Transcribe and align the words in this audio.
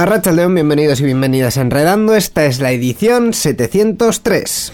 A 0.00 0.06
León, 0.32 0.54
bienvenidos 0.54 1.02
y 1.02 1.04
bienvenidas 1.04 1.58
a 1.58 1.60
Enredando. 1.60 2.16
Esta 2.16 2.46
es 2.46 2.58
la 2.58 2.72
edición 2.72 3.34
703. 3.34 4.72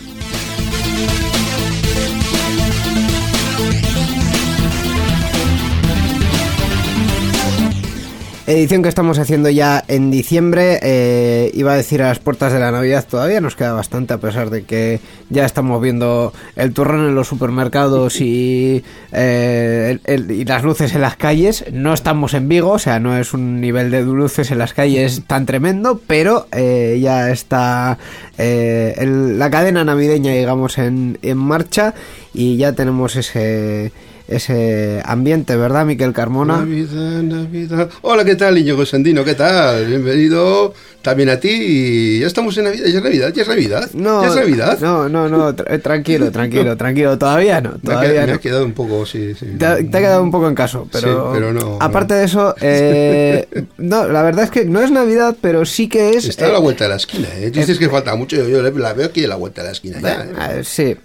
Edición 8.49 8.85
que 8.85 8.89
estamos 8.89 9.19
haciendo 9.19 9.51
ya 9.51 9.83
en 9.89 10.13
diciembre. 10.13 10.79
Eh, 10.81 11.51
iba 11.55 11.73
a 11.73 11.77
decir 11.77 12.01
a 12.01 12.07
las 12.07 12.21
puertas 12.21 12.53
de 12.53 12.61
la 12.61 12.71
Navidad 12.71 13.05
todavía, 13.05 13.41
nos 13.41 13.57
queda 13.57 13.73
bastante 13.73 14.15
a 14.15 14.19
pesar 14.19 14.51
de 14.51 14.63
que 14.63 15.01
ya 15.31 15.45
estamos 15.45 15.83
viendo 15.83 16.33
el 16.55 16.73
turrón 16.73 17.09
en 17.09 17.17
los 17.17 17.27
supermercados 17.27 18.21
y, 18.21 18.85
eh, 19.11 19.99
y 20.07 20.45
las 20.45 20.63
luces 20.63 20.95
en 20.95 21.01
las 21.01 21.17
calles. 21.17 21.65
No 21.73 21.93
estamos 21.93 22.35
en 22.35 22.49
Vigo, 22.49 22.71
o 22.71 22.79
sea, 22.79 23.01
no 23.01 23.19
es 23.19 23.35
un 23.35 23.61
nivel 23.61 23.91
de 23.91 24.03
luces 24.03 24.53
en 24.53 24.59
las 24.59 24.75
calles 24.75 25.23
tan 25.27 25.45
tremendo, 25.45 26.01
pero 26.07 26.47
eh, 26.53 27.01
ya 27.03 27.31
está 27.33 27.99
la 28.39 29.51
cadena 29.51 29.83
navideña, 29.83 30.31
digamos, 30.31 30.79
en, 30.79 31.19
en 31.23 31.39
marcha 31.39 31.95
y 32.33 32.59
ya 32.59 32.75
tenemos 32.75 33.17
ese 33.17 33.91
ese 34.29 35.03
ambiente, 35.05 35.57
¿verdad, 35.57 35.87
Miquel 35.87 36.13
Carmona? 36.13 36.59
Navidad, 36.59 37.23
Navidad. 37.23 37.91
Hola, 38.03 38.25
¿qué 38.25 38.35
tal, 38.35 38.59
Iñigo 38.59 38.85
Sandino? 38.85 39.25
¿Qué 39.25 39.35
tal? 39.35 39.87
Bienvenido 39.87 40.75
también 41.07 41.29
a 41.29 41.39
ti. 41.39 42.19
Ya 42.19 42.27
estamos 42.27 42.59
en 42.59 42.65
Navidad, 42.65 42.87
ya 42.87 42.99
es 42.99 43.05
Navidad, 43.05 43.33
ya 43.33 43.43
es 43.43 43.49
Navidad. 43.49 43.91
No, 43.95 44.23
ya 44.23 44.29
es 44.29 44.35
Navidad. 44.35 44.79
No, 44.81 45.09
no, 45.09 45.29
no, 45.29 45.55
tranquilo, 45.55 46.33
tranquilo, 46.33 46.77
tranquilo. 46.77 47.17
Todavía 47.17 47.61
no. 47.61 47.79
Todavía 47.79 48.27
me, 48.27 48.33
ha, 48.33 48.39
quedado 48.39 48.65
un 48.65 48.73
poco, 48.73 49.07
sí, 49.07 49.35
sí. 49.39 49.47
Te, 49.57 49.67
ha, 49.67 49.79
quedado 49.79 50.23
un 50.23 50.33
poco 50.33 50.49
en 50.49 50.57
caso, 50.57 50.89
pero, 50.91 51.31
pero 51.33 51.53
no. 51.53 51.79
Aparte 51.81 52.15
de 52.15 52.25
eso, 52.25 52.57
eh, 52.61 53.47
no, 53.79 54.09
la 54.09 54.23
verdad 54.23 54.45
es 54.45 54.51
que 54.51 54.65
no 54.65 54.81
es 54.81 54.91
Navidad, 54.91 55.37
pero 55.41 55.65
sí 55.65 55.89
que 55.89 56.11
es. 56.11 56.25
Está 56.25 56.47
a 56.47 56.53
la 56.53 56.59
vuelta 56.59 56.85
de 56.85 56.91
la 56.91 56.97
esquina, 56.97 57.29
¿eh? 57.37 57.51
Dices 57.53 57.79
que 57.79 57.89
falta 57.89 58.17
mucho, 58.17 58.37
yo, 58.37 58.61
la 58.63 58.93
veo 58.93 59.07
aquí 59.07 59.25
a 59.25 59.29
la 59.29 59.37
vuelta 59.37 59.63
de 59.63 59.69
la 59.69 59.73
esquina. 59.73 60.01
Ya, 60.01 60.57
¿eh? 60.57 60.65
Sí. 60.65 60.97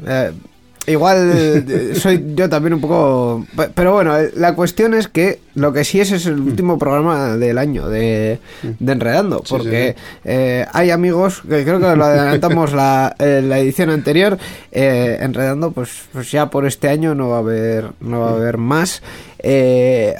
Igual 0.88 1.32
eh, 1.70 1.96
soy 1.96 2.34
yo 2.36 2.50
también 2.50 2.74
un 2.74 2.82
poco... 2.82 3.46
Pero 3.76 3.94
bueno, 3.94 4.18
eh, 4.18 4.32
la 4.36 4.56
cuestión 4.56 4.94
es 4.94 5.08
que 5.08 5.40
lo 5.54 5.74
que 5.74 5.84
sí 5.84 6.00
es 6.00 6.12
es 6.12 6.26
el 6.26 6.40
último 6.40 6.80
programa 6.80 7.36
del 7.38 7.58
año 7.58 7.90
de. 7.90 8.40
Enredando, 8.80 9.44
porque 9.48 9.96
eh, 10.24 10.66
hay 10.72 10.92
amigos, 10.92 11.42
que 11.42 11.64
creo 11.64 11.80
que 11.80 11.96
lo 11.96 12.06
adelantamos 12.06 12.72
la, 12.72 13.14
la 13.20 13.60
edición 13.60 13.90
anterior, 13.90 14.38
Enredando, 14.72 15.72
pues, 15.72 16.04
pues 16.14 16.32
ya 16.32 16.50
por 16.50 16.66
este 16.66 16.88
año 16.88 17.16
no 17.16 17.30
va 17.30 17.38
a 17.38 17.40
haber, 17.40 17.92
no 18.00 18.22
va 18.22 18.30
a 18.30 18.34
haber 18.34 18.58
más. 18.58 19.02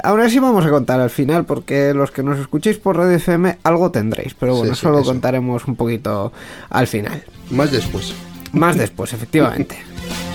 aún 0.04 0.20
así 0.20 0.38
vamos 0.38 0.66
a 0.66 0.70
contar 0.70 1.00
al 1.00 1.10
final, 1.10 1.46
porque 1.46 1.94
los 1.94 2.10
que 2.10 2.22
nos 2.22 2.38
escuchéis 2.38 2.76
por 2.76 2.98
Red 2.98 3.12
FM 3.12 3.56
algo 3.62 3.90
tendréis, 3.90 4.34
pero 4.34 4.56
bueno, 4.56 4.74
solo 4.74 5.02
contaremos 5.02 5.66
un 5.66 5.76
poquito 5.76 6.30
al 6.68 6.86
final. 6.86 7.24
Más 7.50 7.72
después. 7.72 8.12
Más 8.52 8.76
después, 8.76 9.14
efectivamente. 9.14 9.78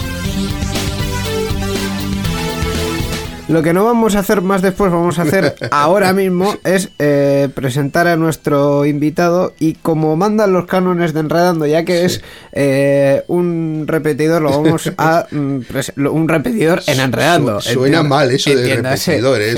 Lo 3.47 3.63
que 3.63 3.71
no 3.71 3.85
vamos 3.85 4.15
a 4.15 4.19
hacer 4.19 4.41
más 4.41 4.61
después, 4.61 4.91
vamos 4.91 5.19
a 5.19 5.21
hacer 5.21 5.55
ahora 5.71 6.11
mismo, 6.11 6.53
es 6.65 6.89
eh, 6.99 7.47
presentar 7.55 8.05
a 8.05 8.17
nuestro 8.17 8.85
invitado 8.85 9.53
y 9.57 9.75
como 9.75 10.17
mandan 10.17 10.51
los 10.51 10.65
cánones 10.65 11.13
de 11.13 11.21
Enredando, 11.21 11.65
ya 11.65 11.85
que 11.85 12.03
es 12.03 12.21
eh, 12.51 13.23
un 13.27 13.85
repetidor, 13.87 14.41
lo 14.41 14.49
vamos 14.49 14.91
a... 14.97 15.27
Mm, 15.31 15.59
un 15.97 16.27
repetidor 16.27 16.81
en 16.87 16.99
Enredando. 16.99 17.61
suena 17.61 18.03
mal 18.03 18.31
eso 18.31 18.49
de 18.49 18.75
repetidor, 18.75 19.41
¿eh? 19.41 19.55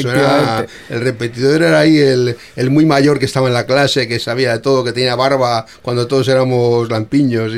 el 0.90 1.02
repetidor 1.02 1.64
era 1.64 1.80
ahí 1.80 1.98
el, 1.98 2.38
el, 2.56 2.70
muy 2.70 2.86
mayor 2.86 3.18
que 3.18 3.26
estaba 3.26 3.48
en 3.48 3.56
la 3.56 3.66
clase, 3.66 4.08
que 4.08 4.20
sabía 4.20 4.54
de 4.54 4.60
todo, 4.60 4.84
que 4.84 4.94
tenía 4.94 5.16
barba 5.16 5.66
cuando 5.82 6.06
todos 6.06 6.28
éramos 6.28 6.92
lampiños. 6.92 7.54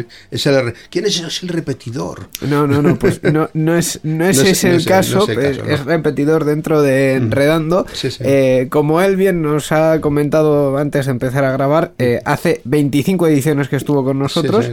¿Quién 0.90 1.06
es, 1.06 1.44
el 1.44 1.50
repetidor? 1.50 2.30
No, 2.42 2.66
no, 2.68 2.81
no, 2.81 2.98
pues 2.98 3.22
no, 3.22 3.50
no 3.53 3.75
es, 3.75 4.00
no 4.03 4.25
es 4.25 4.38
ese 4.38 4.69
el 4.69 4.86
caso, 4.86 5.28
es 5.30 5.84
repetidor 5.84 6.20
dentro 6.25 6.81
de 6.81 7.15
Enredando. 7.15 7.85
Eh, 8.19 8.67
como 8.69 9.01
él 9.01 9.15
bien 9.15 9.41
nos 9.41 9.71
ha 9.71 9.99
comentado 10.01 10.77
antes 10.77 11.05
de 11.05 11.11
empezar 11.11 11.43
a 11.43 11.51
grabar, 11.51 11.91
eh, 11.97 12.21
hace 12.25 12.61
25 12.63 13.27
ediciones 13.27 13.69
que 13.69 13.75
estuvo 13.75 14.03
con 14.03 14.19
nosotros 14.19 14.69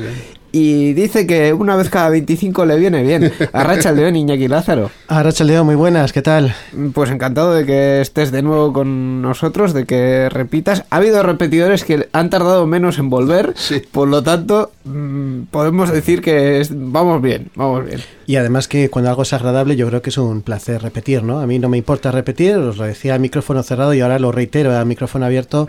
y 0.53 0.93
dice 0.95 1.27
que 1.27 1.53
una 1.53 1.77
vez 1.77 1.91
cada 1.91 2.09
25 2.11 2.65
le 2.65 2.77
viene 2.79 3.03
bien. 3.03 3.33
Arracha 3.53 3.93
León, 3.93 4.17
Iñaki 4.17 4.49
Lázaro. 4.49 4.91
Arracha 5.09 5.45
León, 5.45 5.67
muy 5.67 5.75
buenas, 5.75 6.13
¿qué 6.13 6.23
tal? 6.23 6.55
Pues 6.95 7.11
encantado 7.11 7.55
de 7.55 7.67
que 7.67 8.01
estés 8.01 8.33
de 8.33 8.43
nuevo 8.43 8.73
con 8.73 9.23
nosotros, 9.23 9.73
de 9.73 9.85
que 9.85 10.29
repitas. 10.29 10.85
Ha 10.91 10.97
habido 10.97 11.23
repetidores 11.23 11.85
que 11.85 12.09
han 12.13 12.31
tardado 12.31 12.67
menos 12.67 12.99
en 12.99 13.11
volver, 13.11 13.55
por 13.93 14.09
lo 14.09 14.23
tanto, 14.23 14.73
mm, 14.85 15.43
podemos 15.51 15.93
decir 15.93 16.23
que 16.23 16.67
vamos 16.71 17.21
bien, 17.21 17.51
vamos 17.55 17.85
bien. 17.85 18.01
Y 18.27 18.37
además 18.37 18.69
que 18.69 18.91
cuando 18.91 19.11
algo 19.11 19.23
es 19.23 19.33
agradable, 19.33 19.77
yo 19.77 19.89
creo 19.89 20.03
que 20.03 20.11
es 20.11 20.19
un 20.19 20.43
placer 20.43 20.83
repetir, 20.83 21.23
¿no? 21.23 21.41
A 21.41 21.47
mí 21.47 21.59
no 21.59 21.69
me 21.69 21.79
importa 21.79 22.11
repetir, 22.11 22.57
os 22.57 22.77
lo 22.77 22.85
decía 22.85 23.15
a 23.15 23.19
micrófono 23.19 23.63
cerrado 23.63 23.95
y 23.95 24.01
ahora 24.01 24.19
lo 24.19 24.33
reitero 24.33 24.77
a 24.77 24.85
micrófono 24.85 25.27
abierto 25.27 25.69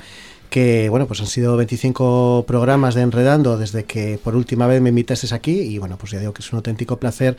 que 0.49 0.89
bueno, 0.89 1.07
pues 1.07 1.21
han 1.21 1.27
sido 1.27 1.55
25 1.57 2.45
programas 2.47 2.95
de 2.95 3.01
Enredando 3.01 3.57
desde 3.57 3.85
que 3.85 4.19
por 4.23 4.35
última 4.35 4.67
vez 4.67 4.81
me 4.81 4.89
invitaste 4.89 5.33
aquí 5.33 5.59
y 5.59 5.77
bueno, 5.77 5.97
pues 5.97 6.11
ya 6.11 6.19
digo 6.19 6.33
que 6.33 6.41
es 6.41 6.51
un 6.51 6.57
auténtico 6.57 6.97
placer 6.97 7.37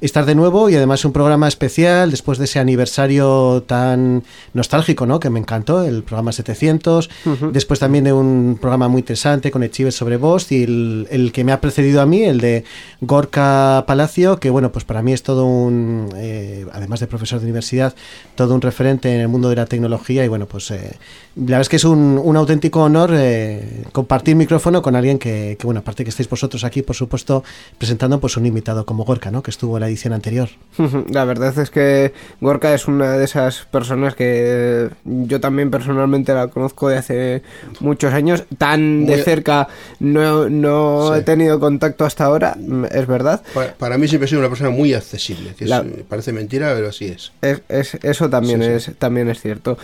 estar 0.00 0.26
de 0.26 0.34
nuevo 0.34 0.68
y 0.68 0.76
además 0.76 1.04
un 1.04 1.12
programa 1.12 1.48
especial 1.48 2.10
después 2.10 2.38
de 2.38 2.44
ese 2.44 2.58
aniversario 2.58 3.64
tan 3.66 4.24
nostálgico, 4.52 5.06
¿no? 5.06 5.20
Que 5.20 5.30
me 5.30 5.38
encantó, 5.38 5.82
el 5.82 6.02
programa 6.02 6.32
700. 6.32 7.08
Después 7.52 7.80
también 7.80 8.04
de 8.04 8.12
un 8.12 8.58
programa 8.60 8.88
muy 8.88 9.00
interesante 9.00 9.50
con 9.50 9.62
Echives 9.62 9.94
sobre 9.94 10.16
voz 10.16 10.52
y 10.52 10.64
el, 10.64 11.30
que 11.32 11.44
me 11.44 11.52
ha 11.52 11.60
precedido 11.60 12.00
a 12.00 12.06
mí, 12.06 12.22
el 12.24 12.40
de 12.40 12.64
Gorka 13.00 13.84
Palacio, 13.86 14.38
que 14.38 14.50
bueno, 14.50 14.70
pues 14.70 14.84
para 14.84 15.02
mí 15.02 15.12
es 15.12 15.22
todo 15.22 15.46
un, 15.46 16.10
eh, 16.16 16.66
además 16.72 17.00
de 17.00 17.06
profesor 17.06 17.40
de 17.40 17.46
universidad, 17.46 17.94
todo 18.34 18.54
un 18.54 18.60
referente 18.60 19.14
en 19.14 19.20
el 19.20 19.28
mundo 19.28 19.48
de 19.48 19.56
la 19.56 19.66
tecnología 19.66 20.24
y 20.24 20.28
bueno, 20.28 20.46
pues 20.46 20.70
eh, 20.70 20.96
la 21.36 21.42
verdad 21.42 21.60
es 21.62 21.68
que 21.68 21.76
es 21.76 21.84
un, 21.84 22.20
un 22.22 22.36
auténtico 22.46 22.82
honor 22.82 23.10
eh, 23.12 23.82
compartir 23.92 24.36
micrófono 24.36 24.80
con 24.80 24.94
alguien 24.94 25.18
que, 25.18 25.56
que, 25.58 25.66
bueno, 25.66 25.80
aparte 25.80 26.04
que 26.04 26.10
estáis 26.10 26.28
vosotros 26.28 26.62
aquí, 26.62 26.82
por 26.82 26.94
supuesto, 26.94 27.42
presentando 27.76 28.20
pues 28.20 28.36
un 28.36 28.46
invitado 28.46 28.86
como 28.86 29.04
Gorka, 29.04 29.32
¿no? 29.32 29.42
Que 29.42 29.50
estuvo 29.50 29.76
en 29.76 29.82
edición 29.82 30.12
anterior. 30.12 30.48
La 31.10 31.24
verdad 31.24 31.58
es 31.58 31.70
que 31.70 32.12
Gorka 32.40 32.72
es 32.72 32.86
una 32.86 33.18
de 33.18 33.24
esas 33.24 33.64
personas 33.64 34.14
que 34.14 34.88
yo 35.04 35.40
también 35.40 35.70
personalmente 35.70 36.32
la 36.34 36.46
conozco 36.48 36.88
de 36.88 36.98
hace 36.98 37.42
muchos 37.80 38.12
años. 38.12 38.44
Tan 38.58 39.06
de 39.06 39.22
cerca 39.22 39.66
no, 39.98 40.48
no 40.48 41.14
he 41.14 41.22
tenido 41.22 41.58
contacto 41.58 42.04
hasta 42.04 42.24
ahora, 42.24 42.56
es 42.92 43.06
verdad. 43.06 43.42
Para, 43.78 43.98
mí 43.98 44.06
siempre 44.06 44.26
ha 44.26 44.28
sido 44.28 44.40
una 44.40 44.48
persona 44.48 44.70
muy 44.70 44.94
accesible, 44.94 45.54
que 45.58 45.66
parece 46.08 46.32
mentira, 46.32 46.72
pero 46.74 46.88
así 46.88 47.06
es. 47.06 47.32
es, 47.42 47.98
eso 48.02 48.30
también, 48.30 48.62
es, 48.62 48.92
también 48.98 49.28
es 49.28 49.40
cierto. 49.40 49.76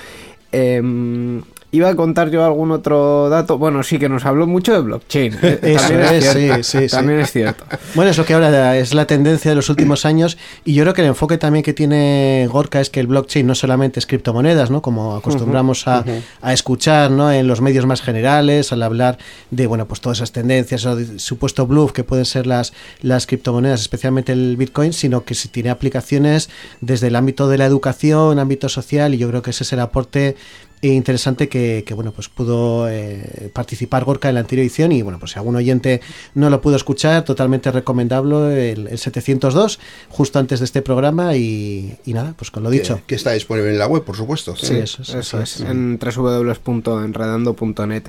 Em, 0.53 1.43
Iba 1.75 1.89
a 1.89 1.97
contar 1.97 2.31
yo 2.31 2.45
algún 2.45 2.71
otro 2.71 3.31
dato. 3.31 3.57
Bueno, 3.57 3.83
sí 3.83 3.99
que 3.99 4.07
nos 4.07 4.27
habló 4.27 4.47
mucho 4.47 4.75
de 4.75 4.81
blockchain. 4.81 5.39
Eh, 5.63 5.77
también, 5.77 6.03
es, 6.15 6.33
cierto, 6.33 6.63
sí, 6.63 6.81
sí, 6.81 6.87
también 6.89 7.21
es 7.21 7.31
cierto. 7.31 7.65
Bueno, 7.95 8.11
es 8.11 8.19
lo 8.19 8.25
que 8.25 8.35
ahora 8.35 8.77
es 8.77 8.95
la 8.95 9.07
tendencia 9.07 9.51
de 9.51 9.55
los 9.55 9.69
últimos 9.69 10.05
años 10.05 10.37
y 10.65 10.75
yo 10.75 10.83
creo 10.83 10.95
que 10.95 11.03
el 11.03 11.09
enfoque 11.09 11.39
también 11.39 11.63
que 11.63 11.73
tiene 11.73 12.49
Gorka 12.51 12.81
es 12.81 12.91
que 12.91 13.01
el 13.01 13.07
blockchain 13.07 13.47
no 13.47 13.55
solamente 13.55 14.01
es 14.01 14.07
criptomonedas, 14.07 14.71
¿no? 14.71 14.83
Como 14.83 15.15
acostumbramos 15.15 15.87
a, 15.87 16.05
a, 16.41 16.53
escuchar, 16.53 17.11
¿no? 17.11 17.31
En 17.31 17.47
los 17.47 17.61
medios 17.61 17.87
más 17.87 18.03
generales, 18.03 18.73
al 18.73 18.83
hablar 18.83 19.19
de, 19.51 19.67
bueno, 19.67 19.87
pues 19.87 20.01
todas 20.01 20.19
esas 20.19 20.33
tendencias 20.33 20.85
o 20.87 20.97
de 20.97 21.19
supuesto 21.19 21.67
bluff 21.67 21.93
que 21.93 22.03
pueden 22.03 22.25
ser 22.25 22.47
las, 22.47 22.73
las 23.01 23.27
criptomonedas, 23.27 23.81
especialmente 23.81 24.33
el 24.33 24.57
Bitcoin, 24.57 24.93
sino 24.93 25.25
que 25.25 25.35
si 25.35 25.49
tiene 25.49 25.71
aplicaciones 25.71 26.51
desde 26.81 27.09
el 27.09 27.17
ámbito 27.17 27.49
de 27.49 27.59
la 27.59 27.67
educación, 27.67 28.39
ámbito 28.39 28.69
social 28.69 29.15
y 29.15 29.19
yo 29.19 29.29
creo 29.29 29.43
que 29.43 29.51
ese 29.51 29.65
es 29.65 29.73
el 29.73 29.81
aporte 29.81 30.37
interesante 30.83 31.49
que, 31.49 31.85
bueno 31.95 32.13
pues 32.13 32.29
pudo 32.29 32.87
eh, 32.89 33.51
participar 33.53 34.05
Gorka 34.05 34.29
en 34.29 34.35
la 34.35 34.41
anterior 34.41 34.65
edición 34.65 34.91
y 34.93 35.03
bueno 35.03 35.21
pues 35.21 35.33
si 35.33 35.39
algún 35.39 35.57
oyente 35.57 36.01
no 36.35 36.49
lo 36.51 36.61
pudo 36.61 36.77
escuchar 36.77 37.25
totalmente 37.25 37.71
recomendable 37.71 38.73
el, 38.73 38.99
702 38.99 39.79
justo 40.09 40.41
antes 40.41 40.59
de 40.59 40.65
este 40.65 40.83
programa 40.83 41.37
y, 41.37 41.97
nada 42.07 42.35
pues 42.37 42.51
con 42.51 42.65
lo 42.65 42.71
dicho. 42.71 43.01
que, 43.07 43.15
está 43.15 43.33
disponible 43.33 43.71
en 43.71 43.79
la 43.79 43.87
web 43.87 44.03
por 44.03 44.17
supuesto. 44.17 44.57
Sí, 44.57 44.75
eso, 44.77 45.03
es, 45.41 45.61
en 45.61 45.99
www.enredando.net 45.99 48.03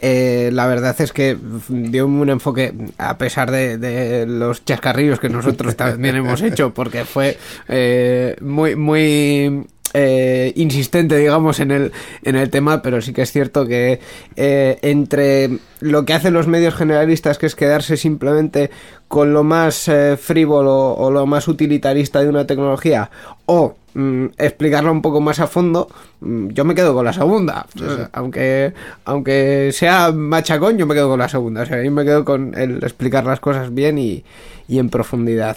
eh, 0.00 0.50
la 0.52 0.66
verdad 0.66 0.98
es 1.00 1.12
que 1.12 1.36
dio 1.68 2.06
un 2.06 2.30
enfoque 2.30 2.72
a 2.98 3.18
pesar 3.18 3.50
de, 3.50 4.24
los 4.26 4.64
chascarrillos 4.64 5.18
que 5.18 5.28
nosotros 5.28 5.74
también 5.76 6.14
hemos 6.16 6.40
hecho 6.42 6.72
porque 6.72 7.04
fue 7.04 7.36
eh, 7.68 8.36
muy 8.40 8.76
muy 8.76 9.66
eh, 9.92 10.52
insistente, 10.56 11.16
digamos, 11.16 11.60
en 11.60 11.70
el, 11.70 11.92
en 12.22 12.36
el 12.36 12.50
tema, 12.50 12.82
pero 12.82 13.00
sí 13.00 13.12
que 13.12 13.22
es 13.22 13.32
cierto 13.32 13.66
que 13.66 14.00
eh, 14.36 14.78
entre 14.82 15.58
lo 15.80 16.04
que 16.04 16.14
hacen 16.14 16.34
los 16.34 16.46
medios 16.46 16.74
generalistas, 16.74 17.38
que 17.38 17.46
es 17.46 17.54
quedarse 17.54 17.96
simplemente 17.96 18.70
con 19.08 19.32
lo 19.32 19.42
más 19.42 19.88
eh, 19.88 20.16
frívolo 20.16 20.92
o 20.94 21.10
lo 21.10 21.26
más 21.26 21.48
utilitarista 21.48 22.20
de 22.20 22.28
una 22.28 22.46
tecnología, 22.46 23.10
o 23.52 23.74
mm, 23.94 24.26
explicarlo 24.38 24.92
un 24.92 25.02
poco 25.02 25.20
más 25.20 25.40
a 25.40 25.48
fondo, 25.48 25.88
mm, 26.20 26.50
yo 26.50 26.64
me 26.64 26.76
quedo 26.76 26.94
con 26.94 27.04
la 27.04 27.12
segunda. 27.12 27.66
Aunque, 28.12 28.72
aunque 29.04 29.70
sea 29.72 30.12
machacón, 30.12 30.78
yo 30.78 30.86
me 30.86 30.94
quedo 30.94 31.08
con 31.08 31.18
la 31.18 31.28
segunda. 31.28 31.62
O 31.62 31.66
sea, 31.66 31.82
yo 31.82 31.90
me 31.90 32.04
quedo 32.04 32.24
con 32.24 32.54
el 32.56 32.76
explicar 32.84 33.24
las 33.24 33.40
cosas 33.40 33.74
bien 33.74 33.98
y, 33.98 34.24
y 34.68 34.78
en 34.78 34.88
profundidad. 34.88 35.56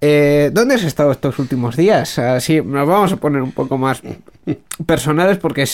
Eh, 0.00 0.50
¿Dónde 0.52 0.74
has 0.74 0.82
estado 0.82 1.12
estos 1.12 1.38
últimos 1.38 1.76
días? 1.76 2.18
Así 2.18 2.60
nos 2.60 2.88
vamos 2.88 3.12
a 3.12 3.16
poner 3.16 3.40
un 3.40 3.52
poco 3.52 3.78
más 3.78 4.02
personales 4.86 5.38
porque 5.38 5.66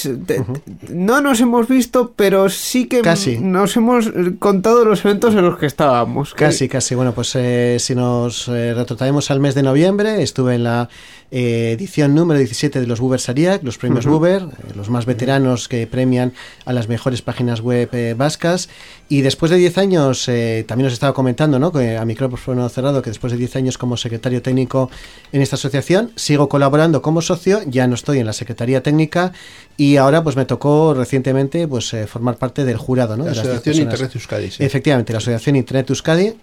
no 0.88 1.20
nos 1.20 1.40
hemos 1.40 1.68
visto, 1.68 2.12
pero 2.16 2.48
sí 2.48 2.86
que 2.86 3.02
casi. 3.02 3.38
nos 3.38 3.76
hemos 3.76 4.10
contado 4.38 4.84
los 4.84 5.04
eventos 5.04 5.34
en 5.34 5.42
los 5.42 5.58
que 5.58 5.66
estábamos. 5.66 6.34
Casi, 6.34 6.68
casi. 6.68 6.94
Bueno, 6.94 7.12
pues 7.12 7.34
eh, 7.36 7.76
si 7.78 7.94
nos 7.94 8.48
eh, 8.48 8.72
retrotraemos 8.74 9.30
al 9.30 9.40
mes 9.40 9.54
de 9.54 9.62
noviembre, 9.62 10.22
estuve 10.22 10.54
en 10.54 10.64
la 10.64 10.88
eh, 11.30 11.72
edición 11.72 12.14
número 12.14 12.38
17 12.38 12.80
de 12.80 12.86
los 12.86 13.00
Buber 13.00 13.20
Sariac, 13.20 13.62
los 13.62 13.76
premios 13.76 14.06
Buber, 14.06 14.46
los 14.74 14.88
más 14.88 15.04
veteranos 15.04 15.68
que 15.68 15.86
premian 15.86 16.32
a 16.64 16.72
las 16.72 16.88
mejores 16.88 17.20
páginas 17.22 17.60
web 17.60 18.16
vascas. 18.16 18.68
Y 19.08 19.20
después 19.20 19.50
de 19.50 19.58
10 19.58 19.78
años, 19.78 20.30
también 20.66 20.86
os 20.86 20.94
estaba 20.94 21.12
comentando, 21.12 21.58
¿no? 21.58 21.72
Que 21.72 21.98
a 21.98 22.04
micrófono 22.06 22.66
cerrado, 22.70 23.02
que 23.02 23.10
después 23.10 23.32
de 23.32 23.38
10 23.38 23.56
años 23.56 23.78
como 23.78 23.98
secretario 23.98 24.40
técnico 24.40 24.90
en 25.30 25.42
esta 25.42 25.56
asociación, 25.56 26.12
sigo 26.16 26.48
colaborando 26.48 27.02
como 27.02 27.20
socio, 27.20 27.60
ya 27.66 27.86
no 27.86 27.96
estoy 27.96 28.20
en 28.20 28.26
la 28.26 28.32
Secretaría 28.32 28.63
Técnica 28.82 29.32
y 29.76 29.96
ahora 29.96 30.22
pues 30.22 30.36
me 30.36 30.44
tocó 30.44 30.94
recientemente 30.94 31.66
pues 31.66 31.92
eh, 31.94 32.06
formar 32.06 32.36
parte 32.36 32.64
del 32.64 32.76
jurado, 32.76 33.16
¿no? 33.16 33.24
La 33.24 33.32
Asociación 33.32 33.76
Internet 33.76 34.12
Euskadi. 34.14 34.50
Efectivamente, 34.58 35.12
la 35.12 35.18
Asociación 35.18 35.56
Internet 35.56 35.90
Euskadi. 35.90 36.34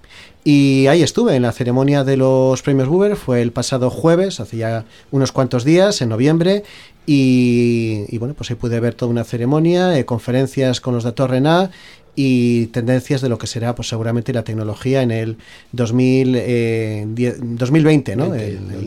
Y 0.43 0.87
ahí 0.87 1.03
estuve 1.03 1.35
en 1.35 1.43
la 1.43 1.51
ceremonia 1.51 2.03
de 2.03 2.17
los 2.17 2.61
premios 2.63 2.87
Buber, 2.87 3.15
fue 3.15 3.43
el 3.43 3.51
pasado 3.51 3.91
jueves, 3.91 4.39
hace 4.39 4.57
ya 4.57 4.85
unos 5.11 5.31
cuantos 5.31 5.63
días, 5.63 6.01
en 6.01 6.09
noviembre, 6.09 6.63
y, 7.05 8.17
bueno, 8.19 8.35
pues 8.35 8.49
ahí 8.51 8.55
pude 8.55 8.79
ver 8.79 8.93
toda 8.93 9.11
una 9.11 9.23
ceremonia, 9.23 9.97
eh, 9.97 10.05
conferencias 10.05 10.81
con 10.81 10.93
los 10.93 11.03
de 11.03 11.11
Torrena 11.11 11.71
y 12.15 12.67
tendencias 12.67 13.21
de 13.21 13.29
lo 13.29 13.37
que 13.37 13.47
será 13.47 13.73
pues 13.75 13.87
seguramente 13.87 14.33
la 14.33 14.43
tecnología 14.43 15.01
en 15.01 15.11
el 15.11 15.37
2000, 15.71 17.15
2020, 17.57 18.11
eh, 18.11 18.15
¿no? 18.15 18.33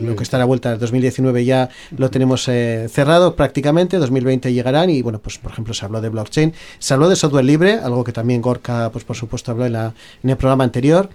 lo 0.07 0.15
que 0.15 0.23
está 0.23 0.37
a 0.37 0.39
la 0.39 0.45
vuelta 0.45 0.69
del 0.71 0.79
2019 0.79 1.45
ya 1.45 1.69
lo 1.97 2.09
tenemos 2.09 2.47
eh, 2.47 2.87
cerrado 2.89 3.35
prácticamente, 3.35 3.97
2020 3.97 4.53
llegarán 4.53 4.89
y 4.89 5.01
bueno, 5.01 5.19
pues 5.19 5.37
por 5.37 5.51
ejemplo 5.51 5.73
se 5.73 5.85
habló 5.85 6.01
de 6.01 6.09
blockchain, 6.09 6.53
se 6.79 6.93
habló 6.93 7.09
de 7.09 7.15
software 7.15 7.45
libre, 7.45 7.73
algo 7.73 8.03
que 8.03 8.11
también 8.11 8.41
Gorka 8.41 8.89
pues 8.91 9.03
por 9.03 9.15
supuesto 9.15 9.51
habló 9.51 9.65
en, 9.65 9.73
la, 9.73 9.93
en 10.23 10.29
el 10.29 10.37
programa 10.37 10.63
anterior 10.63 11.09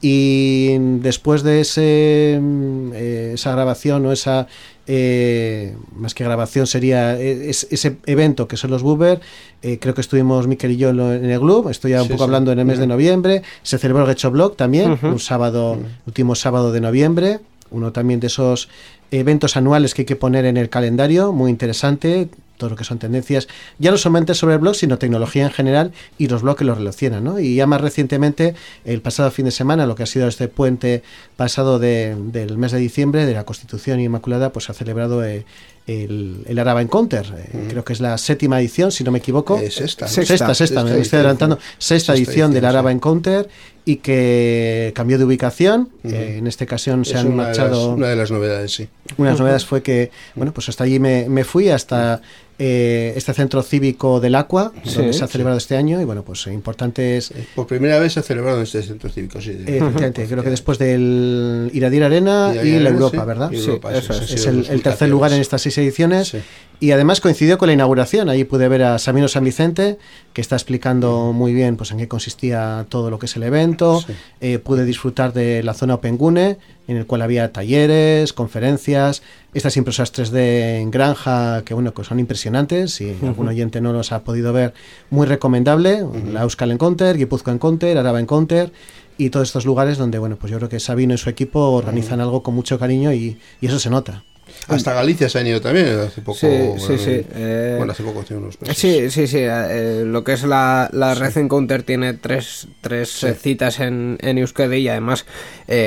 y 0.00 0.76
después 1.00 1.42
de 1.42 1.60
ese, 1.60 2.38
mm, 2.40 2.90
eh, 2.94 3.30
esa 3.34 3.52
grabación 3.52 4.06
o 4.06 4.12
esa 4.12 4.46
eh, 4.90 5.76
más 5.94 6.14
que 6.14 6.24
grabación 6.24 6.66
sería 6.66 7.20
eh, 7.20 7.50
ese 7.50 7.98
evento 8.06 8.48
que 8.48 8.56
son 8.56 8.70
los 8.70 8.82
Buber. 8.82 9.20
Eh, 9.60 9.78
creo 9.78 9.94
que 9.94 10.00
estuvimos 10.00 10.46
Miquel 10.46 10.70
y 10.70 10.76
yo 10.78 10.88
en, 10.88 10.98
el 10.98 11.38
club. 11.38 11.68
Estoy 11.68 11.90
ya 11.90 12.02
un 12.02 12.08
poco 12.08 12.24
hablando 12.24 12.52
en 12.52 12.58
el 12.58 12.64
mes 12.64 12.78
de 12.78 12.86
noviembre. 12.86 13.42
Se 13.62 13.76
celebró 13.76 14.04
el 14.04 14.08
Gecho 14.08 14.30
Blog 14.30 14.56
también, 14.56 14.98
un 15.02 15.18
sábado, 15.18 15.78
último 16.06 16.34
sábado 16.34 16.72
de 16.72 16.80
noviembre. 16.80 17.40
Uno 17.70 17.92
también 17.92 18.18
de 18.18 18.28
esos 18.28 18.70
eventos 19.10 19.58
anuales 19.58 19.92
que 19.92 20.02
hay 20.02 20.06
que 20.06 20.16
poner 20.16 20.46
en 20.46 20.56
el 20.56 20.70
calendario, 20.70 21.32
muy 21.32 21.50
interesante 21.50 22.30
todo 22.58 22.70
lo 22.70 22.76
que 22.76 22.84
son 22.84 22.98
tendencias, 22.98 23.48
ya 23.78 23.90
no 23.90 23.96
solamente 23.96 24.34
sobre 24.34 24.54
el 24.54 24.60
blog, 24.60 24.74
sino 24.74 24.98
tecnología 24.98 25.44
en 25.44 25.50
general 25.50 25.92
y 26.18 26.28
los 26.28 26.42
blogs 26.42 26.58
que 26.58 26.64
lo 26.64 26.74
relacionan. 26.74 27.24
¿no? 27.24 27.40
Y 27.40 27.54
ya 27.54 27.66
más 27.66 27.80
recientemente, 27.80 28.54
el 28.84 29.00
pasado 29.00 29.30
fin 29.30 29.46
de 29.46 29.50
semana, 29.50 29.86
lo 29.86 29.94
que 29.94 30.02
ha 30.02 30.06
sido 30.06 30.28
este 30.28 30.48
puente 30.48 31.02
pasado 31.36 31.78
del 31.78 32.58
mes 32.58 32.72
de 32.72 32.78
diciembre 32.78 33.24
de 33.24 33.32
la 33.32 33.44
Constitución 33.44 34.00
Inmaculada, 34.00 34.52
pues 34.52 34.68
ha 34.68 34.74
celebrado 34.74 35.24
eh, 35.24 35.46
el, 35.88 36.42
el 36.46 36.58
Araba 36.58 36.82
Encounter. 36.82 37.26
Eh, 37.36 37.66
creo 37.70 37.84
que 37.84 37.92
es 37.92 38.00
la 38.00 38.16
séptima 38.18 38.60
edición, 38.60 38.92
si 38.92 39.04
no 39.04 39.10
me 39.10 39.18
equivoco. 39.18 39.58
Es 39.58 39.80
esta. 39.80 40.06
Sexta, 40.06 40.54
sexta, 40.54 40.84
me 40.84 40.98
estoy 41.00 41.18
adelantando. 41.18 41.58
Sexta, 41.78 42.14
edición, 42.14 42.52
del 42.52 42.64
Araba 42.64 42.92
Encounter 42.92 43.48
y 43.84 43.96
que 43.96 44.92
cambió 44.94 45.16
de 45.18 45.24
ubicación. 45.24 45.88
Eh, 46.04 46.36
en 46.38 46.46
esta 46.46 46.64
ocasión 46.64 47.04
se 47.04 47.16
han 47.16 47.34
marchado. 47.34 47.94
una 47.94 48.08
de 48.08 48.16
las 48.16 48.30
novedades, 48.30 48.72
sí. 48.72 48.88
Una 49.16 49.30
de 49.30 49.32
las 49.32 49.40
novedades 49.40 49.64
fue 49.64 49.82
que, 49.82 50.10
bueno, 50.34 50.52
pues 50.52 50.68
hasta 50.68 50.84
allí 50.84 50.98
me, 50.98 51.28
me 51.28 51.44
fui, 51.44 51.70
hasta 51.70 52.20
eh, 52.58 53.12
este 53.16 53.32
centro 53.34 53.62
cívico 53.62 54.20
del 54.20 54.34
Aqua, 54.34 54.72
donde 54.84 55.12
se 55.12 55.24
ha 55.24 55.28
celebrado 55.28 55.58
este 55.58 55.76
año, 55.76 56.00
y 56.00 56.04
bueno, 56.04 56.24
pues 56.24 56.46
importantes... 56.48 57.32
Por 57.54 57.66
primera 57.66 57.98
vez 57.98 58.14
se 58.14 58.20
ha 58.20 58.22
celebrado 58.22 58.58
en 58.58 58.64
este 58.64 58.82
centro 58.82 59.08
cívico, 59.10 59.40
sí. 59.40 59.50
efectivamente, 59.50 60.26
creo 60.26 60.42
que 60.42 60.50
después 60.50 60.78
del 60.78 61.70
Iradir 61.72 62.04
Arena 62.04 62.52
y 62.62 62.78
la 62.80 62.90
Europa, 62.90 63.24
¿verdad? 63.24 63.50
Sí, 63.52 63.70
eso 63.92 64.12
es, 64.12 64.46
el, 64.46 64.82
tercer 64.82 65.08
lugar 65.08 65.32
en 65.32 65.40
estas 65.40 65.62
seis 65.62 65.78
ediciones. 65.78 66.36
Y 66.80 66.92
además 66.92 67.20
coincidió 67.20 67.58
con 67.58 67.66
la 67.66 67.72
inauguración. 67.72 68.28
Ahí 68.28 68.44
pude 68.44 68.68
ver 68.68 68.84
a 68.84 68.98
Sabino 68.98 69.26
San 69.26 69.42
Vicente, 69.42 69.98
que 70.32 70.40
está 70.40 70.54
explicando 70.54 71.32
muy 71.32 71.52
bien 71.52 71.76
pues, 71.76 71.90
en 71.90 71.98
qué 71.98 72.06
consistía 72.06 72.86
todo 72.88 73.10
lo 73.10 73.18
que 73.18 73.26
es 73.26 73.36
el 73.36 73.42
evento. 73.42 74.04
Eh, 74.40 74.58
pude 74.58 74.84
disfrutar 74.84 75.32
de 75.32 75.62
la 75.64 75.74
zona 75.74 75.94
Opengune, 75.94 76.58
en 76.88 76.96
el 76.96 77.06
cual 77.06 77.22
había 77.22 77.52
talleres, 77.52 78.32
conferencias, 78.32 79.22
estas 79.54 79.76
impresoras 79.76 80.12
3D 80.12 80.80
en 80.80 80.90
granja, 80.90 81.62
que 81.64 81.74
bueno, 81.74 81.94
que 81.94 82.02
son 82.02 82.18
impresionantes. 82.18 82.94
Si 82.94 83.14
algún 83.22 83.46
oyente 83.46 83.80
no 83.80 83.92
los 83.92 84.10
ha 84.10 84.24
podido 84.24 84.52
ver, 84.52 84.74
muy 85.10 85.26
recomendable. 85.26 86.04
La 86.32 86.42
Euskal 86.42 86.72
Encounter, 86.72 87.16
Guipuzcoa 87.16 87.52
Encounter, 87.52 87.96
Araba 87.96 88.20
Encounter 88.20 88.72
y 89.18 89.30
todos 89.30 89.48
estos 89.48 89.66
lugares 89.66 89.98
donde, 89.98 90.18
bueno, 90.18 90.36
pues 90.36 90.50
yo 90.50 90.56
creo 90.58 90.68
que 90.68 90.80
Sabino 90.80 91.12
y 91.12 91.18
su 91.18 91.28
equipo 91.28 91.60
organizan 91.72 92.20
algo 92.20 92.42
con 92.42 92.54
mucho 92.54 92.78
cariño 92.78 93.12
y, 93.12 93.38
y 93.60 93.66
eso 93.66 93.78
se 93.78 93.90
nota. 93.90 94.24
Hasta 94.66 94.92
Galicia 94.92 95.28
se 95.28 95.38
han 95.38 95.46
ido 95.46 95.60
también 95.60 95.86
hace 96.00 96.20
poco. 96.20 96.38
Sí, 96.38 96.48
sí, 96.78 96.98
sí. 96.98 97.26
Eh, 97.34 97.74
bueno, 97.76 97.92
hace 97.92 98.02
poco, 98.02 98.22
tiene 98.22 98.42
unos 98.42 98.60
meses. 98.60 98.76
Sí, 98.76 99.10
sí, 99.10 99.26
sí. 99.26 99.38
Eh, 99.40 100.02
lo 100.04 100.24
que 100.24 100.32
es 100.32 100.42
la, 100.42 100.90
la 100.92 101.14
Red 101.14 101.38
Encounter 101.38 101.82
tiene 101.82 102.14
tres, 102.14 102.68
tres 102.80 103.22
eh, 103.24 103.34
citas 103.34 103.80
en, 103.80 104.18
en 104.20 104.38
Euskadi 104.38 104.78
y 104.78 104.88
además 104.88 105.26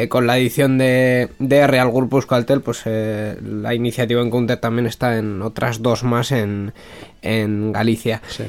con 0.09 0.27
la 0.27 0.37
edición 0.37 0.77
de, 0.77 1.29
de 1.39 1.67
Real 1.67 1.91
Grupo 1.91 2.17
Euskaltel, 2.17 2.61
pues 2.61 2.83
la 2.85 3.73
iniciativa 3.73 4.21
Encounter 4.21 4.57
también 4.57 4.85
está 4.85 5.17
en 5.17 5.41
otras 5.41 5.81
dos 5.81 6.03
más 6.03 6.31
en, 6.31 6.73
en 7.21 7.71
Galicia. 7.71 8.21
Sí 8.27 8.43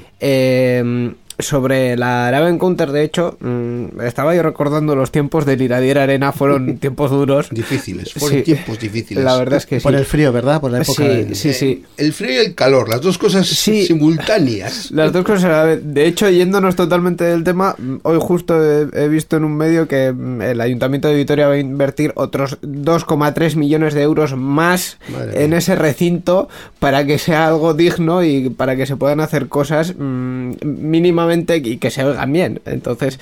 sobre 1.42 1.96
la 1.96 2.28
Arabian 2.28 2.58
Counter, 2.58 2.92
de 2.92 3.04
hecho, 3.04 3.36
mm, 3.40 4.00
estaba 4.02 4.34
yo 4.34 4.42
recordando 4.42 4.94
los 4.96 5.10
tiempos 5.10 5.46
del 5.46 5.62
Iradier 5.62 5.98
Arena, 5.98 6.32
fueron 6.32 6.76
tiempos 6.80 7.10
duros. 7.10 7.48
Difíciles, 7.50 8.12
fueron 8.12 8.42
tiempos 8.42 8.78
difíciles. 8.78 9.24
La 9.24 9.36
verdad 9.36 9.58
es 9.58 9.66
que 9.66 9.80
sí. 9.80 9.82
Por 9.82 9.94
el 9.94 10.04
frío, 10.04 10.32
¿verdad? 10.32 10.60
Por 10.60 10.70
la 10.70 10.82
época. 10.82 11.02
Sí, 11.02 11.34
sí, 11.34 11.52
sí. 11.52 11.84
El 11.96 12.12
frío 12.12 12.32
y 12.32 12.46
el 12.46 12.54
calor, 12.54 12.88
las 12.88 13.00
dos 13.00 13.18
cosas 13.18 13.46
simultáneas. 13.48 14.90
Las 14.92 15.12
dos 15.12 15.24
cosas 15.24 15.44
a 15.44 15.48
la 15.48 15.64
vez. 15.64 15.80
De 15.82 16.06
hecho, 16.06 16.28
yéndonos 16.28 16.76
totalmente 16.76 17.24
del 17.24 17.44
tema, 17.44 17.74
hoy 18.02 18.18
justo 18.20 18.54
he, 18.62 19.08
visto 19.08 19.36
en 19.36 19.44
un 19.44 19.56
medio 19.56 19.88
que 19.88 20.12
mm, 20.12 20.42
el 20.42 20.60
Ayuntamiento 20.60 21.08
de 21.08 21.14
Vitoria 21.14 21.48
va 21.48 21.54
a 21.54 21.58
invertir 21.58 22.12
otros 22.16 22.60
2,3 22.62 23.56
millones 23.56 23.94
de 23.94 24.02
euros 24.02 24.36
más 24.36 24.98
en 25.34 25.52
ese 25.52 25.74
recinto 25.74 26.48
para 26.78 27.06
que 27.06 27.18
sea 27.18 27.48
algo 27.48 27.74
digno 27.74 28.22
y 28.24 28.50
para 28.50 28.76
que 28.76 28.86
se 28.86 28.96
puedan 28.96 29.20
hacer 29.20 29.48
cosas 29.48 29.94
mm, 29.96 30.52
mínimamente 30.64 31.31
y 31.34 31.78
que 31.78 31.90
se 31.90 32.04
oigan 32.04 32.32
bien. 32.32 32.60
Entonces, 32.66 33.18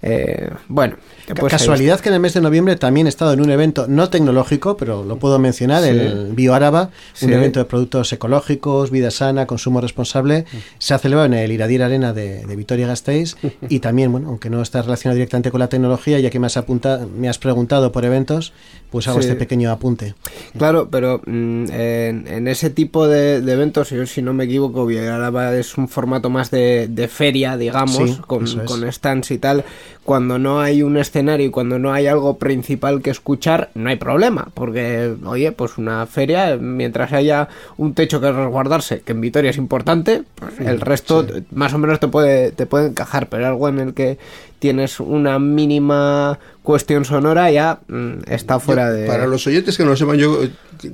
eh, 0.00 0.50
bueno. 0.68 0.96
Casualidad 1.48 2.00
que 2.00 2.08
en 2.08 2.14
el 2.14 2.20
mes 2.20 2.34
de 2.34 2.40
noviembre 2.40 2.76
también 2.76 3.06
he 3.06 3.10
estado 3.10 3.32
en 3.32 3.40
un 3.40 3.50
evento 3.50 3.86
no 3.88 4.08
tecnológico, 4.08 4.76
pero 4.76 5.04
lo 5.04 5.18
puedo 5.18 5.38
mencionar, 5.38 5.84
el 5.84 6.32
BioAraba, 6.32 6.90
un 7.20 7.32
evento 7.32 7.58
de 7.58 7.66
productos 7.66 8.12
ecológicos, 8.12 8.90
vida 8.90 9.10
sana, 9.10 9.46
consumo 9.46 9.80
responsable. 9.80 10.46
Se 10.78 10.94
ha 10.94 10.98
celebrado 10.98 11.26
en 11.26 11.34
el 11.34 11.52
Iradier 11.52 11.82
Arena 11.82 12.12
de, 12.12 12.44
Vitoria-Gasteiz 12.46 13.36
y 13.68 13.80
también, 13.80 14.10
bueno, 14.12 14.28
aunque 14.28 14.48
no 14.50 14.62
está 14.62 14.82
relacionado 14.82 15.16
directamente 15.16 15.50
con 15.50 15.60
la 15.60 15.68
tecnología, 15.68 16.18
ya 16.20 16.30
que 16.30 16.38
me 16.38 16.46
has, 16.46 16.56
apuntado, 16.56 17.08
me 17.08 17.28
has 17.28 17.38
preguntado 17.38 17.92
por 17.92 18.04
eventos, 18.04 18.52
pues 18.90 19.06
hago 19.08 19.20
este 19.20 19.34
pequeño 19.34 19.70
apunte. 19.70 20.14
Claro, 20.56 20.88
pero 20.90 21.20
mm, 21.26 21.66
en, 21.70 22.48
ese 22.48 22.70
tipo 22.70 23.06
de, 23.06 23.36
eventos, 23.36 23.90
yo, 23.90 24.06
si 24.06 24.22
no 24.22 24.32
me 24.32 24.44
equivoco, 24.44 24.86
BioAraba 24.86 25.54
es 25.54 25.76
un 25.76 25.88
formato 25.88 26.30
más 26.30 26.50
de, 26.50 27.10
feria, 27.12 27.56
digamos, 27.56 28.18
con, 28.26 28.46
con 28.64 28.90
stands 28.90 29.30
y 29.30 29.38
tal 29.38 29.64
cuando 30.08 30.38
no 30.38 30.62
hay 30.62 30.82
un 30.82 30.96
escenario 30.96 31.48
y 31.48 31.50
cuando 31.50 31.78
no 31.78 31.92
hay 31.92 32.06
algo 32.06 32.38
principal 32.38 33.02
que 33.02 33.10
escuchar, 33.10 33.68
no 33.74 33.90
hay 33.90 33.96
problema, 33.96 34.48
porque, 34.54 35.14
oye, 35.26 35.52
pues 35.52 35.76
una 35.76 36.06
feria, 36.06 36.56
mientras 36.56 37.12
haya 37.12 37.50
un 37.76 37.92
techo 37.92 38.18
que 38.18 38.32
resguardarse, 38.32 39.02
que 39.02 39.12
en 39.12 39.20
Vitoria 39.20 39.50
es 39.50 39.58
importante, 39.58 40.22
pues 40.34 40.60
el 40.60 40.80
resto 40.80 41.26
más 41.50 41.74
o 41.74 41.78
menos 41.78 42.00
te 42.00 42.08
puede, 42.08 42.52
te 42.52 42.64
puede 42.64 42.86
encajar, 42.86 43.28
pero 43.28 43.46
algo 43.46 43.68
en 43.68 43.80
el 43.80 43.92
que 43.92 44.16
tienes 44.60 44.98
una 44.98 45.38
mínima 45.38 46.38
cuestión 46.62 47.04
sonora 47.04 47.50
ya 47.50 47.80
mm, 47.88 48.30
está 48.30 48.60
fuera 48.60 48.90
de... 48.90 49.06
Para 49.06 49.26
los 49.26 49.46
oyentes 49.46 49.76
que 49.76 49.84
no 49.84 49.90
lo 49.90 49.96
sepan, 49.96 50.16
yo 50.16 50.42
eh, 50.42 50.50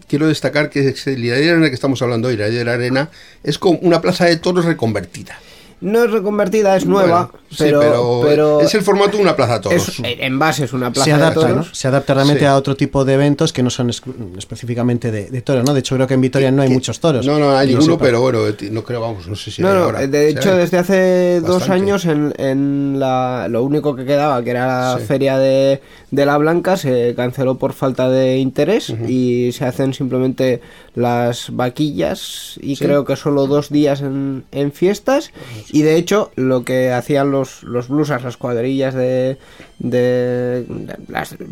quiero 0.09 0.27
destacar 0.27 0.71
que 0.71 0.93
el 1.07 1.33
Arena 1.33 1.69
que 1.69 1.75
estamos 1.77 2.03
hablando 2.03 2.27
hoy, 2.27 2.37
la 2.37 2.47
Arena, 2.47 3.11
es 3.45 3.61
como 3.61 3.79
una 3.79 4.01
plaza 4.01 4.25
de 4.25 4.39
toros 4.39 4.65
reconvertida. 4.65 5.39
No 5.81 6.05
es 6.05 6.11
reconvertida, 6.11 6.77
es 6.77 6.87
nueva, 6.87 7.31
pero, 7.59 8.23
pero, 8.25 8.61
es 8.61 8.75
el 8.75 8.83
formato 8.83 9.17
de 9.17 9.23
una 9.23 9.37
plaza 9.37 9.61
toros. 9.61 10.01
en 10.03 10.39
base 10.39 10.65
es 10.65 10.73
una 10.73 10.93
plaza 10.93 11.05
se 11.05 11.13
adapta, 11.13 11.41
toros. 11.41 11.71
Se 11.73 11.89
adapta 11.89 12.15
realmente 12.15 12.47
a 12.47 12.57
otro 12.57 12.77
tipo 12.77 13.05
de 13.05 13.15
eventos 13.15 13.53
que 13.53 13.63
no 13.63 13.71
son 13.71 13.91
específicamente 14.39 15.11
de, 15.11 15.43
toros, 15.43 15.65
¿no? 15.65 15.75
De 15.75 15.81
hecho, 15.81 15.95
creo 15.97 16.07
que 16.07 16.15
en 16.15 16.21
Vitoria 16.21 16.51
no 16.51 16.63
hay 16.63 16.71
muchos 16.71 17.01
toros. 17.01 17.27
No, 17.27 17.39
no 17.39 17.57
hay 17.57 17.69
ninguno, 17.69 17.99
pero 17.99 18.21
bueno, 18.21 18.41
no 18.71 18.85
creo, 18.85 19.01
vamos, 19.01 19.27
no 19.27 19.37
sé 19.37 19.51
si 19.51 19.63
no, 19.63 19.93
De 19.93 20.29
hecho, 20.29 20.57
desde 20.57 20.79
hace 20.79 21.41
dos 21.41 21.69
años 21.69 22.05
en, 22.07 22.33
en 22.39 22.99
la, 22.99 23.47
lo 23.49 23.63
único 23.63 23.95
que 23.95 24.05
quedaba, 24.05 24.43
que 24.43 24.51
era 24.51 24.95
la 24.95 24.99
feria 24.99 25.39
de, 25.39 25.81
de 26.11 26.27
La 26.27 26.39
Blanca, 26.39 26.77
se 26.77 27.15
canceló 27.17 27.57
por 27.57 27.73
falta 27.73 28.09
de 28.09 28.39
interés 28.39 28.91
y 29.09 29.53
se 29.53 29.65
hacen 29.65 29.95
simplemente 29.95 30.61
las 30.95 31.55
vaquillas 31.55 32.59
y 32.61 32.77
creo 32.77 33.05
que 33.05 33.17
solo 33.17 33.47
dos 33.47 33.71
días 33.71 34.01
en, 34.01 34.45
en 34.53 34.73
fiestas 34.73 35.33
y 35.71 35.83
de 35.83 35.97
hecho, 35.97 36.31
lo 36.37 36.65
que 36.65 36.93
hacían 36.93 37.31
los, 37.31 37.63
los 37.63 37.89
blusas, 37.89 38.23
las 38.23 38.37
cuadrillas 38.37 38.95
de, 38.95 39.39
de, 39.79 40.65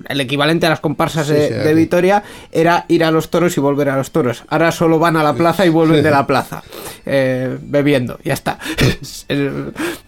el 0.08 0.20
equivalente 0.20 0.66
a 0.66 0.70
las 0.70 0.80
comparsas 0.80 1.28
de, 1.28 1.74
Vitoria 1.74 2.22
era 2.50 2.84
ir 2.88 3.04
a 3.04 3.10
los 3.10 3.30
toros 3.30 3.56
y 3.56 3.60
volver 3.60 3.88
a 3.88 3.96
los 3.96 4.10
toros. 4.10 4.44
Ahora 4.48 4.70
solo 4.72 4.98
van 4.98 5.16
a 5.16 5.22
la 5.22 5.34
plaza 5.34 5.66
y 5.66 5.70
vuelven 5.70 6.02
de 6.02 6.10
la 6.10 6.26
plaza, 6.26 6.62
eh, 7.04 7.58
bebiendo, 7.60 8.18
ya 8.24 8.34
está. 8.34 8.58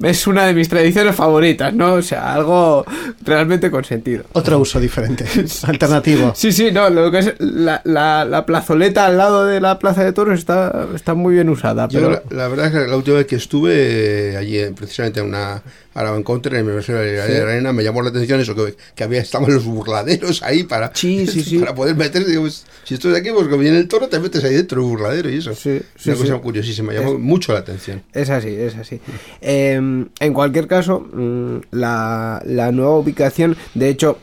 es 0.03 0.27
una 0.27 0.47
de 0.47 0.55
mis 0.55 0.69
tradiciones 0.69 1.15
favoritas, 1.17 1.73
¿no? 1.75 1.95
O 1.95 2.03
sea, 2.03 2.35
algo 2.35 2.85
realmente 3.23 3.71
con 3.71 3.85
sentido. 3.85 4.25
Otro 4.33 4.59
uso 4.59 4.79
diferente, 4.79 5.25
alternativo. 5.63 6.33
Sí, 6.35 6.53
sí, 6.53 6.71
no, 6.71 6.91
lo 6.91 7.11
que 7.11 7.19
es 7.19 7.35
la, 7.39 7.83
la, 7.85 8.45
plazoleta 8.47 9.07
al 9.07 9.17
lado 9.17 9.24
de 9.31 9.61
la 9.61 9.79
plaza 9.79 10.05
de 10.05 10.13
toros 10.13 10.39
está, 10.39 10.89
está 10.95 11.15
muy 11.15 11.35
bien 11.35 11.49
usada. 11.49 11.89
Pero... 11.89 12.23
la, 12.31 12.49
verdad 12.49 12.67
es 12.67 12.73
que 12.73 12.89
la 12.89 12.97
última 12.97 13.17
vez 13.17 13.27
que 13.27 13.37
estuve 13.37 14.37
allí, 14.37 14.59
precisamente 14.75 15.21
en 15.21 15.27
una 15.27 15.63
ahora 15.95 16.17
en 16.17 16.23
contra 16.23 16.53
en 16.53 16.59
el 16.59 16.65
Universidad 16.65 17.01
de 17.01 17.17
la 17.17 17.25
Arena 17.25 17.73
me 17.73 17.85
llamó 17.85 18.03
la 18.03 18.11
atención 18.11 18.41
eso 18.41 18.55
que, 18.55 18.75
que 18.95 19.05
había 19.05 19.21
estaban 19.21 19.53
los 19.53 19.65
burladeros 19.65 20.43
ahí 20.43 20.65
para, 20.65 20.93
para 21.61 21.75
poder 21.75 21.97
meterse 21.97 22.29
digo, 22.29 22.43
pues, 22.43 22.67
si 22.83 22.95
estoy 22.95 23.15
aquí 23.15 23.31
pues 23.31 23.47
como 23.47 23.59
viene 23.59 23.79
el 23.79 23.89
toro 23.89 24.09
te 24.09 24.19
metes 24.19 24.43
ahí 24.45 24.55
dentro 24.55 24.81
del 24.81 24.91
burladero 24.91 25.31
y 25.31 25.39
eso. 25.39 25.55
Sí, 25.55 25.81
una 26.07 26.17
cosa 26.17 26.39
curiosísima 26.39 26.93
llamó 26.93 27.19
mucho 27.19 27.53
la 27.53 27.61
atención. 27.61 28.03
Es 28.13 28.29
así 28.31 28.49
es 28.49 28.75
así. 28.77 29.01
Em, 29.41 30.09
en 30.19 30.35
cualquier 30.35 30.67
caso 30.67 31.01
mm, 31.01 31.59
la, 31.71 32.43
la 32.45 32.73
nueva 32.73 32.97
ubicación 32.97 33.57
de 33.75 33.89
hecho 33.89 34.19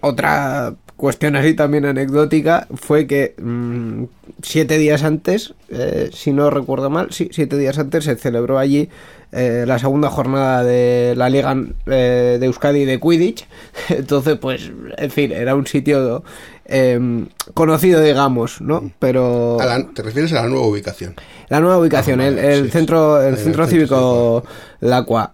otra 0.00 0.74
cuestión 0.98 1.36
así 1.36 1.54
también 1.54 1.86
anecdótica 1.86 2.66
fue 2.74 3.06
que 3.06 3.34
mm, 3.40 4.04
siete 4.42 4.78
días 4.78 5.04
antes, 5.04 5.54
eh, 5.70 6.10
si 6.12 6.32
no 6.32 6.50
recuerdo 6.50 6.90
mal, 6.90 7.12
sí, 7.12 7.30
siete 7.32 7.56
días 7.56 7.78
antes 7.78 8.04
se 8.04 8.16
celebró 8.16 8.58
allí 8.58 8.90
eh, 9.30 9.64
la 9.66 9.78
segunda 9.78 10.10
jornada 10.10 10.64
de 10.64 11.14
la 11.16 11.30
Liga 11.30 11.56
eh, 11.86 12.38
de 12.40 12.46
Euskadi 12.46 12.84
de 12.84 12.98
Quidditch. 12.98 13.46
Entonces, 13.90 14.38
pues, 14.38 14.72
en 14.96 15.10
fin, 15.10 15.30
era 15.30 15.54
un 15.54 15.68
sitio 15.68 16.24
em, 16.64 17.28
conocido, 17.54 18.02
digamos, 18.02 18.60
¿no? 18.60 18.90
Pero... 18.98 19.56
¿Te 19.94 20.02
refieres 20.02 20.32
a 20.32 20.42
la 20.42 20.48
nueva 20.48 20.66
ubicación? 20.66 21.14
La 21.48 21.60
nueva 21.60 21.78
ubicación, 21.78 22.20
ah, 22.20 22.26
el, 22.26 22.72
centro, 22.72 23.22
el, 23.22 23.36
centro 23.36 23.68
cívico 23.68 24.42
Lacua. 24.80 25.32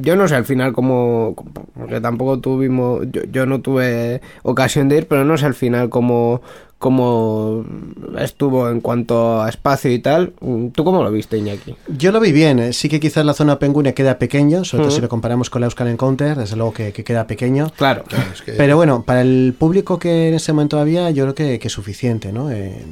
Yo 0.00 0.16
no 0.16 0.28
sé 0.28 0.34
al 0.34 0.44
final 0.44 0.72
cómo, 0.72 1.34
porque 1.74 2.00
tampoco 2.00 2.40
tuvimos, 2.40 3.06
yo, 3.10 3.22
yo, 3.24 3.46
no 3.46 3.60
tuve 3.60 4.20
ocasión 4.42 4.88
de 4.88 4.98
ir, 4.98 5.08
pero 5.08 5.24
no 5.24 5.36
sé 5.36 5.46
al 5.46 5.54
final 5.54 5.88
cómo, 5.90 6.42
cómo 6.84 7.64
estuvo 8.18 8.68
en 8.68 8.82
cuanto 8.82 9.40
a 9.40 9.48
espacio 9.48 9.90
y 9.90 10.00
tal. 10.00 10.34
¿Tú 10.74 10.84
cómo 10.84 11.02
lo 11.02 11.10
viste, 11.10 11.38
Iñaki? 11.38 11.74
Yo 11.88 12.12
lo 12.12 12.20
vi 12.20 12.30
bien. 12.30 12.58
¿eh? 12.58 12.74
Sí 12.74 12.90
que 12.90 13.00
quizás 13.00 13.24
la 13.24 13.32
zona 13.32 13.58
Penguin 13.58 13.90
queda 13.94 14.18
pequeño, 14.18 14.66
sobre 14.66 14.82
todo 14.84 14.94
si 14.94 15.00
lo 15.00 15.08
comparamos 15.08 15.48
con 15.48 15.62
la 15.62 15.66
Euskal 15.68 15.88
Encounter, 15.88 16.36
desde 16.36 16.56
luego 16.56 16.74
que, 16.74 16.92
queda 16.92 17.26
pequeño. 17.26 17.72
Claro. 17.78 18.04
Pero 18.44 18.76
bueno, 18.76 19.02
para 19.02 19.22
el 19.22 19.54
público 19.58 19.98
que 19.98 20.28
en 20.28 20.34
ese 20.34 20.52
momento 20.52 20.78
había, 20.78 21.08
yo 21.08 21.24
creo 21.24 21.34
que, 21.34 21.66
es 21.66 21.72
suficiente, 21.72 22.34
¿no? 22.34 22.50
Eh, 22.50 22.84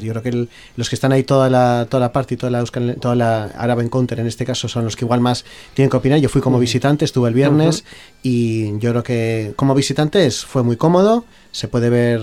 yo 0.00 0.12
creo 0.12 0.22
que 0.22 0.46
los 0.76 0.88
que 0.88 0.94
están 0.94 1.10
ahí 1.10 1.24
toda 1.24 1.50
la, 1.50 1.88
toda 1.90 2.02
la 2.02 2.12
parte 2.12 2.34
y 2.34 2.36
toda 2.36 2.52
la, 2.52 2.60
Euskal, 2.60 2.98
toda 3.00 3.16
la 3.16 3.46
Arab 3.46 3.80
Encounter 3.80 4.20
en 4.20 4.28
este 4.28 4.44
caso 4.44 4.68
son 4.68 4.84
los 4.84 4.94
que 4.94 5.04
igual 5.04 5.18
más 5.18 5.44
tienen 5.74 5.90
que 5.90 5.96
opinar. 5.96 6.20
Yo 6.20 6.28
fui 6.28 6.40
como 6.40 6.60
visitante, 6.60 7.04
estuve 7.04 7.28
el 7.28 7.34
viernes 7.34 7.82
y 8.22 8.78
yo 8.78 8.90
creo 8.90 9.02
que 9.02 9.54
como 9.56 9.74
visitante 9.74 10.30
fue 10.30 10.62
muy 10.62 10.76
cómodo 10.76 11.24
se 11.52 11.68
puede 11.68 11.90
ver 11.90 12.20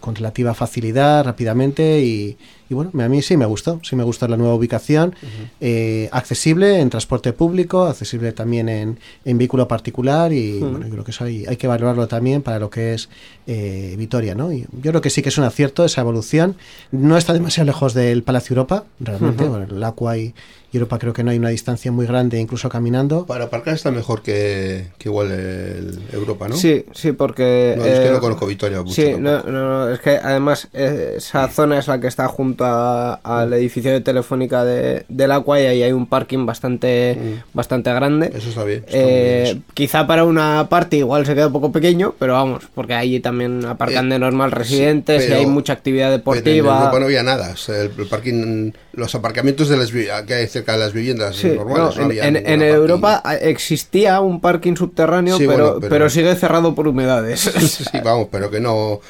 con 0.00 0.14
relativa 0.14 0.41
facilidad, 0.54 1.24
rápidamente 1.24 2.00
y, 2.00 2.36
bueno, 2.70 2.90
a 3.02 3.08
mí 3.08 3.22
sí 3.22 3.36
me 3.36 3.46
gustó, 3.46 3.80
sí 3.82 3.96
me 3.96 4.04
gustó 4.04 4.26
la 4.28 4.36
nueva 4.36 4.54
ubicación, 4.54 5.14
eh, 5.60 6.08
accesible 6.12 6.80
en 6.80 6.90
transporte 6.90 7.32
público, 7.32 7.84
accesible 7.84 8.32
también 8.32 8.68
en, 8.68 8.98
en 9.24 9.38
vehículo 9.38 9.68
particular 9.68 10.32
y 10.32 10.58
bueno, 10.58 10.86
yo 10.86 10.90
creo 10.90 11.04
que 11.04 11.10
eso 11.10 11.24
hay, 11.24 11.44
hay, 11.46 11.56
que 11.56 11.66
valorarlo 11.66 12.08
también 12.08 12.42
para 12.42 12.58
lo 12.58 12.70
que 12.70 12.94
es 12.94 13.08
eh, 13.46 13.94
Vitoria, 13.98 14.34
¿no? 14.34 14.52
Y 14.52 14.62
yo 14.82 14.90
creo 14.90 15.00
que 15.00 15.10
sí 15.10 15.22
que 15.22 15.28
es 15.28 15.38
un 15.38 15.44
acierto 15.44 15.84
esa 15.84 16.00
evolución, 16.00 16.56
no 16.90 17.16
está 17.16 17.32
demasiado 17.32 17.66
lejos 17.66 17.94
del 17.94 18.22
Palacio 18.22 18.54
Europa, 18.54 18.84
realmente, 19.00 19.44
bueno, 19.44 19.66
el 19.70 19.82
Aqua 19.82 20.16
y, 20.16 20.34
Europa 20.72 20.98
creo 20.98 21.12
que 21.12 21.22
no 21.22 21.30
hay 21.30 21.36
una 21.36 21.50
distancia 21.50 21.92
muy 21.92 22.06
grande, 22.06 22.40
incluso 22.40 22.70
caminando. 22.70 23.26
Para 23.26 23.44
aparcar 23.44 23.74
está 23.74 23.90
mejor 23.90 24.22
que, 24.22 24.86
igual 25.04 25.30
el 25.30 26.02
Europa, 26.12 26.48
¿no? 26.48 26.56
Sí, 26.56 26.86
sí, 26.94 27.12
porque... 27.12 27.74
No, 27.76 27.84
es 27.84 28.00
que 28.00 28.08
no 28.10 28.16
eh, 28.16 28.20
conozco 28.20 28.46
Vitoria 28.46 28.80
mucho. 28.80 28.94
Sí, 28.94 29.12
no, 29.18 29.42
no, 29.42 29.90
es 29.90 30.00
que 30.00 30.16
además 30.16 30.68
esa 30.72 31.48
zona 31.48 31.78
es 31.78 31.88
la 31.88 32.00
que 32.00 32.06
está 32.06 32.26
junto 32.26 32.51
al 32.60 33.52
edificio 33.52 33.90
de 33.90 34.00
Telefónica 34.00 34.64
de, 34.64 35.04
del 35.08 35.32
Aqua 35.32 35.60
y 35.60 35.66
ahí 35.66 35.82
hay 35.82 35.92
un 35.92 36.06
parking 36.06 36.46
bastante, 36.46 37.16
mm. 37.16 37.56
bastante 37.56 37.92
grande. 37.92 38.32
Eso 38.34 38.48
está 38.48 38.64
bien. 38.64 38.84
Eh, 38.88 39.60
quizá 39.74 40.06
para 40.06 40.24
una 40.24 40.68
parte 40.68 40.96
igual 40.96 41.26
se 41.26 41.34
queda 41.34 41.48
un 41.48 41.52
poco 41.52 41.72
pequeño, 41.72 42.14
pero 42.18 42.34
vamos, 42.34 42.64
porque 42.74 42.94
allí 42.94 43.20
también 43.20 43.64
aparcan 43.64 44.08
de 44.08 44.18
normal 44.18 44.52
residentes 44.52 45.28
y 45.28 45.32
hay 45.32 45.46
mucha 45.46 45.72
actividad 45.72 46.10
deportiva. 46.10 46.42
Pero 46.44 46.70
en 46.70 46.78
Europa 46.78 46.98
no 46.98 47.04
había 47.06 47.22
nada, 47.22 47.54
el, 47.68 48.06
parking, 48.06 48.72
los 48.92 49.14
aparcamientos 49.14 49.68
de 49.68 49.76
las 49.76 49.90
que 50.26 50.34
hay 50.34 50.46
cerca 50.46 50.72
de 50.72 50.78
las 50.78 50.92
viviendas 50.92 51.42
normales. 51.44 51.96
en, 51.98 52.62
Europa 52.62 53.22
existía 53.40 54.20
un 54.20 54.40
parking 54.40 54.76
subterráneo, 54.76 55.38
pero, 55.38 55.80
pero, 55.80 56.10
sigue 56.10 56.34
cerrado 56.34 56.74
por 56.74 56.88
humedades. 56.88 57.50
Sí, 57.72 57.98
vamos, 58.04 58.28
pero 58.30 58.50
que 58.50 58.60
no, 58.60 59.00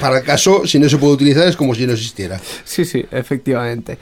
para 0.00 0.18
el 0.18 0.24
caso, 0.24 0.66
si 0.66 0.78
no 0.78 0.88
se 0.88 0.96
puede 0.96 1.12
utilizar, 1.12 1.46
es 1.46 1.56
como 1.56 1.74
si 1.74 1.86
no 1.86 1.92
existiera. 1.92 2.40
Sí, 2.64 2.84
sí, 2.84 3.04
efectivamente. 3.10 3.98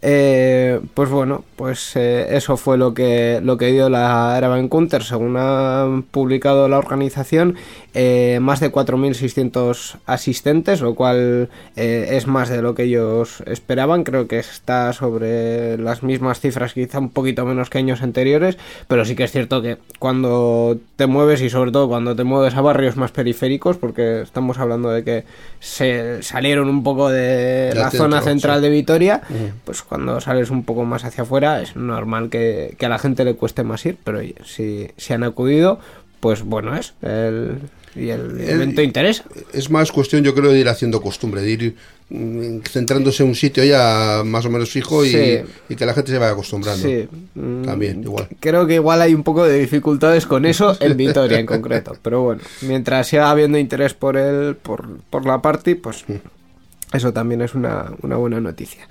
Eh, 0.00 0.80
pues 0.94 1.10
bueno, 1.10 1.44
pues 1.56 1.96
eh, 1.96 2.28
eso 2.30 2.56
fue 2.56 2.78
lo 2.78 2.94
que, 2.94 3.40
lo 3.42 3.58
que 3.58 3.72
dio 3.72 3.88
la 3.88 4.34
Era 4.38 4.56
Encounter, 4.58 5.02
según 5.02 5.36
ha 5.36 6.02
publicado 6.10 6.68
la 6.68 6.78
organización, 6.78 7.56
eh, 7.94 8.38
más 8.40 8.60
de 8.60 8.70
4.600 8.70 9.96
asistentes, 10.06 10.80
lo 10.80 10.94
cual 10.94 11.48
es 11.76 12.26
más 12.26 12.48
de 12.48 12.62
lo 12.62 12.74
que 12.74 12.84
ellos 12.84 13.42
esperaban, 13.46 14.04
creo 14.04 14.28
que 14.28 14.38
está 14.38 14.92
sobre 14.92 15.78
las 15.78 16.02
mismas 16.02 16.40
cifras, 16.40 16.74
quizá 16.74 16.98
un 16.98 17.10
poquito 17.10 17.44
menos 17.44 17.70
que 17.70 17.78
años 17.78 18.02
anteriores, 18.02 18.58
pero 18.86 19.04
sí 19.04 19.14
que 19.16 19.24
es 19.24 19.32
cierto 19.32 19.62
que 19.62 19.78
cuando 19.98 20.78
te 20.96 21.06
mueves 21.06 21.40
y 21.40 21.50
sobre 21.50 21.72
todo 21.72 21.88
cuando 21.88 22.14
te 22.14 22.24
mueves 22.24 22.54
a 22.54 22.60
barrios 22.60 22.96
más 22.96 23.10
periféricos, 23.10 23.76
porque 23.76 24.22
estamos 24.22 24.58
hablando 24.58 24.90
de 24.90 25.04
que 25.04 25.24
se 25.60 26.22
salieron 26.22 26.68
un 26.68 26.82
poco 26.82 27.08
de 27.08 27.72
la, 27.74 27.90
zona 27.90 28.20
central 28.20 28.62
de 28.62 28.70
Vitoria, 28.70 29.22
pues 29.64 29.82
cuando 29.82 30.20
sales 30.20 30.50
un 30.50 30.64
poco 30.64 30.84
más 30.84 31.04
hacia 31.04 31.22
afuera 31.22 31.60
es 31.62 31.76
normal 31.76 32.30
que, 32.30 32.76
a 32.80 32.88
la 32.88 32.98
gente 32.98 33.24
le 33.24 33.34
cueste 33.34 33.64
más 33.64 33.84
ir, 33.86 33.98
pero 34.02 34.20
si, 34.44 34.88
si 34.96 35.12
han 35.12 35.22
acudido, 35.22 35.78
pues 36.20 36.42
bueno 36.42 36.76
es. 36.76 36.94
El, 37.02 37.60
y 37.98 38.10
el, 38.10 38.40
evento 38.40 38.82
interesa. 38.82 39.24
Es 39.52 39.70
más 39.70 39.90
cuestión, 39.90 40.22
yo 40.22 40.34
creo, 40.34 40.52
de 40.52 40.60
ir 40.60 40.68
haciendo 40.68 41.00
costumbre, 41.00 41.42
de 41.42 41.50
ir 41.50 41.76
mm, 42.10 42.60
centrándose 42.70 43.22
en 43.22 43.30
un 43.30 43.34
sitio 43.34 43.64
ya 43.64 44.22
más 44.24 44.44
o 44.46 44.50
menos 44.50 44.70
fijo 44.70 45.04
y, 45.04 45.10
que 45.10 45.86
la 45.86 45.94
gente 45.94 46.12
se 46.12 46.18
vaya 46.18 46.32
acostumbrando. 46.32 46.86
Sí. 46.86 47.08
Mm, 47.34 47.62
También, 47.62 48.02
igual. 48.02 48.28
Creo 48.40 48.66
que 48.66 48.74
igual 48.74 49.02
hay 49.02 49.14
un 49.14 49.22
poco 49.22 49.44
de 49.44 49.58
dificultades 49.58 50.26
con 50.26 50.46
eso 50.46 50.76
en 50.80 50.96
Vitoria 50.96 51.38
en 51.38 51.46
concreto. 51.46 51.96
Pero 52.02 52.22
bueno, 52.22 52.42
mientras 52.62 53.08
siga 53.08 53.30
habiendo 53.30 53.58
interés 53.58 53.94
por 53.94 54.16
el, 54.16 54.56
por, 54.56 54.98
por 55.10 55.26
la 55.26 55.42
party, 55.42 55.74
pues 55.74 56.04
mm. 56.06 56.96
eso 56.96 57.12
también 57.12 57.42
es 57.42 57.54
una, 57.54 57.92
una 58.02 58.16
buena 58.16 58.40
noticia. 58.40 58.86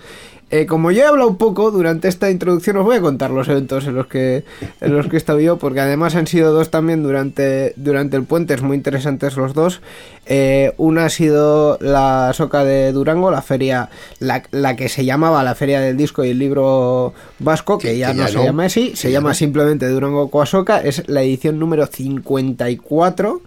Eh, 0.50 0.66
como 0.66 0.92
yo 0.92 1.04
he 1.04 1.06
hablado 1.06 1.30
un 1.30 1.38
poco 1.38 1.72
durante 1.72 2.08
esta 2.08 2.32
introducción, 2.32 2.78
os 2.78 2.86
voy 2.86 2.96
a 2.96 3.02
contar 3.02 3.32
los 3.32 3.50
eventos 3.50 3.86
en 3.86 3.96
los 3.96 4.08
que, 4.08 4.46
en 4.80 4.96
los 4.96 5.08
que 5.08 5.18
he 5.18 5.20
estado 5.20 5.42
yo, 5.42 5.58
porque 5.58 5.82
además 5.82 6.16
han 6.16 6.26
sido 6.26 6.54
dos 6.54 6.72
también 6.72 7.04
durante, 7.04 7.74
durante 7.76 8.16
el 8.16 8.24
puente, 8.24 8.54
es 8.54 8.62
muy 8.62 8.78
interesantes 8.78 9.36
los 9.36 9.54
dos. 9.54 9.82
Eh, 10.26 10.74
una 10.78 11.06
ha 11.06 11.10
sido 11.10 11.78
la 11.82 12.32
Soca 12.34 12.64
de 12.64 12.94
Durango, 12.94 13.30
la 13.30 13.42
feria, 13.42 13.90
la, 14.20 14.76
que 14.78 14.88
se 14.88 15.04
llamaba 15.04 15.44
la 15.44 15.54
Feria 15.54 15.82
del 15.82 15.98
Disco 15.98 16.24
y 16.24 16.30
el 16.30 16.40
Libro 16.40 17.14
Vasco, 17.40 17.78
que, 17.78 17.98
ya 17.98 18.14
no 18.14 18.26
se 18.28 18.42
llama 18.42 18.66
así, 18.66 18.96
se 18.96 19.12
llama 19.12 19.34
simplemente 19.34 19.90
Durango 19.90 20.30
Coasoca, 20.30 20.80
es 20.80 21.04
la 21.10 21.24
edición 21.24 21.60
número 21.60 21.88
54 21.88 23.42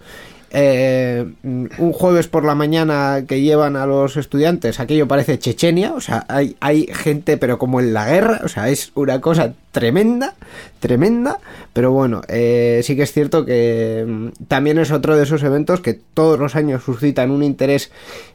eh, 0.51 1.27
un 1.45 1.93
jueves 1.93 2.27
por 2.27 2.45
la 2.45 2.55
mañana 2.55 3.25
que 3.27 3.41
llevan 3.41 3.77
a 3.77 3.87
los 3.87 4.17
estudiantes, 4.17 4.81
aquello 4.81 5.07
parece 5.07 5.39
Chechenia, 5.39 5.93
o 5.93 6.01
sea, 6.01 6.25
hay, 6.29 6.57
hay 6.61 6.87
gente 6.93 7.37
pero 7.37 7.59
como 7.59 7.81
en 7.81 7.93
la 7.93 8.07
guerra, 8.07 8.41
o 8.45 8.49
sea, 8.49 8.69
es 8.69 8.91
una 8.95 9.21
cosa 9.21 9.55
tremenda, 9.73 10.35
tremenda, 10.81 11.39
pero 11.73 11.93
bueno, 11.93 12.23
eh, 12.29 12.81
sí 12.83 12.97
que 12.97 13.03
es 13.03 13.13
cierto 13.13 13.45
que 13.45 14.05
mm, 14.07 14.47
también 14.49 14.79
es 14.79 14.91
otro 14.91 15.17
de 15.17 15.23
esos 15.23 15.43
eventos 15.45 15.81
que 15.81 15.95
todos 15.95 16.39
los 16.39 16.57
años 16.57 16.83
suscitan 16.83 17.31
un 17.31 17.45
interés 17.45 17.93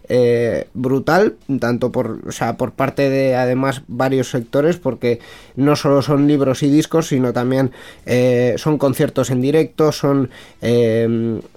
eh, 0.07 0.67
brutal, 0.73 1.35
tanto 1.59 1.91
por, 1.91 2.19
o 2.27 2.31
sea, 2.31 2.55
por 2.55 2.71
parte 2.71 3.09
de 3.09 3.35
además 3.35 3.81
varios 3.87 4.29
sectores, 4.29 4.77
porque 4.77 5.19
no 5.55 5.75
solo 5.75 6.01
son 6.01 6.27
libros 6.27 6.63
y 6.63 6.69
discos, 6.69 7.07
sino 7.07 7.33
también 7.33 7.71
eh, 8.05 8.53
son 8.57 8.77
conciertos 8.77 9.29
en 9.29 9.41
directo, 9.41 9.91
son 9.91 10.29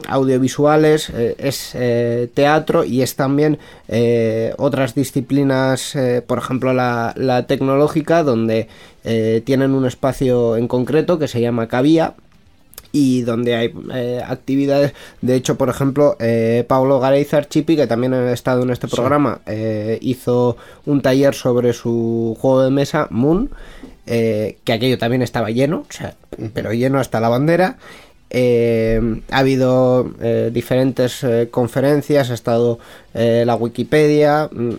audiovisuales, 0.08 1.10
es 1.10 1.76
teatro 2.34 2.84
y 2.84 3.02
es 3.02 3.16
también 3.16 3.58
otras 4.56 4.94
disciplinas, 4.94 5.96
por 6.26 6.38
ejemplo 6.38 6.72
la, 6.72 7.12
la 7.16 7.46
tecnológica, 7.46 8.22
donde 8.22 8.68
eh, 9.10 9.40
tienen 9.42 9.72
un 9.72 9.86
espacio 9.86 10.58
en 10.58 10.68
concreto 10.68 11.18
que 11.18 11.28
se 11.28 11.40
llama 11.40 11.66
Cabía 11.66 12.12
y 12.92 13.22
donde 13.22 13.56
hay 13.56 13.72
eh, 13.94 14.20
actividades. 14.22 14.92
De 15.22 15.34
hecho, 15.34 15.56
por 15.56 15.70
ejemplo, 15.70 16.14
eh, 16.20 16.66
Pablo 16.68 17.00
Gareizar 17.00 17.48
Chipi, 17.48 17.74
que 17.74 17.86
también 17.86 18.12
ha 18.12 18.30
estado 18.34 18.64
en 18.64 18.70
este 18.70 18.86
programa, 18.86 19.40
hizo 20.02 20.58
un 20.84 21.00
taller 21.00 21.34
sobre 21.34 21.72
su 21.72 22.36
juego 22.38 22.62
de 22.64 22.70
mesa, 22.70 23.06
Moon, 23.08 23.48
que 24.04 24.54
aquello 24.66 24.98
también 24.98 25.22
estaba 25.22 25.50
lleno, 25.50 25.86
o 25.88 25.92
sea, 25.92 26.14
pero 26.52 26.74
lleno 26.74 27.00
hasta 27.00 27.18
la 27.18 27.30
bandera. 27.30 27.78
Eh, 28.30 29.22
ha 29.30 29.38
habido 29.38 30.10
eh, 30.20 30.50
diferentes 30.52 31.24
eh, 31.24 31.48
conferencias, 31.50 32.30
ha 32.30 32.34
estado 32.34 32.78
la 33.14 33.56
Wikipedia, 33.56 34.48
mm, 34.52 34.74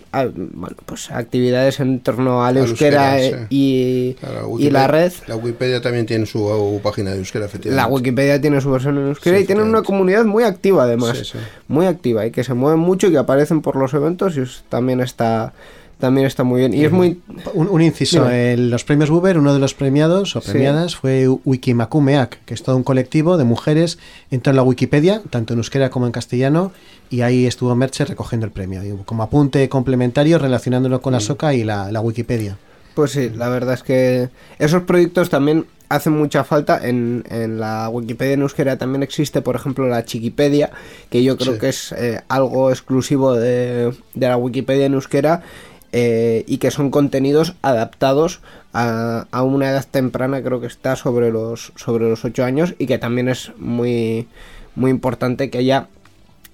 bueno, 0.54 0.76
pues 0.86 1.10
actividades 1.10 1.78
en 1.80 2.00
torno 2.00 2.42
al 2.42 2.56
euskera, 2.56 3.18
y, 3.50 4.16
la 4.58 4.86
red. 4.86 5.12
La 5.26 5.36
Wikipedia 5.36 5.82
también 5.82 6.06
tiene 6.06 6.24
su 6.24 6.80
página 6.82 7.10
de 7.10 7.18
euskera, 7.18 7.44
efectivamente. 7.44 7.76
La 7.76 7.86
Wikipedia 7.86 8.40
tiene 8.40 8.62
su 8.62 8.70
versión 8.70 8.96
en 8.96 9.08
euskera 9.08 9.38
y 9.38 9.44
tienen 9.44 9.66
una 9.66 9.82
comunidad 9.82 10.24
muy 10.24 10.44
activa 10.44 10.84
además, 10.84 11.34
muy 11.68 11.84
activa 11.84 12.24
y 12.24 12.30
que 12.30 12.42
se 12.42 12.54
mueven 12.54 12.80
mucho 12.80 13.08
y 13.08 13.10
que 13.10 13.18
aparecen 13.18 13.60
por 13.60 13.76
los 13.76 13.92
eventos 13.92 14.38
y 14.38 14.44
también 14.70 15.02
está 15.02 15.52
también 16.00 16.26
está 16.26 16.42
muy 16.42 16.60
bien. 16.60 16.74
Y 16.74 16.84
es 16.84 16.90
muy... 16.90 17.20
Un, 17.54 17.82
inciso, 17.82 18.28
en 18.28 18.70
los 18.70 18.84
premios 18.84 19.10
Uber, 19.10 19.38
uno 19.38 19.54
de 19.54 19.60
los 19.60 19.74
premiados 19.74 20.34
o 20.34 20.40
premiadas 20.40 20.96
fue 20.96 21.28
Wikimakumeak, 21.28 22.44
que 22.44 22.54
es 22.54 22.62
todo 22.62 22.76
un 22.76 22.82
colectivo 22.82 23.36
de 23.36 23.44
mujeres, 23.44 23.98
entró 24.30 24.50
en 24.50 24.56
la 24.56 24.62
Wikipedia, 24.62 25.22
tanto 25.30 25.52
en 25.52 25.60
euskera 25.60 25.90
como 25.90 26.06
en 26.06 26.12
castellano, 26.12 26.72
y 27.10 27.20
ahí 27.20 27.46
estuvo 27.46 27.74
Merche 27.76 28.04
recogiendo 28.04 28.46
el 28.46 28.52
premio, 28.52 28.82
como 29.04 29.22
apunte 29.22 29.68
complementario 29.68 30.38
relacionándolo 30.38 31.00
con 31.00 31.12
la 31.12 31.20
SOCA 31.20 31.54
y 31.54 31.62
la, 31.62 31.92
la 31.92 32.00
Wikipedia. 32.00 32.56
Pues 32.94 33.12
sí, 33.12 33.30
la 33.30 33.48
verdad 33.48 33.74
es 33.74 33.82
que 33.82 34.30
esos 34.58 34.82
proyectos 34.82 35.30
también 35.30 35.66
hacen 35.90 36.12
mucha 36.14 36.44
falta. 36.44 36.80
En, 36.82 37.24
en, 37.28 37.60
la 37.60 37.90
Wikipedia 37.90 38.34
en 38.34 38.42
euskera 38.42 38.78
también 38.78 39.02
existe, 39.02 39.42
por 39.42 39.56
ejemplo, 39.56 39.86
la 39.88 40.04
Chiquipedia, 40.04 40.70
que 41.10 41.22
yo 41.22 41.36
creo 41.36 41.58
que 41.58 41.68
es 41.68 41.92
eh, 41.92 42.22
algo 42.28 42.70
exclusivo 42.70 43.34
de, 43.34 43.92
de, 44.14 44.28
la 44.28 44.38
Wikipedia 44.38 44.86
en 44.86 44.94
euskera 44.94 45.42
eh, 45.92 46.44
y 46.46 46.58
que 46.58 46.70
son 46.70 46.90
contenidos 46.90 47.54
adaptados 47.62 48.40
a, 48.72 49.26
a, 49.30 49.42
una 49.42 49.70
edad 49.70 49.86
temprana, 49.90 50.42
creo 50.42 50.60
que 50.60 50.66
está 50.66 50.96
sobre 50.96 51.30
los, 51.30 51.72
sobre 51.76 52.08
los 52.08 52.24
8 52.24 52.44
años 52.44 52.74
y 52.78 52.86
que 52.86 52.98
también 52.98 53.28
es 53.28 53.52
muy, 53.58 54.28
muy 54.74 54.90
importante 54.90 55.50
que 55.50 55.58
haya 55.58 55.88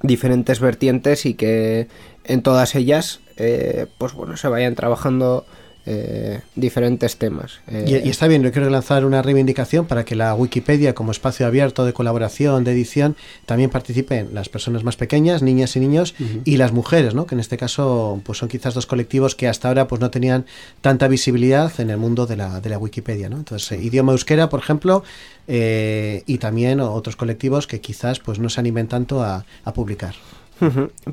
diferentes 0.03 0.61
vertientes 0.61 1.27
y 1.27 1.35
que 1.35 1.89
en 2.25 2.43
todas 2.43 2.75
ellas 2.75 3.21
eh, 3.37 3.87
pues 3.99 4.15
bueno 4.15 4.37
se 4.37 4.49
vayan 4.49 4.75
trabajando 4.75 5.47
eh, 5.89 6.41
diferentes 6.57 7.17
temas. 7.17 7.61
Eh, 7.69 8.03
y, 8.05 8.09
está 8.09 8.27
bien, 8.27 8.43
yo 8.43 8.51
quiero 8.51 8.69
lanzar 8.71 9.05
una 9.05 9.23
reivindicación 9.23 9.87
para 9.87 10.05
que 10.05 10.17
la 10.17 10.35
Wikipedia, 10.35 10.97
como 10.97 11.13
espacio 11.13 11.47
abierto 11.47 11.85
de 11.85 11.93
colaboración, 11.93 12.65
de 12.65 12.73
edición, 12.73 13.15
también 13.47 13.71
participen 13.71 14.31
las 14.35 14.49
personas 14.49 14.83
más 14.83 14.97
pequeñas, 14.97 15.43
niñas 15.43 15.77
y 15.77 15.81
niños, 15.81 16.17
y 16.45 16.57
las 16.57 16.73
mujeres, 16.73 17.15
¿no? 17.15 17.27
que 17.27 17.37
en 17.37 17.41
este 17.41 17.57
caso 17.57 18.21
pues 18.25 18.39
son 18.39 18.49
quizás 18.49 18.75
dos 18.75 18.87
colectivos 18.87 19.37
que 19.37 19.47
hasta 19.47 19.69
ahora 19.69 19.87
pues 19.87 20.01
no 20.01 20.11
tenían 20.11 20.45
tanta 20.81 21.07
visibilidad 21.07 21.73
en 21.79 21.91
el 21.91 21.99
mundo 21.99 22.27
de 22.27 22.37
la, 22.37 22.61
de 22.61 22.69
la 22.69 22.79
Wikipedia. 22.79 23.29
¿no? 23.29 23.37
Entonces, 23.37 23.71
eh, 23.71 23.81
idioma 23.81 24.11
euskera, 24.11 24.49
por 24.49 24.59
ejemplo, 24.59 25.05
y 25.47 26.39
también 26.39 26.81
otros 26.81 27.15
colectivos 27.15 27.69
que 27.69 27.81
quizás 27.81 28.19
pues 28.19 28.41
no 28.41 28.49
se 28.49 28.59
animen 28.59 28.89
tanto 28.89 29.23
a, 29.23 29.45
a 29.65 29.73
publicar. 29.73 30.17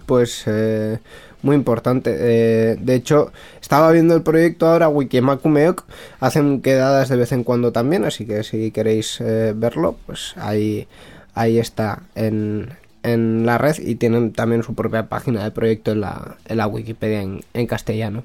Pues 0.06 0.46
muy 1.44 1.56
importante. 1.56 2.16
Eh, 2.18 2.78
de 2.80 2.96
hecho, 2.96 3.32
estaba 3.62 3.92
viendo 3.92 4.16
el 4.16 4.24
proyecto 4.24 4.68
ahora, 4.68 4.90
Wikimakumeok, 4.90 5.84
hacen 6.20 6.62
quedadas 6.62 7.10
de 7.10 7.18
vez 7.18 7.32
en 7.32 7.44
cuando 7.44 7.72
también, 7.72 8.06
así 8.06 8.26
que 8.26 8.44
si 8.44 8.72
queréis 8.72 9.22
eh, 9.22 9.54
verlo, 9.56 9.98
pues 10.06 10.34
ahí, 10.38 10.88
ahí 11.36 11.60
está 11.60 12.04
en, 12.16 12.70
en 13.04 13.46
la 13.46 13.58
red 13.58 13.76
y 13.80 13.96
tienen 13.96 14.32
también 14.32 14.64
su 14.64 14.74
propia 14.74 15.08
página 15.08 15.44
de 15.44 15.52
proyecto 15.52 15.92
en 15.92 16.02
la, 16.02 16.38
en 16.46 16.58
la 16.58 16.68
Wikipedia 16.68 17.22
en, 17.22 17.44
en 17.54 17.68
castellano. 17.68 18.24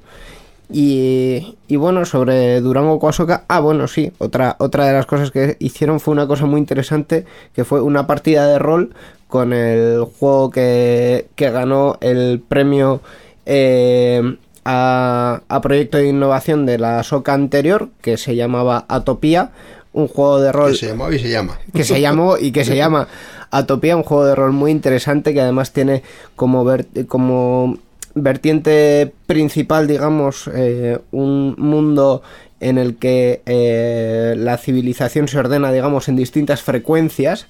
Y, 0.71 1.57
y, 1.67 1.77
bueno, 1.77 2.05
sobre 2.05 2.61
Durango 2.61 3.01
Coasoca, 3.01 3.45
ah, 3.49 3.59
bueno, 3.59 3.89
sí, 3.89 4.13
otra, 4.19 4.55
otra 4.59 4.85
de 4.85 4.93
las 4.93 5.07
cosas 5.07 5.31
que 5.31 5.57
hicieron 5.61 5.99
fue 5.99 6.13
una 6.13 6.27
cosa 6.27 6.45
muy 6.45 6.61
interesante, 6.61 7.25
que 7.55 7.65
fue 7.65 7.81
una 7.81 8.07
partida 8.07 8.47
de 8.47 8.59
rol 8.59 8.93
con 9.29 9.53
el 9.53 10.05
juego 10.19 10.51
que, 10.51 11.27
ganó 11.37 11.99
el 12.01 12.41
premio 12.41 13.01
eh, 13.47 14.37
a, 14.65 15.61
proyecto 15.63 15.99
de 15.99 16.09
innovación 16.09 16.67
de 16.67 16.79
la 16.79 17.03
SOCA 17.03 17.35
anterior, 17.35 17.91
que 18.01 18.17
se 18.17 18.35
llamaba 18.35 18.87
Atopía, 18.89 19.53
un 19.93 20.09
juego 20.09 20.41
de 20.41 20.53
rol... 20.53 20.73
Que 20.73 20.79
se 20.79 20.87
llamó 20.89 21.13
y 21.13 21.19
se 21.19 21.31
llama. 21.31 21.59
Que 21.73 21.85
se 21.85 22.01
llamó 22.01 22.37
y 22.39 22.53
que 22.53 22.65
se 22.65 22.77
llama 22.77 23.09
Atopía, 23.51 23.97
un 23.97 24.03
juego 24.03 24.25
de 24.25 24.35
rol 24.35 24.53
muy 24.53 24.71
interesante 24.71 25.33
que 25.33 25.41
además 25.41 25.73
tiene 25.73 26.03
como, 26.35 26.67
como 27.07 27.79
vertiente 28.15 29.13
principal, 29.27 29.87
digamos, 29.87 30.51
eh, 30.55 30.99
un 31.13 31.55
mundo 31.59 32.23
en 32.61 32.79
el 32.79 32.97
que 32.97 33.43
eh, 33.47 34.35
la 34.37 34.57
civilización 34.57 35.29
se 35.29 35.39
ordena, 35.39 35.71
digamos, 35.71 36.09
en 36.09 36.17
distintas 36.17 36.63
frecuencias 36.63 37.47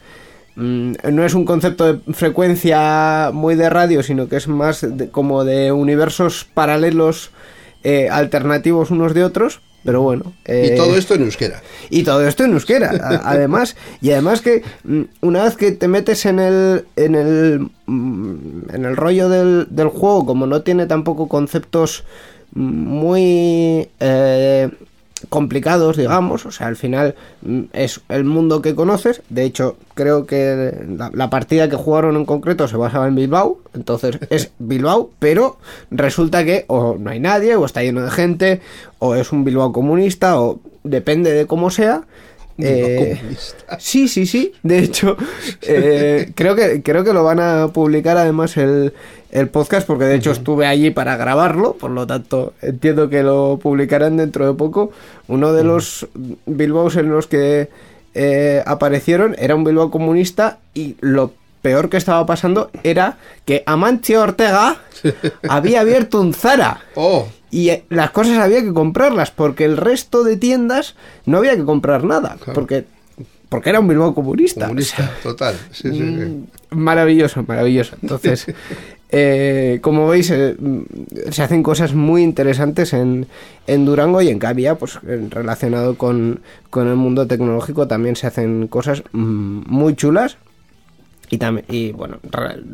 Mm, 0.58 0.94
no 1.12 1.24
es 1.24 1.34
un 1.34 1.44
concepto 1.44 1.92
de 1.92 2.12
frecuencia 2.12 3.30
muy 3.32 3.54
de 3.54 3.70
radio, 3.70 4.02
sino 4.02 4.28
que 4.28 4.36
es 4.36 4.48
más 4.48 4.84
como 5.12 5.44
de 5.44 5.70
universos 5.70 6.48
paralelos 6.52 7.30
eh, 7.84 8.08
alternativos 8.10 8.90
unos 8.90 9.14
de 9.14 9.22
otros, 9.22 9.60
pero 9.84 10.02
bueno. 10.02 10.32
y 10.48 10.74
todo 10.74 10.96
esto 10.96 11.14
en 11.14 11.22
euskera. 11.22 11.62
Y 11.90 12.02
todo 12.02 12.26
esto 12.26 12.42
en 12.42 12.54
euskera, 12.54 12.90
además. 13.24 13.76
Y 14.00 14.10
además 14.10 14.40
que 14.40 14.64
mm, 14.82 15.02
una 15.20 15.44
vez 15.44 15.54
que 15.54 15.70
te 15.70 15.86
metes 15.86 16.26
en 16.26 16.40
el, 16.40 16.86
en 16.96 17.14
el, 17.14 17.70
mm, 17.86 18.74
en 18.74 18.84
el 18.84 18.96
rollo 18.96 19.28
del, 19.28 19.68
del 19.70 19.88
juego, 19.88 20.26
como 20.26 20.48
no 20.48 20.62
tiene 20.62 20.86
tampoco 20.86 21.28
conceptos 21.28 22.02
muy 22.52 23.88
complicados, 25.28 25.96
digamos, 25.96 26.46
o 26.46 26.50
sea, 26.50 26.66
al 26.66 26.76
final 26.76 27.14
mm, 27.42 27.62
es 27.72 28.00
el 28.08 28.24
mundo 28.24 28.62
que 28.62 28.74
conoces, 28.74 29.22
de 29.28 29.44
hecho 29.44 29.76
creo 29.94 30.26
que 30.26 30.72
la, 31.12 31.30
partida 31.30 31.68
que 31.68 31.76
jugaron 31.76 32.16
en 32.16 32.24
concreto 32.24 32.68
se 32.68 32.76
basaba 32.76 33.08
en 33.08 33.14
Bilbao, 33.14 33.58
entonces 33.74 34.18
es 34.30 34.52
Bilbao, 34.58 35.10
pero 35.18 35.58
resulta 35.90 36.44
que 36.44 36.64
o 36.68 36.96
no 36.98 37.10
hay 37.10 37.20
nadie, 37.20 37.56
o 37.56 37.64
está 37.64 37.82
lleno 37.82 38.02
de 38.02 38.10
gente, 38.10 38.60
o 38.98 39.14
es 39.14 39.32
un 39.32 39.44
Bilbao 39.44 39.72
comunista, 39.72 40.40
o 40.40 40.60
depende 40.84 41.32
de 41.32 41.46
cómo 41.46 41.70
sea, 41.70 42.04
eh, 42.60 43.20
sí, 43.78 44.08
sí, 44.08 44.26
sí. 44.26 44.52
De 44.62 44.80
hecho, 44.80 45.16
eh, 45.62 46.32
creo, 46.34 46.56
que, 46.56 46.82
creo 46.82 47.04
que 47.04 47.12
lo 47.12 47.22
van 47.22 47.40
a 47.40 47.68
publicar 47.68 48.16
además 48.16 48.56
el, 48.56 48.92
el 49.30 49.48
podcast, 49.48 49.86
porque 49.86 50.04
de 50.04 50.16
hecho 50.16 50.30
estuve 50.30 50.66
allí 50.66 50.90
para 50.90 51.16
grabarlo, 51.16 51.74
por 51.74 51.90
lo 51.90 52.06
tanto 52.06 52.54
entiendo 52.62 53.08
que 53.08 53.22
lo 53.22 53.58
publicarán 53.62 54.16
dentro 54.16 54.46
de 54.46 54.54
poco. 54.54 54.90
Uno 55.26 55.52
de 55.52 55.64
los 55.64 56.08
Bilbaos 56.46 56.96
en 56.96 57.10
los 57.10 57.26
que 57.26 57.68
eh, 58.14 58.62
aparecieron 58.66 59.36
era 59.38 59.54
un 59.54 59.64
Bilbao 59.64 59.90
comunista 59.90 60.58
y 60.74 60.96
lo 61.00 61.32
peor 61.62 61.90
que 61.90 61.96
estaba 61.96 62.24
pasando 62.24 62.70
era 62.82 63.18
que 63.44 63.62
Amancio 63.66 64.22
Ortega 64.22 64.76
había 65.48 65.80
abierto 65.80 66.20
un 66.20 66.32
Zara. 66.32 66.80
Oh. 66.94 67.28
Y 67.50 67.70
eh, 67.70 67.84
las 67.88 68.10
cosas 68.10 68.38
había 68.38 68.62
que 68.62 68.72
comprarlas, 68.72 69.30
porque 69.30 69.64
el 69.64 69.76
resto 69.76 70.22
de 70.22 70.36
tiendas 70.36 70.94
no 71.26 71.38
había 71.38 71.56
que 71.56 71.64
comprar 71.64 72.04
nada. 72.04 72.36
Porque 72.54 72.84
porque 73.48 73.70
era 73.70 73.80
un 73.80 73.88
Bilbao 73.88 74.14
comunista. 74.14 74.66
Comunista, 74.66 75.10
total. 75.22 75.56
Mm, 75.84 76.44
maravilloso, 76.70 77.42
maravilloso. 77.46 77.96
Entonces, 78.02 78.46
eh, 79.10 79.78
como 79.80 80.06
veis, 80.08 80.30
eh, 80.30 80.56
se 81.30 81.42
hacen 81.42 81.62
cosas 81.62 81.94
muy 81.94 82.22
interesantes 82.22 82.92
en, 82.92 83.26
en 83.66 83.84
Durango 83.84 84.20
y 84.20 84.28
en 84.28 84.38
Cavia, 84.38 84.74
pues 84.74 84.98
relacionado 85.02 85.96
con, 85.96 86.40
con, 86.70 86.88
el 86.88 86.96
mundo 86.96 87.26
tecnológico, 87.26 87.88
también 87.88 88.16
se 88.16 88.26
hacen 88.26 88.68
cosas 88.68 89.02
mm, 89.12 89.62
muy 89.66 89.94
chulas. 89.94 90.36
Y, 91.30 91.36
también, 91.36 91.66
y 91.68 91.92
bueno, 91.92 92.18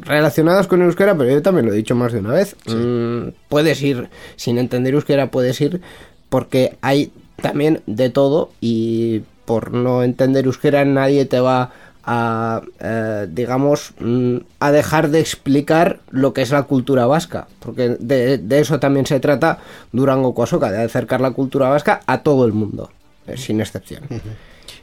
relacionadas 0.03 0.69
con 0.69 0.81
euskera, 0.83 1.17
pero 1.17 1.29
yo 1.29 1.43
también 1.43 1.67
lo 1.67 1.73
he 1.73 1.77
dicho 1.77 1.97
más 1.97 2.13
de 2.13 2.21
una 2.21 2.33
vez. 2.35 2.55
Mm, 2.67 3.31
puedes 3.49 3.83
ir, 3.83 4.09
sin 4.37 4.59
entender 4.59 4.95
euskera, 4.95 5.31
puedes 5.31 5.61
ir 5.61 5.81
porque 6.29 6.77
hay 6.81 7.13
también 7.41 7.83
de 7.87 8.11
todo 8.11 8.51
y 8.61 9.23
por 9.45 9.73
no 9.73 10.03
entender 10.03 10.47
euskera 10.47 10.85
nadie 10.85 11.25
te 11.27 11.41
va 11.41 11.63
a, 11.63 11.73
eh, 12.07 13.27
digamos, 13.31 13.95
mm, 13.99 14.37
a 14.61 14.73
dejar 14.73 15.11
de 15.11 15.21
explicar 15.21 16.01
lo 16.11 16.33
que 16.33 16.43
es 16.43 16.51
la 16.51 16.65
cultura 16.65 17.07
vasca, 17.07 17.47
porque 17.61 17.97
de, 17.99 18.41
eso 18.51 18.79
también 18.79 19.07
se 19.07 19.21
trata 19.21 19.59
Durango 19.93 20.35
Coasoca, 20.35 20.71
de 20.71 20.83
acercar 20.83 21.21
la 21.21 21.31
cultura 21.31 21.69
vasca 21.69 22.01
a 22.07 22.23
todo 22.23 22.45
el 22.45 22.53
mundo, 22.53 22.91
eh, 23.27 23.37
sin 23.37 23.61
excepción. 23.61 24.05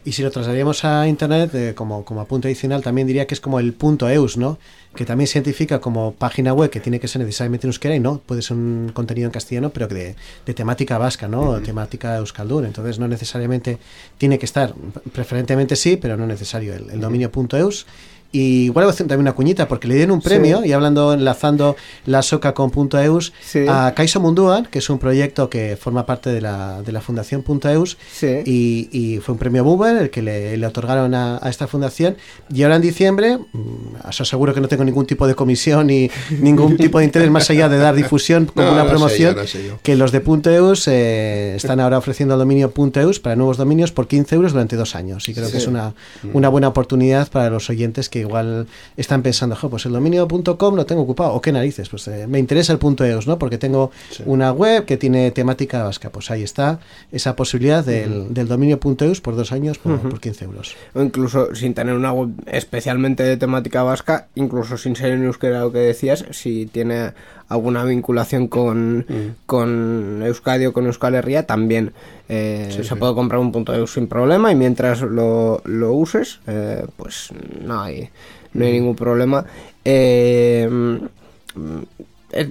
Y 0.04 0.14
si 0.14 0.24
lo 0.24 0.32
trasladaríamos 0.32 0.84
a 0.84 1.08
Internet, 1.08 1.54
eh, 1.54 1.74
como, 1.76 2.04
como 2.04 2.22
apunte 2.22 2.48
adicional, 2.48 2.82
también 2.82 3.06
diría 3.06 3.28
que 3.28 3.36
es 3.36 3.42
como 3.42 3.60
el 3.60 3.74
punto 3.74 4.10
.eus, 4.10 4.36
¿no? 4.36 4.58
Que 4.96 5.06
también 5.06 5.28
se 5.28 5.38
identifica 5.38 5.80
como 5.80 6.14
página 6.14 6.54
web 6.54 6.72
que 6.72 6.80
tiene 6.80 7.00
que 7.00 7.08
ser 7.08 7.22
necesariamente 7.22 7.68
en 7.68 7.70
euskera 7.70 7.96
y 7.96 8.00
no, 8.00 8.20
puede 8.20 8.42
ser 8.42 8.58
un 8.58 8.92
contenido 8.94 9.28
en 9.28 9.32
castellano, 9.32 9.70
pero 9.70 9.88
que 9.88 10.16
de, 10.46 10.54
temática 10.54 10.98
vasca, 10.98 11.28
¿no? 11.28 11.62
Temática 11.62 12.18
euskaldur. 12.18 12.66
Entonces 12.66 12.98
no 12.98 13.08
necesariamente 13.08 13.78
tiene 14.18 14.40
que 14.40 14.46
estar, 14.46 14.74
preferentemente 15.14 15.76
sí, 15.76 15.98
pero 15.98 16.18
no 16.18 16.26
necesario 16.26 16.74
el, 16.74 16.90
el 16.90 17.00
dominio 17.00 17.32
.eus 17.52 17.86
y 18.32 18.66
igual 18.66 18.86
voy 18.86 18.92
a 18.92 18.94
hacer 18.94 19.08
también 19.08 19.22
una 19.22 19.34
cuñita, 19.34 19.68
porque 19.68 19.88
le 19.88 19.96
dieron 19.96 20.12
un 20.12 20.22
premio, 20.22 20.64
y 20.64 20.72
hablando, 20.72 21.14
enlazando 21.14 21.76
la 22.06 22.22
soca 22.22 22.54
con 22.54 22.72
Punto 22.72 23.00
.eus, 23.00 23.34
a 23.68 23.94
Kaiso 23.96 24.20
Munduan, 24.22 24.66
que 24.68 24.80
es 24.80 24.90
un 24.90 25.00
proyecto 25.00 25.50
que 25.50 25.76
forma 25.76 26.06
parte 26.06 26.30
de 26.30 26.40
la, 26.40 26.82
de 26.82 26.92
la 26.92 27.02
Fundación 27.02 27.44
Punto 27.44 27.70
.eus, 27.70 27.98
y, 28.22 28.90
y, 28.92 29.20
fue 29.20 29.34
un 29.34 29.40
premio 29.40 29.64
Buber 29.64 29.98
el 29.98 30.10
que 30.10 30.22
le, 30.22 30.56
le 30.56 30.68
otorgaron 30.68 31.14
a, 31.14 31.40
a, 31.42 31.50
esta 31.50 31.68
fundación, 31.68 32.16
y 32.54 32.64
ahora 32.64 32.78
en 32.78 32.82
diciembre, 32.82 33.38
mm, 33.38 34.08
os 34.08 34.22
aseguro 34.22 34.54
que 34.54 34.62
no 34.62 34.68
tengo 34.68 34.86
ningún 34.86 35.06
tipo 35.06 35.28
de 35.28 35.36
comisión 35.36 35.88
ni 35.88 36.10
ningún 36.40 36.78
tipo 36.78 37.00
de 37.00 37.06
interés 37.06 37.30
más 37.30 37.50
allá 37.50 37.68
de 37.68 37.78
dar 37.78 37.96
difusión 37.96 38.46
como 38.46 38.72
una 38.72 38.88
promoción, 38.88 39.36
que 39.84 39.96
los 39.98 40.12
de 40.14 40.22
Punto 40.22 40.50
.eus 40.50 40.88
eh, 40.88 41.56
están 41.56 41.82
ahora 41.82 41.98
ofreciendo 41.98 42.36
el 42.36 42.40
dominio 42.40 42.72
Punto 42.72 43.02
.eus 43.02 43.20
para 43.20 43.36
nuevos 43.36 43.58
dominios 43.58 43.92
por 43.92 44.08
15 44.08 44.36
euros 44.36 44.54
durante 44.54 44.78
dos 44.78 44.96
años, 44.96 45.28
y 45.28 45.34
creo 45.34 45.52
que 45.52 45.58
es 45.58 45.68
una, 45.68 45.94
una 46.34 46.48
buena 46.48 46.70
oportunidad 46.70 47.30
para 47.30 47.50
los 47.50 47.70
oyentes 47.70 48.08
que 48.08 48.21
igual 48.22 48.68
están 48.98 49.22
pensando, 49.22 49.58
pues 49.70 49.86
el 49.86 49.92
dominio.com 49.92 50.76
lo 50.76 50.86
tengo 50.86 51.02
ocupado, 51.02 51.34
o 51.34 51.42
qué 51.42 51.52
narices, 51.52 51.90
pues 51.90 52.08
eh, 52.08 52.28
me 52.28 52.40
interesa 52.40 52.74
el 52.74 52.80
punto 52.80 53.06
.eus, 53.06 53.28
¿no? 53.28 53.38
Porque 53.38 53.58
tengo 53.58 53.92
una 54.26 54.52
web 54.52 54.86
que 54.86 54.98
tiene 54.98 55.32
temática 55.32 55.84
vasca, 55.84 56.10
pues 56.10 56.32
ahí 56.32 56.44
está 56.44 56.80
esa 57.12 57.36
posibilidad 57.36 57.86
del, 57.86 58.34
del 58.34 58.48
dominio.eus 58.48 59.22
por 59.22 59.36
dos 59.36 59.52
años 59.52 59.78
por, 59.78 60.20
15 60.20 60.46
euros. 60.46 60.76
O 60.94 61.02
incluso 61.02 61.54
sin 61.56 61.74
tener 61.74 61.96
una 61.96 62.14
web 62.14 62.30
especialmente 62.46 63.24
de 63.24 63.38
temática 63.38 63.84
vasca, 63.84 64.28
incluso 64.36 64.78
sin 64.78 64.96
ser 64.96 65.12
en 65.12 65.24
euskera 65.24 65.62
lo 65.62 65.72
que 65.72 65.80
decías, 65.80 66.26
si 66.32 66.66
tiene 66.66 67.14
alguna 67.52 67.84
vinculación 67.84 68.48
con, 68.48 69.00
mm. 69.00 69.36
con 69.46 70.24
Euskadi 70.24 70.66
o 70.66 70.74
con 70.74 70.86
Euskal 70.86 71.16
Herria, 71.16 71.46
también 71.46 71.92
eh, 72.30 72.70
se 72.84 72.96
puede 72.96 73.14
comprar 73.14 73.42
un 73.42 73.52
punto 73.52 73.72
de 73.74 73.82
uso 73.82 73.96
sin 73.96 74.08
problema 74.08 74.52
y 74.52 74.56
mientras 74.56 75.02
lo, 75.02 75.62
lo 75.66 75.94
uses, 75.94 76.40
eh, 76.48 76.86
pues 76.96 77.30
no 77.64 77.82
hay, 77.82 78.10
no 78.54 78.66
hay 78.66 78.72
mm. 78.72 78.76
ningún 78.76 78.96
problema. 78.96 79.46
Eh, 79.84 80.70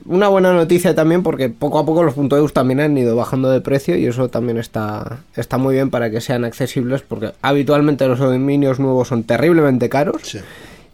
una 0.04 0.28
buena 0.28 0.52
noticia 0.52 0.94
también 0.94 1.22
porque 1.22 1.48
poco 1.48 1.78
a 1.78 1.86
poco 1.86 2.02
los 2.02 2.14
puntos 2.14 2.38
de 2.38 2.52
también 2.52 2.80
han 2.80 2.98
ido 2.98 3.16
bajando 3.16 3.50
de 3.50 3.62
precio 3.62 3.96
y 3.96 4.06
eso 4.06 4.28
también 4.28 4.58
está, 4.58 5.20
está 5.36 5.56
muy 5.56 5.74
bien 5.74 5.88
para 5.88 6.10
que 6.10 6.20
sean 6.20 6.44
accesibles 6.44 7.00
porque 7.00 7.32
habitualmente 7.40 8.06
los 8.06 8.18
dominios 8.18 8.78
nuevos 8.78 9.08
son 9.08 9.24
terriblemente 9.24 9.88
caros. 9.88 10.36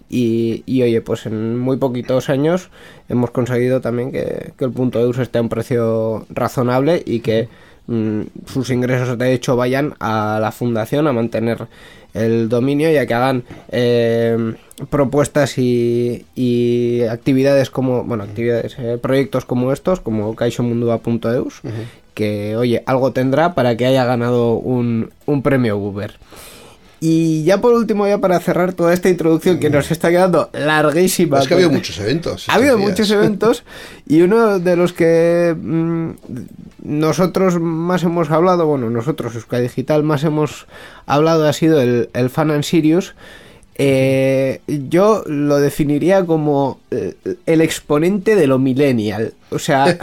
Y, 0.09 0.83
oye, 0.83 1.01
pues 1.01 1.27
en 1.27 1.59
muy 1.59 1.79
poquitos 1.79 2.29
años 2.29 2.71
hemos 3.09 3.31
conseguido 3.31 3.81
también 3.81 4.13
que, 4.13 4.53
el 4.59 4.71
punto 4.71 4.99
de 5.01 5.07
uso 5.07 5.23
esté 5.23 5.39
a 5.39 5.43
un 5.43 5.49
precio 5.49 6.27
razonable 6.31 7.03
y 7.05 7.21
que 7.21 7.49
mm, 7.89 8.23
sus 8.47 8.71
ingresos 8.71 9.19
de 9.19 9.33
hecho 9.33 9.57
vayan 9.57 9.95
a 9.99 10.39
la 10.41 10.53
fundación 10.53 11.09
a 11.09 11.13
mantener 11.13 11.67
el 12.15 12.49
dominio 12.49 12.91
y 12.91 12.97
a 12.97 13.07
que 13.07 13.15
hagan 13.15 13.45
eh, 13.71 14.55
propuestas 14.91 15.59
y, 15.59 17.03
actividades 17.11 17.71
como, 17.71 18.05
bueno, 18.05 18.25
actividades, 18.25 18.77
eh, 18.79 18.99
proyectos 19.01 19.45
como 19.45 19.73
estos, 19.73 20.01
como 20.01 20.35
caixomundua.eus, 20.35 21.61
que 22.15 22.57
oye, 22.57 22.83
algo 22.87 23.13
tendrá 23.13 23.55
para 23.55 23.77
que 23.77 23.87
haya 23.87 24.05
ganado 24.05 24.55
un, 24.55 25.11
un 25.27 25.43
premio 25.43 25.77
Uber. 25.77 26.15
Y 27.09 27.45
ya 27.45 27.61
por 27.61 27.73
último, 27.73 28.09
ya 28.09 28.19
para 28.19 28.41
cerrar 28.41 28.73
toda 28.73 28.93
esta 28.93 29.09
introducción 29.09 29.61
que 29.61 29.71
nos 29.71 29.93
está 29.93 30.11
quedando 30.11 30.51
larguísima. 30.53 31.39
Es 31.39 31.47
que 31.47 31.55
ha 31.55 31.57
habido 31.57 31.71
muchos 31.71 31.97
eventos. 32.01 32.49
Ha 32.49 32.55
habido 32.55 32.79
muchos 32.79 33.09
eventos 33.13 33.63
y 34.09 34.23
uno 34.23 34.59
de 34.59 34.75
los 34.75 34.93
que 34.93 35.55
mm, 35.57 36.11
nosotros 36.83 37.61
más 37.61 38.03
hemos 38.03 38.33
hablado, 38.33 38.67
bueno, 38.67 38.91
nosotros, 38.91 39.37
Euska 39.37 39.61
Digital, 39.61 40.03
más 40.03 40.25
hemos 40.25 40.67
hablado 41.07 41.47
ha 41.47 41.53
sido 41.53 41.81
el, 41.81 42.11
el 42.13 42.29
Fan 42.29 42.51
and 42.51 42.65
Sirius 42.65 43.15
eh, 43.79 44.63
yo 44.67 45.23
lo 45.27 45.59
definiría 45.59 46.25
como 46.25 46.81
eh, 46.91 47.15
el 47.45 47.61
exponente 47.61 48.35
de 48.35 48.47
lo 48.47 48.59
millennial. 48.59 49.35
O 49.51 49.59
sea, 49.59 49.99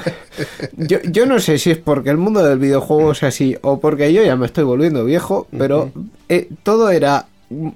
yo, 0.77 1.25
no 1.25 1.39
sé 1.39 1.57
si 1.57 1.71
es 1.71 1.79
porque 1.79 2.11
el 2.11 2.17
mundo 2.17 2.43
del 2.43 2.59
videojuego 2.59 3.13
es 3.13 3.23
así 3.23 3.57
o 3.61 3.79
porque 3.79 4.13
yo 4.13 4.23
ya 4.23 4.35
me 4.35 4.45
estoy 4.45 4.63
volviendo 4.63 5.03
viejo, 5.05 5.47
pero 5.57 5.91
eh, 6.29 6.49
todo 6.61 6.91
era 6.91 7.25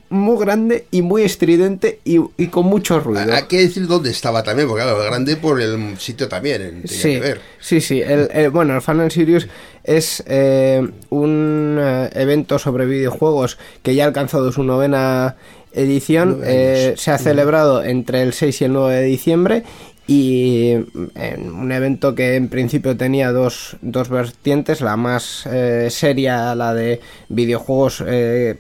muy 0.10 0.40
grande 0.40 0.86
y 0.92 1.02
muy 1.02 1.24
estridente 1.24 2.00
y, 2.04 2.48
con 2.48 2.66
mucho 2.66 3.00
ruido. 3.00 3.34
Hay 3.34 3.44
que 3.44 3.60
decir 3.60 3.88
dónde 3.88 4.12
estaba 4.12 4.44
también, 4.44 4.68
porque 4.68 4.84
claro, 4.84 5.00
grande 5.04 5.36
por 5.36 5.60
el 5.60 5.98
sitio 6.00 6.28
también. 6.28 6.84
Sí, 6.86 7.20
ver. 7.20 7.42
sí, 7.60 7.82
sí. 7.82 8.04
bueno, 8.52 8.76
el 8.76 8.82
Fan 8.82 9.02
and 9.02 9.12
Sirius 9.12 9.48
es 9.84 10.24
un 11.10 11.80
evento 12.14 12.58
sobre 12.60 12.86
videojuegos 12.86 13.58
que 13.84 13.94
ya 13.94 14.06
ha 14.06 14.08
alcanzado 14.08 14.52
su 14.52 14.64
novena 14.64 15.36
edición 15.74 16.42
eh, 16.44 16.94
se 16.98 17.12
ha 17.12 17.18
celebrado 17.18 17.84
entre 17.84 18.22
el 18.22 18.34
6 18.34 18.62
y 18.62 18.66
el 18.66 18.74
9 18.74 18.96
de 18.96 19.04
diciembre 19.04 19.64
y 20.08 20.72
en 21.16 21.52
un 21.52 21.72
evento 21.74 22.16
que 22.16 22.36
en 22.36 22.48
principio 22.48 22.96
tenía 22.96 23.34
dos, 23.34 23.76
dos 23.82 24.08
vertientes, 24.08 24.80
la 24.80 24.96
más 24.96 25.46
eh, 25.46 25.90
seria, 25.92 26.56
la 26.56 26.74
de 26.74 27.02
videojuegos 27.28 28.02
eh, 28.08 28.56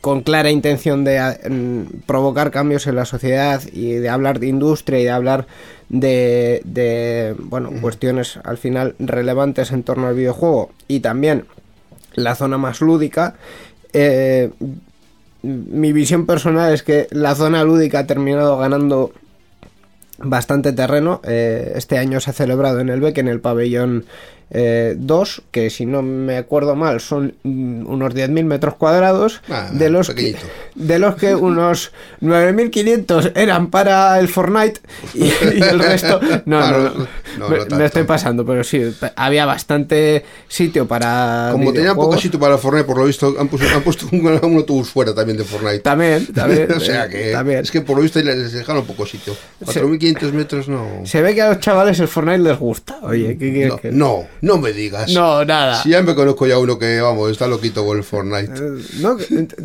con 0.00 0.22
clara 0.22 0.50
intención 0.50 1.04
de 1.04 1.20
mm, 1.48 2.00
provocar 2.06 2.50
cambios 2.50 2.88
en 2.88 2.96
la 2.96 3.04
sociedad 3.04 3.62
y 3.72 3.92
de 3.92 4.08
hablar 4.08 4.40
de 4.40 4.48
industria 4.48 4.98
y 4.98 5.04
de 5.04 5.10
hablar 5.10 5.46
de, 5.88 7.36
bueno, 7.38 7.70
cuestiones 7.80 8.40
al 8.42 8.58
final 8.58 8.96
relevantes 8.98 9.70
en 9.70 9.84
torno 9.84 10.08
al 10.08 10.16
videojuego 10.16 10.72
y 10.88 10.98
también 10.98 11.44
la 12.14 12.34
zona 12.34 12.58
más 12.58 12.80
lúdica. 12.80 13.36
Eh, 13.92 14.50
mi 15.46 15.92
visión 15.92 16.26
personal 16.26 16.72
es 16.72 16.82
que 16.82 17.06
la 17.10 17.34
zona 17.34 17.62
lúdica 17.64 18.00
ha 18.00 18.06
terminado 18.06 18.58
ganando 18.58 19.12
bastante 20.18 20.72
terreno. 20.72 21.20
Eh, 21.24 21.72
este 21.76 21.98
año 21.98 22.20
se 22.20 22.30
ha 22.30 22.32
celebrado 22.32 22.80
en 22.80 22.88
el 22.88 23.00
BEC, 23.00 23.18
en 23.18 23.28
el 23.28 23.40
pabellón 23.40 24.04
eh, 24.50 24.94
dos, 24.96 25.42
que 25.50 25.70
si 25.70 25.86
no 25.86 26.02
me 26.02 26.36
acuerdo 26.36 26.76
mal 26.76 27.00
son 27.00 27.34
mm, 27.42 27.86
unos 27.88 28.14
10.000 28.14 28.44
metros 28.44 28.74
cuadrados, 28.76 29.40
Ah, 29.48 29.70
de, 29.72 29.90
los 29.90 30.10
que, 30.10 30.36
de 30.74 30.98
los 30.98 31.16
que 31.16 31.34
unos 31.34 31.92
9.500 32.22 33.32
eran 33.34 33.70
para 33.70 34.18
el 34.18 34.28
Fortnite 34.28 34.80
y, 35.14 35.24
y 35.24 35.62
el 35.62 35.78
resto... 35.78 36.20
No, 36.46 36.58
Claro, 36.58 36.78
no, 37.38 37.48
no, 37.48 37.64
no 37.66 37.76
me, 37.76 37.84
estoy 37.86 38.04
pasando, 38.04 38.44
pero 38.46 38.62
sí, 38.62 38.80
había 39.16 39.46
bastante 39.46 40.24
sitio 40.48 40.86
para... 40.86 41.48
Como 41.52 41.72
tenían 41.72 41.96
poco 41.96 42.16
sitio 42.18 42.38
para 42.38 42.56
Fortnite, 42.58 42.84
por 42.86 42.98
lo 42.98 43.04
visto, 43.04 43.34
han 43.38 43.48
puesto, 43.48 43.66
han 43.74 43.82
puesto 43.82 44.06
un, 44.12 44.26
un 44.26 44.56
autobús 44.56 44.88
fuera 44.90 45.14
también 45.14 45.36
de 45.38 45.44
Fortnite. 45.44 45.80
También, 45.80 46.26
también. 46.34 46.70
o 46.72 46.80
sea 46.80 47.08
que 47.08 47.32
también. 47.32 47.60
es 47.60 47.70
que 47.70 47.80
por 47.80 47.96
lo 47.96 48.02
visto 48.02 48.20
les 48.20 48.52
dejaron 48.52 48.84
poco 48.84 49.06
sitio. 49.06 49.34
4.500 49.64 50.32
metros 50.32 50.68
no. 50.68 50.86
Se 51.04 51.20
ve 51.22 51.34
que 51.34 51.42
a 51.42 51.48
los 51.50 51.60
chavales 51.60 51.98
el 52.00 52.08
Fortnite 52.08 52.38
les 52.38 52.58
gusta. 52.58 52.98
Oye, 53.02 53.36
¿qué 53.38 53.66
No, 53.68 53.76
que- 53.78 53.90
no, 53.90 54.26
no 54.40 54.58
me 54.58 54.72
digas. 54.72 55.12
No, 55.12 55.44
nada. 55.44 55.82
Si 55.82 55.90
ya 55.90 56.02
me 56.02 56.14
conozco 56.14 56.46
ya 56.46 56.58
uno 56.58 56.78
que, 56.78 57.00
vamos, 57.00 57.30
está 57.30 57.46
loquito 57.46 57.84
con 57.84 57.98
el 57.98 58.04
Fortnite. 58.04 58.52
Eh, 58.54 58.82
no, 59.00 59.16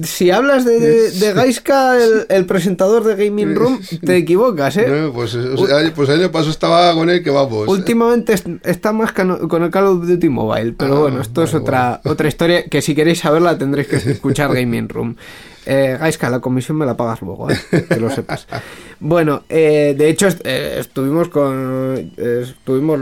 si 0.03 0.31
hablas 0.31 0.65
de, 0.65 0.79
de, 0.79 1.11
de 1.11 1.33
Gaiska, 1.33 1.97
el, 2.03 2.25
el 2.29 2.45
presentador 2.45 3.03
de 3.03 3.15
Gaming 3.15 3.55
Room, 3.55 3.79
te 4.05 4.17
equivocas, 4.17 4.77
¿eh? 4.77 4.87
No, 4.87 5.13
pues, 5.13 5.35
o 5.35 5.65
sea, 5.67 5.77
pues 5.95 6.09
año 6.09 6.31
pasado 6.31 6.51
estaba 6.51 6.93
con 6.93 7.09
él 7.09 7.23
que 7.23 7.29
vamos. 7.29 7.67
Últimamente 7.67 8.33
est- 8.33 8.47
está 8.63 8.91
más 8.93 9.11
con 9.13 9.63
el 9.63 9.71
Call 9.71 9.85
of 9.85 10.07
Duty 10.07 10.29
Mobile, 10.29 10.73
pero 10.77 10.97
Ah, 10.97 10.99
bueno, 11.01 11.21
esto 11.21 11.43
es 11.43 11.53
otra, 11.53 12.01
otra 12.05 12.27
historia 12.27 12.65
que 12.65 12.81
si 12.81 12.95
queréis 12.95 13.19
saberla 13.19 13.57
tendréis 13.57 13.87
que 13.87 13.95
escuchar 14.11 14.53
Gaming 14.53 14.89
Room. 14.89 15.15
Eh, 15.65 15.95
Gaiska, 15.99 16.29
la 16.29 16.39
comisión 16.39 16.77
me 16.77 16.85
la 16.87 16.97
pagas 16.97 17.21
luego, 17.21 17.49
¿eh? 17.51 17.55
que 17.87 17.99
lo 17.99 18.09
sepas. 18.09 18.47
Bueno, 19.03 19.41
eh, 19.49 19.95
de 19.97 20.09
hecho 20.09 20.27
est- 20.27 20.45
eh, 20.45 20.75
estuvimos 20.79 21.29
con 21.29 22.11
eh, 22.17 22.43
estuvimos 22.43 22.99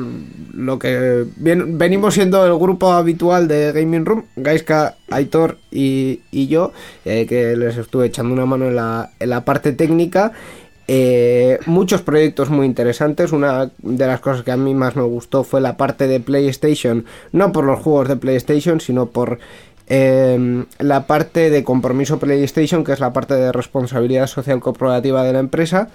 lo 0.54 0.80
que 0.80 1.26
bien- 1.36 1.78
venimos 1.78 2.14
siendo 2.14 2.46
el 2.46 2.58
grupo 2.58 2.94
habitual 2.94 3.50
de 3.50 3.74
Gaming 3.74 4.06
Room, 4.06 4.24
Gaiska, 4.38 4.96
Aitor 5.10 5.58
y, 5.72 6.22
y 6.32 6.48
yo, 6.48 6.72
eh, 7.04 7.26
que 7.28 7.58
les 7.58 7.76
estuve 7.76 8.06
echando 8.06 8.34
una 8.34 8.46
mano 8.46 8.68
en 8.68 8.78
la, 8.78 9.10
en 9.20 9.30
la 9.30 9.44
parte 9.44 9.74
técnica. 9.74 10.32
Eh, 10.92 11.60
muchos 11.68 12.02
proyectos 12.02 12.50
muy 12.50 12.66
interesantes. 12.66 13.32
Una 13.32 13.70
de 13.78 14.08
las 14.08 14.22
cosas 14.22 14.44
que 14.44 14.52
a 14.52 14.58
mí 14.58 14.74
más 14.74 14.96
me 14.96 15.04
gustó 15.04 15.44
fue 15.44 15.62
la 15.62 15.78
parte 15.78 16.08
de 16.08 16.20
PlayStation, 16.20 17.06
no 17.32 17.52
por 17.52 17.66
los 17.66 17.80
juegos 17.80 18.08
de 18.08 18.16
PlayStation, 18.16 18.80
sino 18.80 19.08
por 19.08 19.38
eh, 19.90 20.66
la 20.78 21.08
parte 21.08 21.50
de 21.50 21.64
compromiso 21.64 22.20
PlayStation, 22.20 22.84
que 22.84 22.94
es 22.94 23.00
la 23.00 23.14
parte 23.14 23.34
de 23.34 23.52
responsabilidad 23.52 24.28
social 24.28 24.60
corporativa 24.60 25.24
de 25.24 25.34
la 25.34 25.40
empresa, 25.40 25.90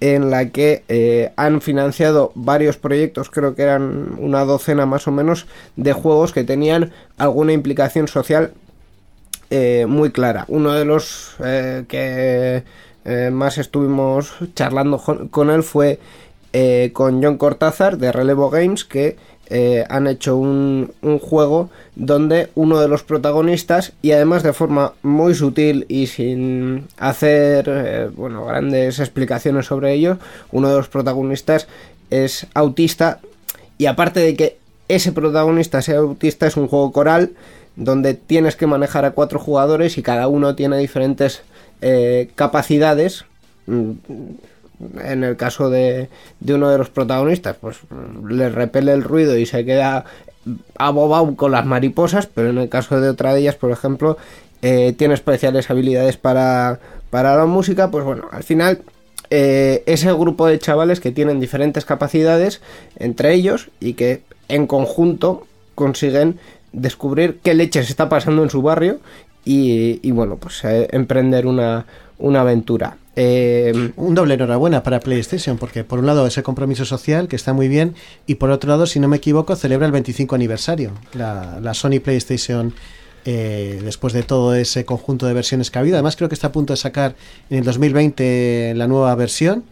en 0.00 0.30
la 0.30 0.50
que 0.50 0.84
eh, 0.88 1.32
han 1.36 1.60
financiado 1.60 2.32
varios 2.34 2.76
proyectos, 2.76 3.30
creo 3.30 3.54
que 3.54 3.62
eran 3.62 4.16
una 4.18 4.44
docena 4.44 4.86
más 4.86 5.06
o 5.08 5.12
menos, 5.12 5.46
de 5.76 5.92
juegos 5.92 6.32
que 6.32 6.44
tenían 6.44 6.92
alguna 7.16 7.52
implicación 7.52 8.08
social 8.08 8.52
eh, 9.50 9.86
muy 9.88 10.10
clara. 10.10 10.44
Uno 10.48 10.72
de 10.72 10.84
los 10.84 11.36
eh, 11.42 11.84
que 11.88 12.64
más 13.30 13.58
estuvimos 13.58 14.32
charlando 14.54 14.98
con 15.30 15.50
él 15.50 15.62
fue 15.62 16.00
eh, 16.56 16.90
con 16.92 17.20
John 17.20 17.36
Cortázar 17.36 17.98
de 17.98 18.12
Relevo 18.12 18.48
Games 18.48 18.84
que 18.84 19.16
eh, 19.50 19.84
han 19.88 20.06
hecho 20.06 20.36
un, 20.36 20.94
juego 21.20 21.68
donde 21.96 22.48
uno 22.54 22.78
de 22.78 22.86
los 22.86 23.02
protagonistas 23.02 23.92
y 24.02 24.12
además 24.12 24.44
de 24.44 24.52
forma 24.52 24.92
muy 25.02 25.34
sutil 25.34 25.84
y 25.88 26.06
sin 26.06 26.86
hacer 26.96 27.64
eh, 27.66 28.08
bueno 28.14 28.44
grandes 28.44 29.00
explicaciones 29.00 29.66
sobre 29.66 29.94
ello 29.94 30.18
uno 30.52 30.68
de 30.68 30.76
los 30.76 30.86
protagonistas 30.86 31.66
es 32.10 32.46
autista 32.54 33.18
y 33.76 33.86
aparte 33.86 34.20
de 34.20 34.36
que 34.36 34.56
ese 34.86 35.10
protagonista 35.10 35.82
sea 35.82 35.98
autista 35.98 36.46
es 36.46 36.56
un 36.56 36.68
juego 36.68 36.92
coral 36.92 37.32
donde 37.74 38.14
tienes 38.14 38.54
que 38.54 38.68
manejar 38.68 39.04
a 39.04 39.10
cuatro 39.10 39.40
jugadores 39.40 39.98
y 39.98 40.04
cada 40.04 40.28
uno 40.28 40.54
tiene 40.54 40.78
diferentes 40.78 41.42
capacidades. 42.36 43.24
Mm, 43.66 43.90
En 45.02 45.24
el 45.24 45.36
caso 45.36 45.70
de, 45.70 46.08
uno 46.46 46.68
de 46.68 46.78
los 46.78 46.90
protagonistas, 46.90 47.56
pues 47.60 47.78
le 48.28 48.48
repele 48.48 48.92
el 48.92 49.04
ruido 49.04 49.36
y 49.36 49.46
se 49.46 49.64
queda 49.64 50.04
abobado 50.76 51.36
con 51.36 51.52
las 51.52 51.64
mariposas, 51.64 52.26
pero 52.26 52.50
en 52.50 52.58
el 52.58 52.68
caso 52.68 53.00
de 53.00 53.08
otra 53.08 53.32
de 53.32 53.40
ellas, 53.40 53.54
por 53.54 53.70
ejemplo, 53.70 54.18
eh, 54.62 54.94
tiene 54.96 55.14
especiales 55.14 55.70
habilidades 55.70 56.16
para, 56.16 56.80
para 57.10 57.36
la 57.36 57.46
música, 57.46 57.90
pues 57.90 58.04
bueno, 58.04 58.28
al 58.32 58.42
final 58.42 58.80
eh, 59.30 59.82
ese 59.86 60.12
grupo 60.12 60.46
de 60.46 60.58
chavales 60.58 61.00
que 61.00 61.12
tienen 61.12 61.40
diferentes 61.40 61.84
capacidades 61.84 62.60
entre 62.96 63.34
ellos 63.34 63.70
y 63.80 63.94
que 63.94 64.22
en 64.48 64.66
conjunto 64.66 65.46
consiguen 65.74 66.38
descubrir 66.72 67.38
qué 67.42 67.54
leche 67.54 67.82
se 67.82 67.90
está 67.90 68.08
pasando 68.08 68.42
en 68.42 68.50
su 68.50 68.62
barrio 68.62 68.98
y, 69.44 70.00
y, 70.06 70.10
bueno, 70.10 70.36
pues 70.36 70.64
eh, 70.64 70.88
emprender 70.92 71.46
una, 71.46 71.86
una 72.18 72.40
aventura. 72.40 72.96
Eh, 73.16 73.92
Un 73.96 74.14
doble 74.14 74.34
enhorabuena 74.34 74.82
para 74.82 75.00
PlayStation, 75.00 75.56
porque 75.56 75.84
por 75.84 75.98
un 75.98 76.06
lado 76.06 76.26
ese 76.26 76.42
compromiso 76.42 76.84
social, 76.84 77.28
que 77.28 77.36
está 77.36 77.52
muy 77.52 77.68
bien, 77.68 77.94
y 78.26 78.36
por 78.36 78.50
otro 78.50 78.68
lado, 78.70 78.86
si 78.86 78.98
no 79.00 79.08
me 79.08 79.16
equivoco, 79.18 79.54
celebra 79.56 79.86
el 79.86 79.92
25 79.92 80.34
aniversario. 80.34 80.92
La, 81.14 81.58
la 81.62 81.74
Sony 81.74 82.00
PlayStation, 82.02 82.74
eh, 83.24 83.80
después 83.84 84.12
de 84.12 84.22
todo 84.22 84.54
ese 84.54 84.84
conjunto 84.84 85.26
de 85.26 85.32
versiones 85.32 85.70
que 85.70 85.78
ha 85.78 85.80
habido. 85.80 85.96
Además, 85.96 86.16
creo 86.16 86.28
que 86.28 86.34
está 86.34 86.48
a 86.48 86.52
punto 86.52 86.72
de 86.72 86.76
sacar 86.76 87.14
en 87.50 87.58
el 87.58 87.64
2020 87.64 88.74
la 88.76 88.86
nueva 88.86 89.14
versión, 89.14 89.64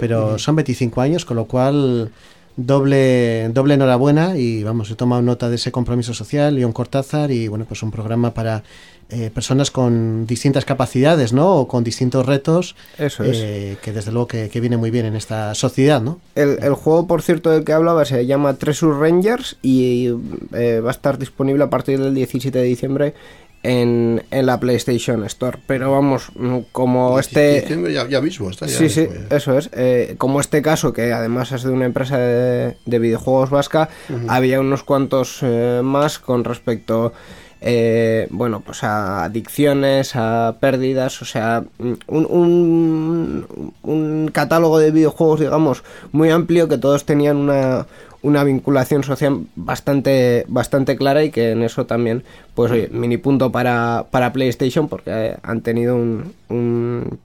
pero 0.00 0.38
son 0.38 0.56
25 0.56 1.00
años, 1.00 1.24
con 1.24 1.36
lo 1.36 1.46
cual 1.46 2.10
doble 2.56 3.48
doble 3.50 3.74
enhorabuena 3.74 4.36
y 4.38 4.62
vamos, 4.64 4.90
he 4.90 4.94
tomado 4.94 5.20
nota 5.22 5.50
de 5.50 5.56
ese 5.56 5.70
compromiso 5.70 6.14
social, 6.14 6.54
León 6.54 6.72
Cortázar 6.72 7.30
y 7.30 7.48
bueno, 7.48 7.66
pues 7.66 7.82
un 7.82 7.90
programa 7.90 8.32
para 8.32 8.62
eh, 9.10 9.30
personas 9.32 9.70
con 9.70 10.26
distintas 10.26 10.64
capacidades, 10.64 11.32
¿no? 11.32 11.54
O 11.56 11.68
con 11.68 11.84
distintos 11.84 12.26
retos, 12.26 12.74
Eso 12.98 13.22
es. 13.24 13.38
eh, 13.40 13.76
que 13.82 13.92
desde 13.92 14.10
luego 14.12 14.26
que, 14.26 14.48
que 14.48 14.60
viene 14.60 14.76
muy 14.76 14.90
bien 14.90 15.06
en 15.06 15.14
esta 15.16 15.54
sociedad, 15.54 16.00
¿no? 16.02 16.18
El, 16.34 16.58
el 16.62 16.74
juego, 16.74 17.06
por 17.06 17.22
cierto, 17.22 17.50
del 17.50 17.64
que 17.64 17.72
hablaba 17.72 18.04
se 18.04 18.26
llama 18.26 18.54
Treasure 18.54 18.98
Rangers 18.98 19.56
y 19.62 20.10
eh, 20.54 20.80
va 20.80 20.88
a 20.88 20.92
estar 20.92 21.18
disponible 21.18 21.62
a 21.64 21.70
partir 21.70 22.00
del 22.00 22.14
17 22.14 22.58
de 22.58 22.64
diciembre 22.64 23.14
en, 23.62 24.22
en 24.30 24.46
la 24.46 24.60
PlayStation 24.60 25.24
Store. 25.24 25.58
Pero 25.66 25.90
vamos, 25.92 26.28
mm, 26.36 26.58
como 26.72 27.18
este... 27.18 27.60
Diciembre 27.62 27.92
Ya, 27.92 28.08
ya 28.08 28.20
mismo 28.20 28.50
está. 28.50 28.66
Ya 28.66 28.76
Sí, 28.78 28.88
sí, 28.88 29.08
ya. 29.30 29.36
eso 29.36 29.56
es. 29.58 29.70
Eh, 29.72 30.14
como 30.18 30.40
este 30.40 30.62
caso, 30.62 30.92
que 30.92 31.12
además 31.12 31.50
es 31.52 31.62
de 31.64 31.70
una 31.70 31.84
empresa 31.86 32.18
de, 32.18 32.76
de 32.84 32.98
videojuegos 32.98 33.50
vasca, 33.50 33.88
había 34.28 34.60
unos 34.60 34.82
cuantos 34.84 35.38
eh, 35.42 35.80
más 35.82 36.18
con 36.18 36.44
respecto, 36.44 37.12
eh, 37.60 38.28
bueno, 38.30 38.60
pues 38.60 38.84
a 38.84 39.24
adicciones, 39.24 40.14
a 40.14 40.56
pérdidas, 40.60 41.22
o 41.22 41.24
sea, 41.24 41.64
un, 41.78 41.98
un, 42.08 43.72
un 43.82 44.30
catálogo 44.32 44.78
de 44.78 44.90
videojuegos, 44.90 45.40
digamos, 45.40 45.82
muy 46.12 46.30
amplio 46.30 46.68
que 46.68 46.78
todos 46.78 47.04
tenían 47.04 47.36
una, 47.36 47.86
una 48.22 48.44
vinculación 48.44 49.04
social 49.04 49.46
bastante 49.56 50.44
bastante 50.48 50.96
clara 50.96 51.24
y 51.24 51.30
que 51.30 51.52
en 51.52 51.62
eso 51.62 51.86
también, 51.86 52.24
pues 52.54 52.70
oye, 52.72 52.88
mini 52.92 53.16
punto 53.16 53.50
para, 53.50 54.06
para 54.10 54.32
PlayStation 54.32 54.88
porque 54.88 55.10
eh, 55.12 55.36
han 55.42 55.60
tenido 55.62 55.96
un, 55.96 56.32
un 56.48 57.20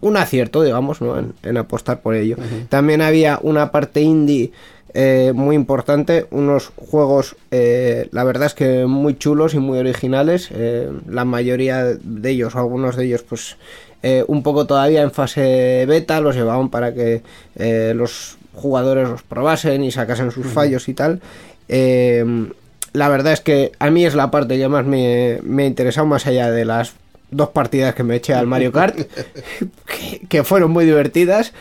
un 0.00 0.16
acierto, 0.16 0.62
digamos, 0.62 1.00
¿no? 1.00 1.18
en, 1.18 1.32
en 1.42 1.56
apostar 1.56 2.00
por 2.00 2.14
ello. 2.14 2.36
También 2.68 3.00
había 3.00 3.38
una 3.42 3.72
parte 3.72 4.02
indie 4.02 4.52
eh, 4.94 5.32
muy 5.34 5.54
importante, 5.54 6.26
unos 6.30 6.72
juegos, 6.76 7.36
eh, 7.50 8.08
la 8.12 8.24
verdad 8.24 8.46
es 8.46 8.54
que 8.54 8.86
muy 8.86 9.16
chulos 9.16 9.54
y 9.54 9.58
muy 9.58 9.78
originales. 9.78 10.48
eh, 10.52 10.90
la 11.08 11.24
mayoría 11.24 11.84
de 11.84 12.30
ellos, 12.30 12.54
o 12.54 12.58
algunos 12.58 12.96
de 12.96 13.04
ellos, 13.04 13.22
pues 13.22 13.56
un 14.28 14.44
poco 14.44 14.64
todavía 14.64 15.02
en 15.02 15.10
fase 15.10 15.84
beta, 15.88 16.20
los 16.20 16.36
llevaban 16.36 16.70
para 16.70 16.94
que 16.94 17.22
los 17.94 18.38
jugadores 18.54 19.08
los 19.08 19.24
probasen 19.24 19.82
y 19.82 19.90
sacasen 19.90 20.30
sus 20.30 20.46
fallos 20.46 20.88
y 20.88 20.94
tal. 20.94 21.20
La 22.92 23.08
verdad 23.08 23.32
es 23.32 23.40
que 23.40 23.72
a 23.80 23.90
mí 23.90 24.06
es 24.06 24.14
la 24.14 24.30
parte 24.30 24.56
que 24.56 24.68
más 24.68 24.86
me, 24.86 25.40
me 25.42 25.64
ha 25.64 25.66
interesado, 25.66 26.06
más 26.06 26.28
allá 26.28 26.50
de 26.50 26.64
las 26.64 26.94
dos 27.30 27.50
partidas 27.50 27.94
que 27.94 28.04
me 28.04 28.16
eché 28.16 28.34
al 28.34 28.46
Mario 28.46 28.72
Kart, 28.72 28.96
que, 29.86 30.20
que 30.28 30.44
fueron 30.44 30.70
muy 30.70 30.84
divertidas, 30.84 31.52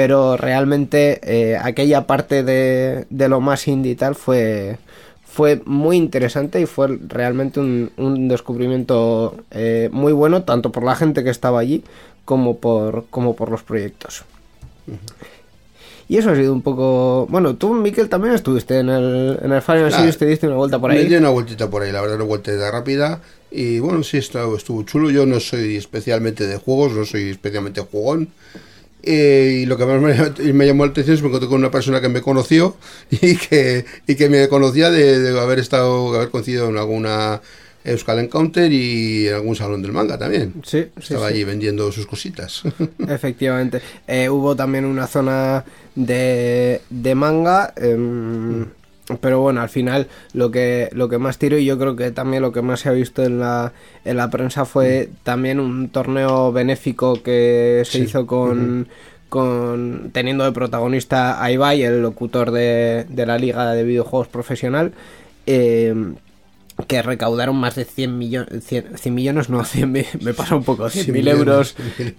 pero 0.00 0.38
realmente 0.38 1.20
eh, 1.24 1.58
aquella 1.58 2.06
parte 2.06 2.42
de, 2.42 3.04
de 3.10 3.28
lo 3.28 3.42
más 3.42 3.68
indie 3.68 3.92
y 3.92 3.96
tal 3.96 4.14
fue, 4.14 4.78
fue 5.26 5.60
muy 5.66 5.98
interesante 5.98 6.58
y 6.58 6.64
fue 6.64 6.98
realmente 7.06 7.60
un, 7.60 8.26
descubrimiento 8.26 9.36
eh, 9.50 9.90
muy 9.92 10.14
bueno, 10.14 10.42
tanto 10.44 10.72
por 10.72 10.84
la 10.84 10.96
gente 10.96 11.22
que 11.22 11.28
estaba 11.28 11.60
allí 11.60 11.84
como 12.24 12.56
por, 12.56 13.08
como 13.10 13.36
por 13.36 13.50
los 13.50 13.62
proyectos. 13.62 14.24
Y 16.08 16.16
eso 16.16 16.30
ha 16.30 16.34
sido 16.34 16.54
un 16.54 16.62
poco... 16.62 17.26
Bueno, 17.28 17.56
tú, 17.56 17.74
Miquel, 17.74 18.08
también 18.08 18.32
estuviste 18.32 18.78
en 18.78 18.88
el, 18.88 19.38
en 19.42 19.52
el 19.52 19.60
Final 19.60 19.92
Series, 19.92 20.16
te 20.16 20.24
diste 20.24 20.46
una 20.46 20.56
vuelta 20.56 20.78
por 20.78 20.92
ahí. 20.92 21.02
Me 21.02 21.10
di 21.10 21.16
una 21.16 21.28
vueltita 21.28 21.68
por 21.68 21.82
ahí, 21.82 21.92
la 21.92 22.00
verdad, 22.00 22.16
una 22.16 22.24
vuelta 22.24 22.70
rápida. 22.70 23.20
Y 23.50 23.80
bueno, 23.80 24.02
sí, 24.02 24.16
estuvo, 24.16 24.56
estuvo 24.56 24.82
chulo. 24.84 25.10
Yo 25.10 25.26
no 25.26 25.40
soy 25.40 25.76
especialmente 25.76 26.46
de 26.46 26.56
juegos, 26.56 26.92
no 26.92 27.04
soy 27.04 27.28
especialmente 27.28 27.82
jugón. 27.82 28.30
Eh, 29.02 29.60
y 29.62 29.66
lo 29.66 29.76
que 29.76 29.86
más 29.86 30.00
me, 30.00 30.66
llamó 30.66 30.84
la 30.84 30.90
atención 30.90 31.14
es 31.14 31.20
que 31.20 31.24
me 31.24 31.28
encontré 31.28 31.48
con 31.48 31.58
una 31.58 31.70
persona 31.70 32.00
que 32.00 32.08
me 32.08 32.20
conoció 32.20 32.76
y 33.10 33.36
que, 33.36 33.84
y 34.06 34.14
que 34.14 34.28
me 34.28 34.48
conocía 34.48 34.90
de, 34.90 35.38
haber 35.38 35.58
estado, 35.58 36.14
haber 36.14 36.30
coincidido 36.30 36.68
en 36.68 36.78
alguna 36.78 37.40
Euskal 37.84 38.18
Encounter 38.18 38.70
y 38.70 39.28
en 39.28 39.34
algún 39.34 39.56
salón 39.56 39.82
del 39.82 39.92
manga 39.92 40.18
también. 40.18 40.54
Sí, 40.64 40.86
Estaba 40.96 41.28
allí 41.28 41.44
vendiendo 41.44 41.90
sus 41.92 42.06
cositas. 42.06 42.62
Efectivamente. 43.08 43.80
Eh, 44.06 44.28
hubo 44.28 44.54
también 44.54 44.84
una 44.84 45.06
zona 45.06 45.64
de, 45.94 46.82
de 46.90 47.14
manga. 47.14 47.72
Em, 47.76 48.66
pero 49.20 49.40
bueno, 49.40 49.60
al 49.60 49.68
final 49.68 50.08
lo 50.32 50.50
que, 50.50 50.88
lo 50.92 51.08
que 51.08 51.18
más 51.18 51.38
tiro 51.38 51.58
y 51.58 51.64
yo 51.64 51.78
creo 51.78 51.96
que 51.96 52.10
también 52.10 52.42
lo 52.42 52.52
que 52.52 52.62
más 52.62 52.80
se 52.80 52.88
ha 52.88 52.92
visto 52.92 53.22
en 53.22 53.40
la, 53.40 53.72
en 54.04 54.16
la 54.16 54.30
prensa 54.30 54.64
fue 54.64 55.08
también 55.22 55.60
un 55.60 55.88
torneo 55.88 56.52
benéfico 56.52 57.22
que 57.22 57.82
se 57.84 58.00
hizo 58.00 58.26
con, 58.26 58.88
con 59.28 60.10
teniendo 60.12 60.44
de 60.44 60.52
protagonista 60.52 61.42
a 61.42 61.50
Ibai, 61.50 61.82
el 61.82 62.02
locutor 62.02 62.50
de, 62.50 63.06
de 63.08 63.26
la 63.26 63.38
Liga 63.38 63.72
de 63.72 63.84
Videojuegos 63.84 64.28
Profesional. 64.28 64.92
Eh, 65.46 65.94
que 66.86 67.02
recaudaron 67.02 67.56
más 67.56 67.74
de 67.74 67.84
100 67.84 68.18
millones, 68.18 68.64
100, 68.64 69.14
millones, 69.14 69.48
no, 69.48 69.64
100, 69.64 69.92
me 70.20 70.34
pasa 70.34 70.54
un 70.54 70.64
poco, 70.64 70.88
100 70.88 71.12
mil 71.12 71.28
euros 71.28 71.74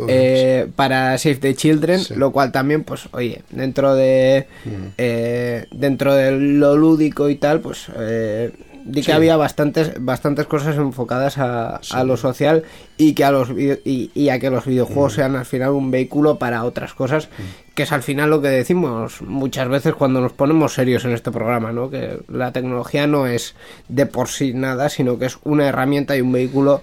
eh, 0.07 0.67
para 0.75 1.17
Save 1.17 1.35
the 1.35 1.55
Children, 1.55 2.01
lo 2.15 2.31
cual 2.31 2.51
también, 2.51 2.83
pues, 2.83 3.09
oye, 3.11 3.43
dentro 3.49 3.95
de, 3.95 4.47
mm. 4.65 4.69
eh, 4.97 5.65
dentro 5.71 6.15
de 6.15 6.31
lo 6.31 6.75
lúdico 6.75 7.29
y 7.29 7.35
tal, 7.35 7.61
pues, 7.61 7.87
eh, 7.97 8.51
di 8.85 9.01
que 9.01 9.13
había 9.13 9.37
bastantes, 9.37 9.93
bastantes 9.99 10.45
cosas 10.47 10.75
enfocadas 10.77 11.37
a, 11.37 12.03
lo 12.03 12.17
social 12.17 12.63
y 12.97 13.13
que 13.13 13.23
a 13.23 13.31
los 13.31 13.49
y, 13.51 14.29
a 14.29 14.39
que 14.39 14.49
los 14.49 14.65
videojuegos 14.65 15.13
mm. 15.13 15.15
sean 15.15 15.35
al 15.35 15.45
final 15.45 15.71
un 15.71 15.91
vehículo 15.91 16.37
para 16.37 16.63
otras 16.63 16.93
cosas, 16.93 17.27
mm. 17.27 17.73
que 17.75 17.83
es 17.83 17.91
al 17.91 18.03
final 18.03 18.29
lo 18.29 18.41
que 18.41 18.49
decimos 18.49 19.21
muchas 19.21 19.67
veces 19.69 19.93
cuando 19.93 20.21
nos 20.21 20.33
ponemos 20.33 20.73
serios 20.73 21.05
en 21.05 21.11
este 21.11 21.31
programa, 21.31 21.71
¿no? 21.71 21.89
Que 21.89 22.19
la 22.27 22.51
tecnología 22.51 23.07
no 23.07 23.27
es 23.27 23.55
de 23.87 24.05
por 24.05 24.27
sí 24.27 24.53
nada, 24.53 24.89
sino 24.89 25.17
que 25.17 25.25
es 25.25 25.37
una 25.43 25.67
herramienta 25.67 26.15
y 26.15 26.21
un 26.21 26.31
vehículo 26.31 26.81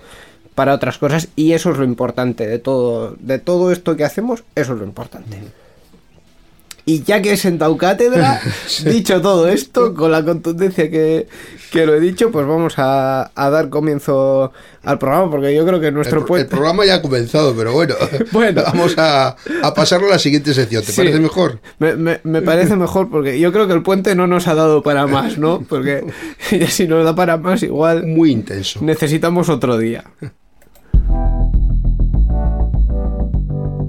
para 0.54 0.74
otras 0.74 0.98
cosas 0.98 1.28
y 1.36 1.52
eso 1.52 1.70
es 1.70 1.78
lo 1.78 1.84
importante 1.84 2.46
de 2.46 2.58
todo 2.58 3.14
de 3.20 3.38
todo 3.38 3.70
esto 3.72 3.96
que 3.96 4.04
hacemos, 4.04 4.44
eso 4.54 4.72
es 4.72 4.78
lo 4.78 4.84
importante. 4.84 5.36
Mm. 5.36 5.67
Y 6.88 7.02
ya 7.02 7.20
que 7.20 7.32
he 7.32 7.36
sentado 7.36 7.76
cátedra, 7.76 8.40
dicho 8.86 9.20
todo 9.20 9.46
esto, 9.46 9.92
con 9.92 10.10
la 10.10 10.24
contundencia 10.24 10.90
que, 10.90 11.26
lo 11.74 11.94
he 11.94 12.00
dicho, 12.00 12.30
pues 12.30 12.46
vamos 12.46 12.76
a, 12.78 13.30
dar 13.36 13.68
comienzo 13.68 14.52
al 14.84 14.98
programa, 14.98 15.30
porque 15.30 15.54
yo 15.54 15.66
creo 15.66 15.80
que 15.80 15.92
nuestro 15.92 16.24
el, 16.26 16.40
el 16.40 16.46
programa 16.46 16.86
ya 16.86 16.94
ha 16.94 17.02
comenzado, 17.02 17.54
pero 17.54 17.74
bueno, 17.74 17.94
bueno. 18.32 18.62
vamos 18.64 18.94
a, 18.96 19.36
pasarlo 19.76 20.06
a 20.06 20.12
la 20.12 20.18
siguiente 20.18 20.54
sección. 20.54 20.82
¿Te 20.82 20.94
parece 20.94 21.20
mejor? 21.20 21.60
Me, 21.78 21.94
me, 21.94 22.40
parece 22.40 22.74
mejor, 22.74 23.10
porque 23.10 23.38
yo 23.38 23.52
creo 23.52 23.66
que 23.66 23.74
el 23.74 23.82
puente 23.82 24.14
no 24.14 24.26
nos 24.26 24.48
ha 24.48 24.54
dado 24.54 24.82
para 24.82 25.06
más, 25.06 25.36
¿no? 25.36 25.60
Porque 25.68 26.06
si 26.70 26.88
nos 26.88 27.04
da 27.04 27.14
para 27.14 27.36
más, 27.36 27.62
igual... 27.62 28.06
Muy 28.06 28.30
intenso. 28.30 28.80
Necesitamos 28.82 29.50
otro 29.50 29.76
día. 29.76 30.04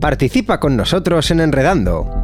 Participa 0.01 0.59
con 0.59 0.75
nosotros 0.75 1.31
en 1.31 1.39
Enredando. 1.39 2.18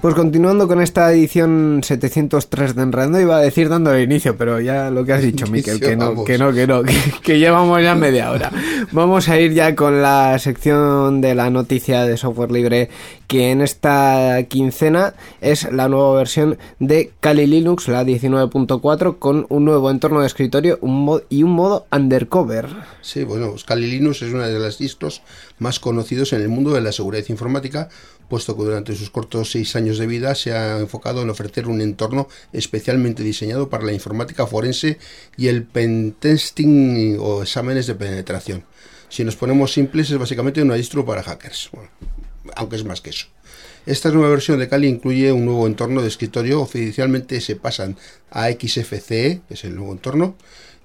Pues 0.00 0.14
continuando 0.14 0.66
con 0.66 0.80
esta 0.80 1.12
edición 1.12 1.82
703 1.84 2.74
de 2.74 2.82
Enredando, 2.82 3.20
iba 3.20 3.36
a 3.36 3.40
decir 3.42 3.68
dando 3.68 3.92
el 3.92 4.02
inicio, 4.02 4.34
pero 4.34 4.58
ya 4.58 4.90
lo 4.90 5.04
que 5.04 5.12
has 5.12 5.20
dicho, 5.20 5.46
Miquel, 5.50 5.78
que 5.78 5.94
no, 5.94 6.24
que 6.24 6.38
no, 6.38 6.54
que 6.54 6.66
no, 6.66 6.82
que, 7.22 7.38
llevamos 7.38 7.82
ya 7.82 7.94
media 7.94 8.30
hora. 8.30 8.50
Vamos 8.92 9.28
a 9.28 9.38
ir 9.38 9.52
ya 9.52 9.76
con 9.76 10.00
la 10.00 10.38
sección 10.38 11.20
de 11.20 11.34
la 11.34 11.50
noticia 11.50 12.06
de 12.06 12.16
software 12.16 12.50
libre, 12.50 12.88
que 13.26 13.50
en 13.50 13.60
esta 13.60 14.42
quincena 14.48 15.12
es 15.42 15.70
la 15.70 15.90
nueva 15.90 16.14
versión 16.14 16.56
de 16.78 17.12
Kali 17.20 17.46
Linux, 17.46 17.86
la 17.86 18.02
19.4, 18.02 19.18
con 19.18 19.44
un 19.50 19.66
nuevo 19.66 19.90
entorno 19.90 20.22
de 20.22 20.28
escritorio 20.28 20.78
un 20.80 21.20
y 21.28 21.42
un 21.42 21.52
modo 21.52 21.86
undercover. 21.92 22.68
Sí, 23.02 23.24
bueno, 23.24 23.54
Kali 23.66 23.86
Linux 23.86 24.22
es 24.22 24.32
una 24.32 24.46
de 24.46 24.58
las 24.58 24.78
distros 24.78 25.20
más 25.58 25.78
conocidos 25.78 26.32
en 26.32 26.40
el 26.40 26.48
mundo 26.48 26.72
de 26.72 26.80
la 26.80 26.90
seguridad 26.90 27.26
informática, 27.28 27.90
puesto 28.30 28.56
que 28.56 28.62
durante 28.62 28.96
sus 28.96 29.10
cortos 29.10 29.50
seis 29.50 29.76
años 29.76 29.98
de 29.98 30.06
vida 30.06 30.34
se 30.34 30.52
ha 30.54 30.78
enfocado 30.78 31.20
en 31.20 31.28
ofrecer 31.28 31.68
un 31.68 31.82
entorno 31.82 32.28
especialmente 32.54 33.22
diseñado 33.22 33.68
para 33.68 33.84
la 33.84 33.92
informática 33.92 34.46
forense 34.46 34.98
y 35.36 35.48
el 35.48 35.64
pentesting 35.64 37.18
o 37.20 37.42
exámenes 37.42 37.86
de 37.86 37.96
penetración. 37.96 38.64
Si 39.10 39.24
nos 39.24 39.36
ponemos 39.36 39.72
simples, 39.72 40.10
es 40.10 40.16
básicamente 40.16 40.62
una 40.62 40.76
distro 40.76 41.04
para 41.04 41.22
hackers, 41.22 41.70
aunque 42.54 42.76
es 42.76 42.84
más 42.84 43.00
que 43.02 43.10
eso. 43.10 43.26
Esta 43.84 44.10
nueva 44.10 44.30
versión 44.30 44.58
de 44.58 44.68
Kali 44.68 44.86
incluye 44.86 45.32
un 45.32 45.46
nuevo 45.46 45.66
entorno 45.66 46.00
de 46.00 46.08
escritorio, 46.08 46.60
oficialmente 46.60 47.40
se 47.40 47.56
pasan 47.56 47.96
a 48.30 48.48
XFCE, 48.50 49.40
que 49.48 49.54
es 49.54 49.64
el 49.64 49.74
nuevo 49.74 49.92
entorno, 49.92 50.36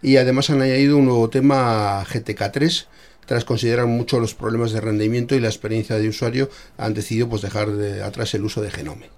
y 0.02 0.18
además 0.18 0.50
han 0.50 0.62
añadido 0.62 0.98
un 0.98 1.06
nuevo 1.06 1.30
tema 1.30 2.04
GTK3, 2.06 2.88
tras 3.26 3.46
considerar 3.46 3.88
mucho 3.88 4.20
los 4.20 4.34
problemas 4.34 4.72
de 4.72 4.82
rendimiento 4.82 5.36
y 5.36 5.40
la 5.40 5.48
experiencia 5.48 5.98
de 5.98 6.10
usuario, 6.10 6.50
han 6.78 6.94
decidido 6.94 7.30
pues, 7.30 7.42
dejar 7.42 7.72
de 7.72 8.04
atrás 8.04 8.34
el 8.34 8.46
uso 8.46 8.62
de 8.62 8.72
Genome. 8.72 9.10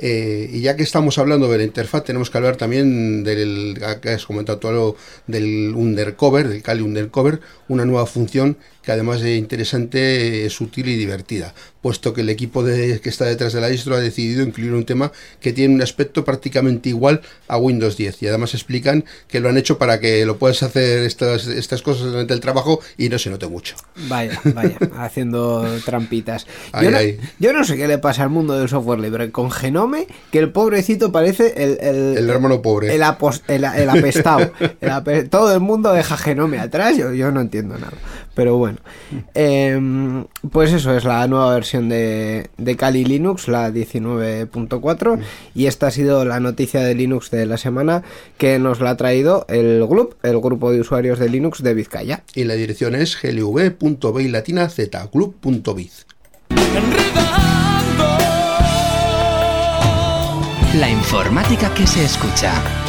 Eh, 0.00 0.48
y 0.52 0.60
ya 0.60 0.76
que 0.76 0.84
estamos 0.84 1.18
hablando 1.18 1.50
de 1.50 1.58
la 1.58 1.64
interfaz, 1.64 2.04
tenemos 2.04 2.30
que 2.30 2.38
hablar 2.38 2.56
también 2.56 3.24
del 3.24 3.80
que 4.00 4.10
has 4.10 4.26
comentado 4.26 4.58
todo 4.58 4.96
del 5.26 5.72
undercover, 5.74 6.48
del 6.48 6.62
Kali 6.62 6.82
undercover, 6.82 7.40
una 7.66 7.84
nueva 7.84 8.06
función 8.06 8.58
que 8.82 8.92
además 8.92 9.20
de 9.20 9.36
interesante 9.36 10.46
es 10.46 10.60
útil 10.60 10.88
y 10.88 10.96
divertida, 10.96 11.54
puesto 11.82 12.12
que 12.12 12.22
el 12.22 12.30
equipo 12.30 12.62
de, 12.62 13.00
que 13.00 13.08
está 13.08 13.24
detrás 13.24 13.52
de 13.52 13.60
la 13.60 13.68
distro 13.68 13.94
ha 13.94 14.00
decidido 14.00 14.42
incluir 14.42 14.72
un 14.72 14.84
tema 14.84 15.12
que 15.40 15.52
tiene 15.52 15.74
un 15.74 15.82
aspecto 15.82 16.24
prácticamente 16.24 16.88
igual 16.88 17.20
a 17.46 17.56
Windows 17.56 17.96
10 17.96 18.22
y 18.22 18.28
además 18.28 18.54
explican 18.54 19.04
que 19.28 19.40
lo 19.40 19.48
han 19.48 19.56
hecho 19.56 19.78
para 19.78 20.00
que 20.00 20.24
lo 20.26 20.38
puedas 20.38 20.62
hacer 20.62 21.04
estas, 21.04 21.46
estas 21.46 21.82
cosas 21.82 22.06
durante 22.06 22.34
el 22.34 22.40
trabajo 22.40 22.80
y 22.96 23.08
no 23.08 23.18
se 23.18 23.30
note 23.30 23.46
mucho. 23.46 23.76
Vaya, 24.08 24.40
vaya, 24.44 24.78
haciendo 24.98 25.66
trampitas. 25.84 26.46
Yo, 27.38 27.52
no, 27.52 27.64
sé 27.64 27.76
qué 27.76 27.88
le 27.88 27.98
pasa 27.98 28.22
al 28.22 28.30
mundo 28.30 28.58
del 28.58 28.68
software 28.68 29.00
libre 29.00 29.30
con 29.30 29.50
Genome, 29.50 30.06
que 30.32 30.38
el 30.38 30.50
pobrecito 30.50 31.12
parece 31.12 31.54
el... 31.56 31.78
El, 32.18 32.28
hermano 32.28 32.62
pobre. 32.62 32.94
El, 32.94 33.02
apestado. 33.02 34.52
todo 35.30 35.54
el 35.54 35.60
mundo 35.60 35.92
deja 35.92 36.16
Genome 36.16 36.58
atrás, 36.58 36.96
yo, 36.96 37.12
yo 37.12 37.30
no 37.30 37.40
entiendo 37.40 37.78
nada. 37.78 37.96
Pero 38.38 38.56
bueno, 38.56 38.78
em, 39.34 40.24
pues 40.52 40.72
eso 40.72 40.96
es 40.96 41.02
la 41.02 41.26
nueva 41.26 41.52
versión 41.54 41.88
de, 41.88 42.50
de 42.56 42.76
Kali 42.76 43.04
Linux, 43.04 43.48
la 43.48 43.68
19.4, 43.72 45.18
y 45.56 45.66
esta 45.66 45.88
ha 45.88 45.90
sido 45.90 46.24
la 46.24 46.38
noticia 46.38 46.82
de 46.82 46.94
Linux 46.94 47.32
de 47.32 47.46
la 47.46 47.56
semana 47.56 48.04
que 48.36 48.60
nos 48.60 48.78
la 48.78 48.90
ha 48.90 48.96
traído 48.96 49.44
el 49.48 49.84
GLUB, 49.84 50.14
el 50.22 50.38
grupo 50.38 50.70
de 50.70 50.78
usuarios 50.78 51.18
de 51.18 51.28
Linux 51.28 51.64
de 51.64 51.74
Vizcaya. 51.74 52.22
Y 52.32 52.44
la 52.44 52.54
dirección 52.54 52.94
es 52.94 53.20
glv.by 53.20 54.28
latina 54.28 54.68
z, 54.68 55.10
La 60.76 60.88
informática 60.88 61.74
que 61.74 61.88
se 61.88 62.04
escucha. 62.04 62.87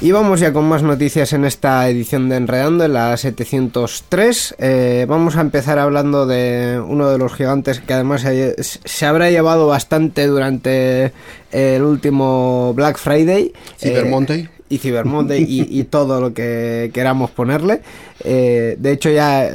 Y 0.00 0.12
vamos 0.12 0.38
ya 0.38 0.52
con 0.52 0.64
más 0.68 0.84
noticias 0.84 1.32
en 1.32 1.44
esta 1.44 1.88
edición 1.88 2.28
de 2.28 2.36
Enredando, 2.36 2.84
en 2.84 2.92
la 2.92 3.16
703. 3.16 4.54
Eh, 4.58 5.06
vamos 5.08 5.36
a 5.36 5.40
empezar 5.40 5.80
hablando 5.80 6.24
de 6.24 6.80
uno 6.86 7.10
de 7.10 7.18
los 7.18 7.34
gigantes 7.34 7.80
que 7.80 7.94
además 7.94 8.22
se, 8.22 9.06
habrá 9.06 9.28
llevado 9.30 9.66
bastante 9.66 10.28
durante 10.28 11.12
el 11.50 11.82
último 11.82 12.72
Black 12.74 12.96
Friday. 12.96 13.52
Cyber 13.76 14.06
eh, 14.06 14.08
Monday 14.08 14.48
y 14.68 14.78
Cyber 14.78 15.04
Monday 15.04 15.44
y, 15.48 15.84
todo 15.84 16.20
lo 16.20 16.34
que 16.34 16.90
queramos 16.92 17.30
ponerle. 17.30 17.80
Eh, 18.24 18.76
de 18.78 18.92
hecho 18.92 19.10
ya 19.10 19.50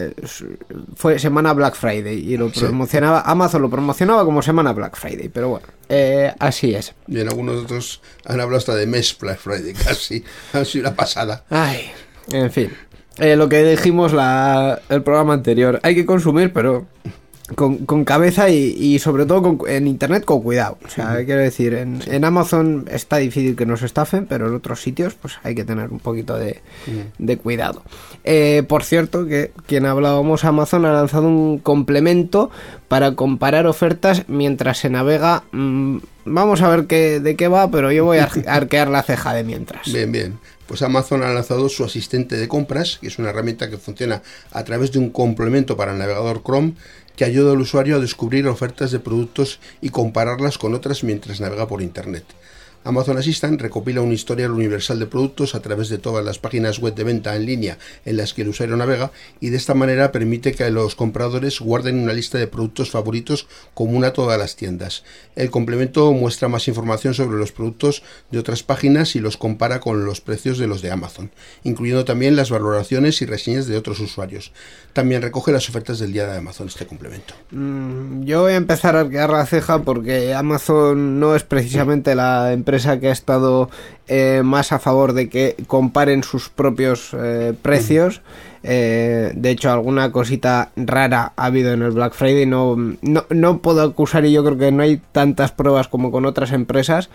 fue 0.95 1.19
semana 1.19 1.53
Black 1.53 1.75
Friday 1.75 2.17
y 2.17 2.37
lo 2.37 2.49
promocionaba, 2.49 3.21
Amazon 3.21 3.61
lo 3.61 3.69
promocionaba 3.69 4.25
como 4.25 4.41
semana 4.41 4.73
Black 4.73 4.95
Friday, 4.97 5.29
pero 5.29 5.49
bueno, 5.49 5.67
eh, 5.89 6.33
así 6.39 6.73
es. 6.73 6.93
Y 7.07 7.19
en 7.19 7.27
algunos 7.27 7.63
otros 7.63 8.01
han 8.25 8.39
hablado 8.39 8.57
hasta 8.57 8.75
de 8.75 8.87
mes 8.87 9.15
Black 9.19 9.39
Friday, 9.39 9.73
casi, 9.85 10.23
ha 10.53 10.65
sido 10.65 10.87
una 10.87 10.95
pasada. 10.95 11.43
Ay, 11.49 11.91
en 12.31 12.51
fin. 12.51 12.71
Eh, 13.17 13.35
lo 13.35 13.47
que 13.47 13.63
dijimos 13.63 14.11
la, 14.11 14.81
el 14.89 15.03
programa 15.03 15.33
anterior, 15.33 15.79
hay 15.83 15.93
que 15.93 16.05
consumir, 16.05 16.51
pero 16.51 16.87
con, 17.55 17.85
con 17.85 18.05
cabeza 18.05 18.49
y, 18.49 18.97
sobre 18.99 19.25
todo 19.25 19.67
en 19.67 19.87
internet 19.87 20.23
con 20.23 20.41
cuidado. 20.41 20.77
O 20.85 20.89
sea, 20.89 21.23
quiero 21.25 21.41
decir, 21.41 21.73
en, 21.73 22.25
Amazon 22.25 22.85
está 22.89 23.17
difícil 23.17 23.55
que 23.55 23.65
nos 23.65 23.81
estafen, 23.81 24.25
pero 24.25 24.47
en 24.47 24.55
otros 24.55 24.81
sitios 24.81 25.15
pues 25.15 25.35
hay 25.43 25.53
que 25.53 25.65
tener 25.65 25.91
un 25.91 25.99
poquito 25.99 26.37
de, 26.37 26.61
cuidado. 27.37 27.83
Eh, 28.23 28.63
por 28.67 28.83
cierto, 28.83 29.25
que 29.25 29.51
quien 29.67 29.85
hablábamos, 29.85 30.45
Amazon 30.45 30.85
ha 30.85 30.93
lanzado 30.93 31.27
un 31.27 31.57
complemento 31.59 32.49
para 32.87 33.15
comparar 33.15 33.67
ofertas 33.67 34.23
mientras 34.27 34.77
se 34.77 34.89
navega. 34.89 35.43
Mm, 35.51 35.97
vamos 36.25 36.61
a 36.61 36.69
ver 36.69 36.87
qué, 36.87 37.19
de 37.19 37.35
qué 37.35 37.49
va, 37.49 37.69
pero 37.69 37.91
yo 37.91 38.05
voy 38.05 38.19
a 38.19 38.29
arquear 38.47 38.87
la 38.87 39.03
ceja 39.03 39.33
de 39.33 39.43
mientras. 39.43 39.91
Bien, 39.91 40.11
bien. 40.11 40.39
Pues 40.67 40.81
Amazon 40.81 41.23
ha 41.23 41.29
lanzado 41.33 41.67
su 41.67 41.83
asistente 41.83 42.37
de 42.37 42.47
compras, 42.47 42.97
que 43.01 43.07
es 43.07 43.19
una 43.19 43.29
herramienta 43.29 43.69
que 43.69 43.77
funciona 43.77 44.21
a 44.51 44.63
través 44.63 44.93
de 44.93 44.99
un 44.99 45.09
complemento 45.09 45.75
para 45.75 45.91
el 45.91 45.99
navegador 45.99 46.41
Chrome 46.41 46.73
que 47.15 47.25
ayuda 47.25 47.51
al 47.51 47.61
usuario 47.61 47.95
a 47.95 47.99
descubrir 47.99 48.47
ofertas 48.47 48.91
de 48.91 48.99
productos 48.99 49.59
y 49.81 49.89
compararlas 49.89 50.57
con 50.57 50.73
otras 50.73 51.03
mientras 51.03 51.39
navega 51.39 51.67
por 51.67 51.81
Internet. 51.81 52.25
Amazon 52.85 53.17
Assistant 53.17 53.61
recopila 53.61 54.01
un 54.01 54.11
historial 54.11 54.51
universal 54.51 54.99
de 54.99 55.05
productos 55.05 55.55
a 55.55 55.61
través 55.61 55.87
de 55.87 55.97
todas 55.97 56.25
las 56.25 56.37
páginas 56.37 56.79
web 56.79 56.93
de 56.95 57.05
venta 57.05 57.35
en 57.35 57.45
línea 57.45 57.77
en 58.03 58.17
las 58.17 58.33
que 58.33 58.41
el 58.41 58.49
usuario 58.49 58.75
navega 58.75 59.11
y 59.39 59.49
de 59.51 59.57
esta 59.57 59.73
manera 59.73 60.11
permite 60.11 60.51
que 60.51 60.69
los 60.69 60.95
compradores 60.95 61.61
guarden 61.61 61.99
una 61.99 62.11
lista 62.11 62.37
de 62.37 62.47
productos 62.47 62.91
favoritos 62.91 63.47
común 63.73 64.03
a 64.03 64.11
todas 64.11 64.37
las 64.37 64.57
tiendas. 64.57 65.03
El 65.37 65.49
complemento 65.49 66.11
muestra 66.11 66.49
más 66.49 66.67
información 66.67 67.13
sobre 67.13 67.37
los 67.37 67.53
productos 67.53 68.03
de 68.31 68.39
otras 68.39 68.63
páginas 68.63 69.15
y 69.15 69.21
los 69.21 69.37
compara 69.37 69.79
con 69.79 70.03
los 70.03 70.19
precios 70.19 70.57
de 70.57 70.67
los 70.67 70.81
de 70.81 70.91
Amazon, 70.91 71.31
incluyendo 71.63 72.03
también 72.03 72.35
las 72.35 72.49
valoraciones 72.49 73.21
y 73.21 73.25
reseñas 73.25 73.67
de 73.67 73.77
otros 73.77 74.01
usuarios. 74.01 74.51
También 74.91 75.21
recoge 75.21 75.53
las 75.53 75.69
ofertas 75.69 75.99
del 75.99 76.11
día 76.11 76.27
de 76.27 76.37
Amazon 76.37 76.67
este 76.67 76.85
complemento. 76.85 77.33
Mm, 77.51 78.23
yo 78.23 78.41
voy 78.41 78.53
a 78.53 78.57
empezar 78.57 78.97
a 78.97 79.07
quedar 79.07 79.29
la 79.29 79.45
ceja 79.45 79.83
porque 79.83 80.33
Amazon 80.33 81.21
no 81.21 81.35
es 81.35 81.43
precisamente 81.43 82.13
la 82.13 82.51
empresa 82.51 82.72
que 82.81 83.09
ha 83.09 83.11
estado 83.11 83.69
eh, 84.07 84.41
más 84.43 84.71
a 84.71 84.79
favor 84.79 85.13
de 85.13 85.29
que 85.29 85.55
comparen 85.67 86.23
sus 86.23 86.49
propios 86.49 87.11
eh, 87.13 87.53
precios. 87.61 88.21
Eh, 88.63 89.31
de 89.35 89.49
hecho, 89.49 89.71
alguna 89.71 90.11
cosita 90.11 90.71
rara 90.75 91.33
ha 91.35 91.45
habido 91.45 91.73
en 91.73 91.81
el 91.81 91.91
Black 91.91 92.13
Friday. 92.13 92.45
No, 92.45 92.75
no, 93.01 93.25
no 93.29 93.59
puedo 93.59 93.83
acusar 93.83 94.25
y 94.25 94.31
yo 94.31 94.43
creo 94.43 94.57
que 94.57 94.71
no 94.71 94.83
hay 94.83 95.01
tantas 95.11 95.51
pruebas 95.51 95.87
como 95.87 96.11
con 96.11 96.25
otras 96.25 96.51
empresas, 96.51 97.09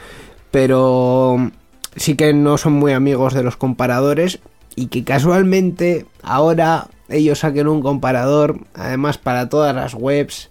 pero 0.51 1.51
sí 1.97 2.15
que 2.15 2.33
no 2.33 2.59
son 2.59 2.75
muy 2.75 2.93
amigos 2.93 3.35
de 3.35 3.43
los 3.43 3.57
comparadores 3.57 4.39
y 4.77 4.87
que 4.87 5.05
casualmente 5.05 6.07
ahora 6.23 6.89
ellos 7.09 7.41
saquen 7.41 7.69
un 7.69 7.83
comparador, 7.83 8.61
además 8.75 9.19
para 9.19 9.49
todas 9.49 9.75
las 9.75 9.95
webs. 9.95 10.51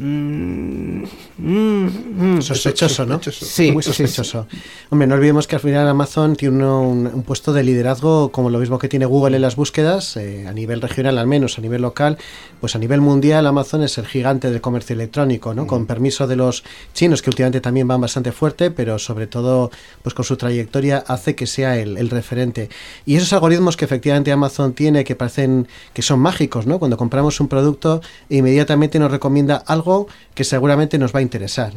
Mm, 0.00 1.02
mm, 1.38 2.36
mm. 2.36 2.42
sospechoso, 2.42 3.04
¿no? 3.04 3.20
Sí, 3.20 3.72
muy 3.72 3.82
sospechoso. 3.82 4.46
Hombre, 4.90 5.08
no 5.08 5.16
olvidemos 5.16 5.48
que 5.48 5.56
al 5.56 5.60
final 5.60 5.88
Amazon 5.88 6.36
tiene 6.36 6.64
un, 6.64 7.24
puesto 7.26 7.52
de 7.52 7.64
liderazgo 7.64 8.30
como 8.30 8.48
lo 8.48 8.60
mismo 8.60 8.78
que 8.78 8.88
tiene 8.88 9.06
Google 9.06 9.34
en 9.34 9.42
las 9.42 9.56
búsquedas, 9.56 10.16
eh, 10.16 10.46
a 10.46 10.52
nivel 10.52 10.80
regional 10.80 11.18
al 11.18 11.26
menos, 11.26 11.58
a 11.58 11.62
nivel 11.62 11.82
local, 11.82 12.16
pues 12.60 12.76
a 12.76 12.78
nivel 12.78 13.00
mundial 13.00 13.44
Amazon 13.48 13.82
es 13.82 13.98
el 13.98 14.06
gigante 14.06 14.52
del 14.52 14.60
comercio 14.60 14.94
electrónico, 14.94 15.52
¿no? 15.52 15.66
Con 15.66 15.86
permiso 15.86 16.28
de 16.28 16.36
los 16.36 16.62
chinos 16.94 17.20
que 17.20 17.30
últimamente 17.30 17.60
también 17.60 17.88
van 17.88 18.00
bastante 18.00 18.30
fuerte, 18.30 18.70
pero 18.70 19.00
sobre 19.00 19.26
todo 19.26 19.72
pues 20.02 20.14
con 20.14 20.24
su 20.24 20.36
trayectoria 20.36 21.02
hace 21.08 21.34
que 21.34 21.48
sea 21.48 21.76
el, 21.76 21.96
el 21.96 22.08
referente. 22.10 22.68
Y 23.04 23.16
esos 23.16 23.32
algoritmos 23.32 23.76
que 23.76 23.84
efectivamente 23.84 24.30
Amazon 24.30 24.74
tiene 24.74 25.02
que 25.02 25.16
parecen 25.16 25.66
que 25.92 26.02
son 26.02 26.20
mágicos, 26.20 26.68
¿no? 26.68 26.78
Cuando 26.78 26.96
compramos 26.96 27.40
un 27.40 27.48
producto 27.48 28.00
inmediatamente 28.28 29.00
nos 29.00 29.10
recomienda 29.10 29.56
algo 29.66 29.87
que 30.34 30.44
seguramente 30.44 30.98
nos 30.98 31.14
va 31.14 31.18
a 31.18 31.22
interesar. 31.22 31.72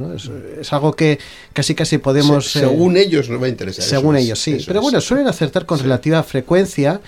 Es, 0.60 0.72
algo 0.74 0.94
que 0.94 1.20
casi 1.54 1.76
casi 1.76 1.98
podemos... 1.98 2.52
según 2.52 2.98
eh, 2.98 3.02
ellos 3.02 3.30
nos 3.30 3.42
va 3.42 3.46
a 3.48 3.50
interesar. 3.50 3.84
Según 3.84 4.16
ellos, 4.16 4.40
sí. 4.40 4.58
Pero 4.66 4.82
bueno, 4.82 5.02
suelen 5.02 5.28
acertar 5.28 5.66
con 5.66 5.80
relativa 5.80 6.22
frecuencia 6.24 7.02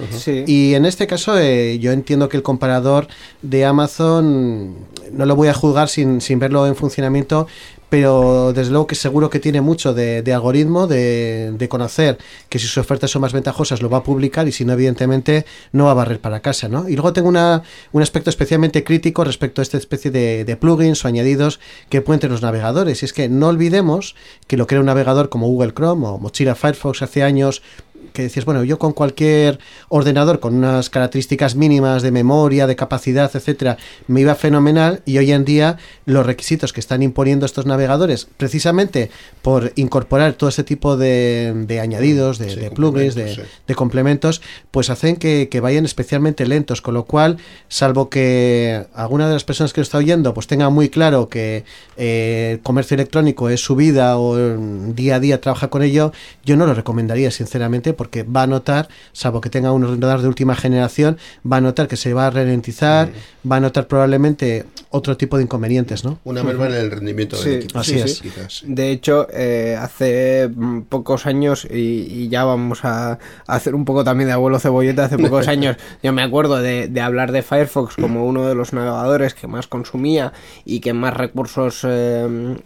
y 0.47 0.73
en 0.73 0.85
este 0.85 1.07
caso 1.07 1.37
eh, 1.37 1.79
yo 1.79 1.91
entiendo 1.91 2.29
que 2.29 2.37
el 2.37 2.43
comparador 2.43 3.07
de 3.41 3.65
Amazon 3.65 4.75
no 5.11 5.25
lo 5.25 5.35
voy 5.35 5.47
a 5.47 5.53
juzgar 5.53 5.89
sin, 5.89 6.21
sin 6.21 6.39
verlo 6.39 6.65
en 6.67 6.75
funcionamiento, 6.75 7.47
pero 7.93 8.53
desde 8.53 8.71
luego 8.71 8.87
que 8.87 8.95
seguro 8.95 9.29
que 9.29 9.39
tiene 9.39 9.61
mucho 9.61 9.93
de, 9.93 10.33
algoritmo, 10.33 10.87
de, 10.87 11.67
conocer 11.69 12.17
que 12.49 12.57
si 12.57 12.65
sus 12.65 12.79
ofertas 12.79 13.11
son 13.11 13.21
más 13.21 13.33
ventajosas 13.33 13.83
lo 13.83 13.89
va 13.91 13.99
a 13.99 14.03
publicar 14.03 14.47
y 14.47 14.51
si 14.51 14.65
no, 14.65 14.73
evidentemente, 14.73 15.45
no 15.73 15.85
va 15.85 15.91
a 15.91 15.93
barrer 15.93 16.19
para 16.19 16.39
casa, 16.39 16.67
¿no? 16.67 16.89
Y 16.89 16.93
luego 16.93 17.13
tengo 17.13 17.29
un 17.29 18.01
aspecto 18.01 18.31
especialmente 18.31 18.83
crítico 18.83 19.23
respecto 19.23 19.61
a 19.61 19.63
esta 19.63 19.77
especie 19.77 20.09
de, 20.09 20.57
plugins 20.59 21.05
o 21.05 21.07
añadidos 21.07 21.59
que 21.89 22.01
pueden 22.01 22.19
tener 22.19 22.31
los 22.31 22.41
navegadores. 22.41 23.03
Y 23.03 23.05
es 23.05 23.13
que 23.13 23.29
no 23.29 23.49
olvidemos 23.49 24.15
que 24.47 24.57
lo 24.57 24.65
que 24.65 24.73
era 24.73 24.79
un 24.79 24.87
navegador 24.87 25.29
como 25.29 25.45
Google 25.45 25.75
Chrome 25.75 26.07
o 26.07 26.17
Mozilla 26.17 26.55
Firefox 26.55 27.03
hace 27.03 27.21
años 27.21 27.61
que 28.13 28.23
decías, 28.23 28.45
bueno, 28.45 28.63
yo 28.63 28.79
con 28.79 28.93
cualquier 28.93 29.59
ordenador 29.89 30.39
con 30.39 30.55
unas 30.55 30.89
características 30.89 31.55
mínimas 31.55 32.01
de 32.01 32.11
memoria, 32.11 32.67
de 32.67 32.75
capacidad, 32.75 33.31
etcétera, 33.33 33.77
me 34.07 34.21
iba 34.21 34.35
fenomenal 34.35 35.01
y 35.05 35.17
hoy 35.17 35.31
en 35.31 35.45
día 35.45 35.77
los 36.05 36.25
requisitos 36.25 36.73
que 36.73 36.79
están 36.79 37.01
imponiendo 37.03 37.45
estos 37.45 37.65
navegadores, 37.65 38.27
precisamente 38.37 39.09
por 39.41 39.71
incorporar 39.75 40.33
todo 40.33 40.49
ese 40.49 40.63
tipo 40.63 40.97
de, 40.97 41.79
añadidos, 41.81 42.37
de, 42.37 42.71
plugins, 42.71 43.15
de, 43.15 43.75
complementos, 43.75 44.41
pues 44.71 44.89
hacen 44.89 45.15
que, 45.15 45.59
vayan 45.61 45.85
especialmente 45.85 46.45
lentos, 46.45 46.81
con 46.81 46.93
lo 46.93 47.05
cual, 47.05 47.37
salvo 47.69 48.09
que 48.09 48.85
alguna 48.93 49.27
de 49.27 49.33
las 49.33 49.43
personas 49.43 49.73
que 49.73 49.81
lo 49.81 49.83
está 49.83 49.97
oyendo 49.97 50.33
pues 50.33 50.47
tenga 50.47 50.69
muy 50.69 50.89
claro 50.89 51.29
que 51.29 51.63
eh, 51.97 52.51
el 52.53 52.59
comercio 52.61 52.95
electrónico 52.95 53.49
es 53.49 53.61
su 53.61 53.75
vida 53.75 54.17
o 54.17 54.35
día 54.93 55.15
a 55.15 55.19
día 55.19 55.41
trabaja 55.41 55.69
con 55.69 55.83
ello, 55.83 56.11
yo 56.43 56.57
no 56.57 56.65
lo 56.65 56.73
recomendaría 56.73 57.31
sinceramente 57.31 57.92
porque 57.93 58.23
va 58.23 58.43
a 58.43 58.47
notar, 58.47 58.87
salvo 59.11 59.41
que 59.41 59.49
tenga 59.49 59.71
un 59.71 59.83
ordenador 59.83 60.21
de 60.21 60.27
última 60.27 60.55
generación, 60.55 61.17
va 61.49 61.57
a 61.57 61.61
notar 61.61 61.87
que 61.87 61.97
se 61.97 62.13
va 62.13 62.27
a 62.27 62.29
ralentizar, 62.29 63.09
va 63.49 63.57
a 63.57 63.59
notar 63.59 63.87
probablemente 63.87 64.65
otro 64.89 65.17
tipo 65.17 65.37
de 65.37 65.43
inconvenientes, 65.43 66.03
¿no? 66.03 66.19
Una 66.23 66.43
merma 66.43 66.67
en 66.67 66.73
el 66.73 66.91
rendimiento 66.91 67.41
del 67.41 67.61
equipo. 67.63 67.79
Así 67.79 67.99
es. 67.99 68.21
De 68.65 68.91
hecho, 68.91 69.27
eh, 69.31 69.77
hace 69.79 70.49
mm, 70.53 70.81
pocos 70.81 71.25
años, 71.25 71.67
y, 71.69 72.29
ya 72.29 72.43
vamos 72.43 72.85
a, 72.85 73.19
hacer 73.47 73.75
un 73.75 73.85
poco 73.85 74.03
también 74.03 74.27
de 74.27 74.33
abuelo 74.33 74.59
cebolleta, 74.59 75.05
hace 75.05 75.17
pocos 75.17 75.47
años 75.49 75.77
yo 76.01 76.13
me 76.13 76.21
acuerdo 76.21 76.61
de, 76.61 76.89
hablar 77.01 77.31
de 77.31 77.41
Firefox 77.41 77.95
como 77.95 78.25
uno 78.25 78.47
de 78.47 78.55
los 78.55 78.73
navegadores 78.73 79.33
que 79.33 79.47
más 79.47 79.67
consumía 79.67 80.33
y 80.65 80.79
que 80.79 80.93
más 80.93 81.13
recursos 81.13 81.81
eh, 81.83 82.57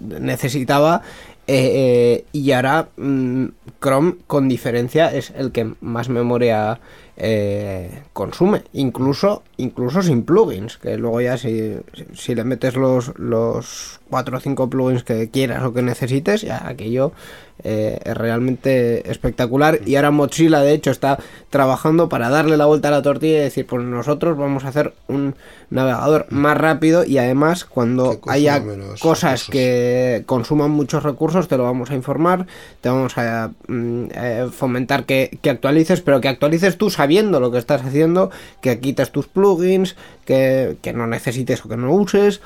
necesitaba 0.00 1.02
eh, 1.50 2.26
y 2.32 2.52
ahora 2.52 2.90
mm, 2.98 3.46
Chrome 3.80 4.16
con 4.26 4.48
diferencia 4.48 5.12
es 5.14 5.30
el 5.30 5.50
que 5.50 5.72
más 5.80 6.10
memoria 6.10 6.78
eh, 7.20 8.04
consume, 8.12 8.62
incluso, 8.72 9.42
incluso 9.56 10.02
sin 10.02 10.22
plugins, 10.22 10.78
que 10.78 10.96
luego 10.96 11.20
ya 11.20 11.36
si, 11.36 11.74
si 12.14 12.36
le 12.36 12.44
metes 12.44 12.76
los, 12.76 13.12
los 13.18 13.98
4 14.08 14.36
o 14.36 14.40
5 14.40 14.70
plugins 14.70 15.02
que 15.02 15.28
quieras 15.28 15.64
o 15.64 15.72
que 15.72 15.82
necesites, 15.82 16.42
ya 16.42 16.66
aquello 16.68 17.10
eh, 17.64 17.98
es 18.04 18.16
realmente 18.16 19.10
espectacular. 19.10 19.80
Y 19.84 19.96
ahora 19.96 20.12
Mozilla, 20.12 20.60
de 20.60 20.72
hecho, 20.72 20.92
está 20.92 21.18
trabajando 21.50 22.08
para 22.08 22.30
darle 22.30 22.56
la 22.56 22.66
vuelta 22.66 22.86
a 22.86 22.92
la 22.92 23.02
tortilla 23.02 23.38
y 23.38 23.40
decir, 23.40 23.66
pues 23.66 23.82
nosotros 23.82 24.38
vamos 24.38 24.64
a 24.64 24.68
hacer 24.68 24.94
un 25.08 25.34
navegador 25.70 26.26
más 26.30 26.56
rápido 26.56 27.04
y 27.04 27.18
además 27.18 27.64
cuando 27.64 28.20
haya 28.28 28.62
cosas 29.00 29.48
que 29.50 30.22
consuman 30.24 30.70
muchos 30.70 31.02
recursos, 31.02 31.48
te 31.48 31.56
lo 31.56 31.64
vamos 31.64 31.90
a 31.90 31.94
informar, 31.94 32.46
te 32.80 32.88
vamos 32.88 33.18
a 33.18 33.50
mm, 33.66 34.04
eh, 34.14 34.48
fomentar 34.52 35.04
que, 35.04 35.38
que, 35.42 35.50
actualices, 35.50 36.00
pero 36.00 36.20
que 36.20 36.28
actualices 36.28 36.78
tú 36.78 36.90
sabiendo 36.90 37.07
lo 37.40 37.50
que 37.50 37.58
estás 37.58 37.82
haciendo, 37.82 38.30
que 38.60 38.80
quites 38.80 39.10
tus 39.10 39.26
plugins, 39.26 39.96
que, 40.24 40.76
que 40.82 40.92
no 40.92 41.06
necesites 41.06 41.64
o 41.64 41.68
que 41.68 41.76
no 41.76 41.92
uses. 41.92 42.40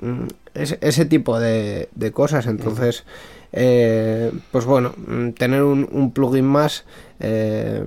Mm, 0.00 0.26
ese, 0.54 1.04
tipo 1.06 1.38
de, 1.38 1.88
cosas. 2.12 2.46
Entonces, 2.46 3.04
eh, 3.52 4.32
pues 4.50 4.64
bueno, 4.64 4.94
mm, 4.96 5.30
tener 5.30 5.62
un, 5.62 6.12
plugin 6.12 6.46
más. 6.46 6.84
Eh, 7.20 7.82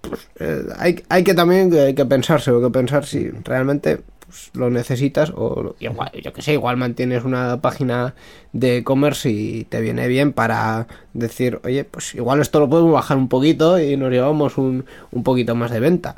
pues, 0.00 0.28
eh, 0.40 0.64
hay, 0.78 1.02
hay 1.08 1.24
que 1.24 1.34
también 1.34 1.72
hay 1.74 1.94
que 1.94 2.04
pensarse, 2.06 2.50
hay 2.50 2.60
que 2.60 2.70
pensar 2.70 3.04
si 3.06 3.30
realmente 3.44 4.00
pues, 4.32 4.50
lo 4.54 4.70
necesitas 4.70 5.30
o 5.36 5.74
igual, 5.78 6.10
yo 6.24 6.32
que 6.32 6.40
sé, 6.40 6.54
igual 6.54 6.78
mantienes 6.78 7.22
una 7.22 7.60
página 7.60 8.14
de 8.54 8.78
e-commerce 8.78 9.28
y 9.28 9.64
te 9.64 9.82
viene 9.82 10.08
bien 10.08 10.32
para 10.32 10.86
decir, 11.12 11.60
oye, 11.64 11.84
pues 11.84 12.14
igual 12.14 12.40
esto 12.40 12.58
lo 12.58 12.70
podemos 12.70 12.94
bajar 12.94 13.18
un 13.18 13.28
poquito 13.28 13.78
y 13.78 13.94
nos 13.98 14.10
llevamos 14.10 14.56
un, 14.56 14.86
un 15.10 15.22
poquito 15.22 15.54
más 15.54 15.70
de 15.70 15.80
venta. 15.80 16.16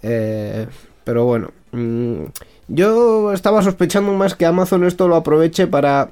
pero 0.00 1.26
bueno, 1.26 1.50
mm, 1.72 2.24
yo 2.68 3.34
estaba 3.34 3.62
sospechando 3.62 4.10
más 4.14 4.34
que 4.34 4.46
Amazon 4.46 4.84
esto 4.84 5.06
lo 5.06 5.16
aproveche 5.16 5.66
para 5.66 6.08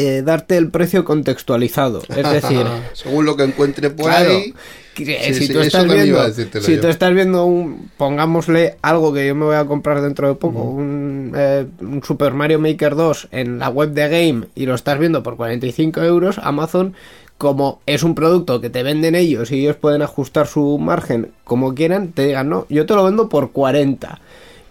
eh, 0.00 0.22
darte 0.22 0.56
el 0.56 0.70
precio 0.70 1.04
contextualizado. 1.04 2.02
Es 2.08 2.30
decir, 2.42 2.64
según 2.92 3.24
lo 3.24 3.36
que 3.36 3.42
encuentre 3.42 3.90
por 3.90 4.12
ahí. 4.12 4.54
si, 4.94 5.48
tú, 5.52 5.58
estás 5.58 5.92
viendo, 5.92 6.32
si 6.32 6.76
tú 6.76 6.86
estás 6.86 7.12
viendo 7.12 7.44
un, 7.44 7.90
pongámosle 7.96 8.76
algo 8.80 9.12
que 9.12 9.26
yo 9.26 9.34
me 9.34 9.46
voy 9.46 9.56
a 9.56 9.64
comprar 9.64 10.00
dentro 10.00 10.28
de 10.28 10.36
poco, 10.36 10.62
un, 10.62 11.32
eh, 11.36 11.66
un, 11.80 12.04
Super 12.04 12.32
Mario 12.32 12.60
Maker 12.60 12.94
2 12.94 13.28
en 13.32 13.58
la 13.58 13.70
web 13.70 13.90
de 13.90 14.08
Game 14.08 14.46
y 14.54 14.66
lo 14.66 14.76
estás 14.76 15.00
viendo 15.00 15.24
por 15.24 15.36
45 15.36 16.00
euros, 16.02 16.38
Amazon, 16.44 16.94
como 17.36 17.80
es 17.86 18.04
un 18.04 18.14
producto 18.14 18.60
que 18.60 18.70
te 18.70 18.84
venden 18.84 19.16
ellos 19.16 19.50
y 19.50 19.62
ellos 19.62 19.74
pueden 19.74 20.02
ajustar 20.02 20.46
su 20.46 20.78
margen 20.78 21.32
como 21.42 21.74
quieran, 21.74 22.12
te 22.12 22.24
digan, 22.24 22.48
no, 22.48 22.66
yo 22.68 22.86
te 22.86 22.94
lo 22.94 23.02
vendo 23.02 23.28
por 23.28 23.50
40 23.50 24.20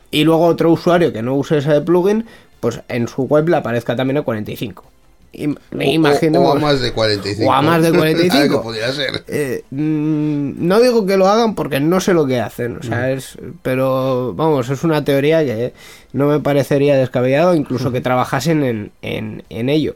y 0.09 0.23
luego 0.23 0.45
otro 0.45 0.71
usuario 0.71 1.11
que 1.11 1.21
no 1.21 1.35
use 1.35 1.57
ese 1.57 1.81
plugin, 1.81 2.25
pues 2.61 2.79
en 2.87 3.09
su 3.09 3.23
web 3.23 3.49
le 3.49 3.57
aparezca 3.57 3.93
también 3.93 4.19
a 4.19 4.21
45. 4.21 4.85
O, 5.33 6.51
a 6.51 6.55
más 6.55 6.81
de 6.81 6.91
45. 6.91 7.49
O 7.49 7.53
a 7.53 7.61
más 7.61 7.83
de 7.83 7.91
45. 7.91 8.61
podría 8.61 8.91
ser. 8.91 9.23
Eh, 9.27 9.63
mm, 9.69 10.67
no 10.67 10.79
digo 10.79 11.05
que 11.05 11.17
lo 11.17 11.27
hagan 11.27 11.55
porque 11.55 11.79
no 11.79 11.99
sé 11.99 12.13
lo 12.13 12.25
que 12.25 12.39
hacen, 12.39 12.77
o 12.77 12.83
sea, 12.83 13.07
mm. 13.07 13.17
es, 13.17 13.37
pero 13.61 14.33
vamos, 14.33 14.69
es 14.69 14.83
una 14.83 15.03
teoría 15.03 15.45
que 15.45 15.73
no 16.13 16.27
me 16.27 16.39
parecería 16.39 16.97
descabellado, 16.97 17.55
incluso 17.55 17.91
que 17.91 18.01
trabajasen 18.01 18.63
en, 18.63 18.91
en, 19.01 19.43
en 19.49 19.69
ello. 19.69 19.95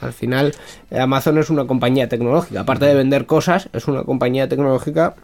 Al 0.00 0.14
final, 0.14 0.54
Amazon 0.90 1.38
es 1.38 1.50
una 1.50 1.66
compañía 1.66 2.08
tecnológica, 2.08 2.60
aparte 2.60 2.86
de 2.86 2.94
vender 2.94 3.26
cosas, 3.26 3.68
es 3.72 3.86
una 3.86 4.04
compañía 4.04 4.48
tecnológica 4.48 5.14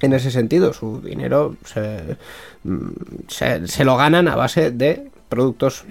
en 0.00 0.12
ese 0.12 0.30
sentido. 0.30 0.72
Su 0.72 1.00
dinero 1.00 1.56
mm, 2.64 2.88
se, 3.28 3.68
se, 3.68 3.84
lo 3.84 3.96
ganan 3.96 4.28
a 4.28 4.36
base 4.36 4.70
de 4.70 5.10
productos, 5.28 5.84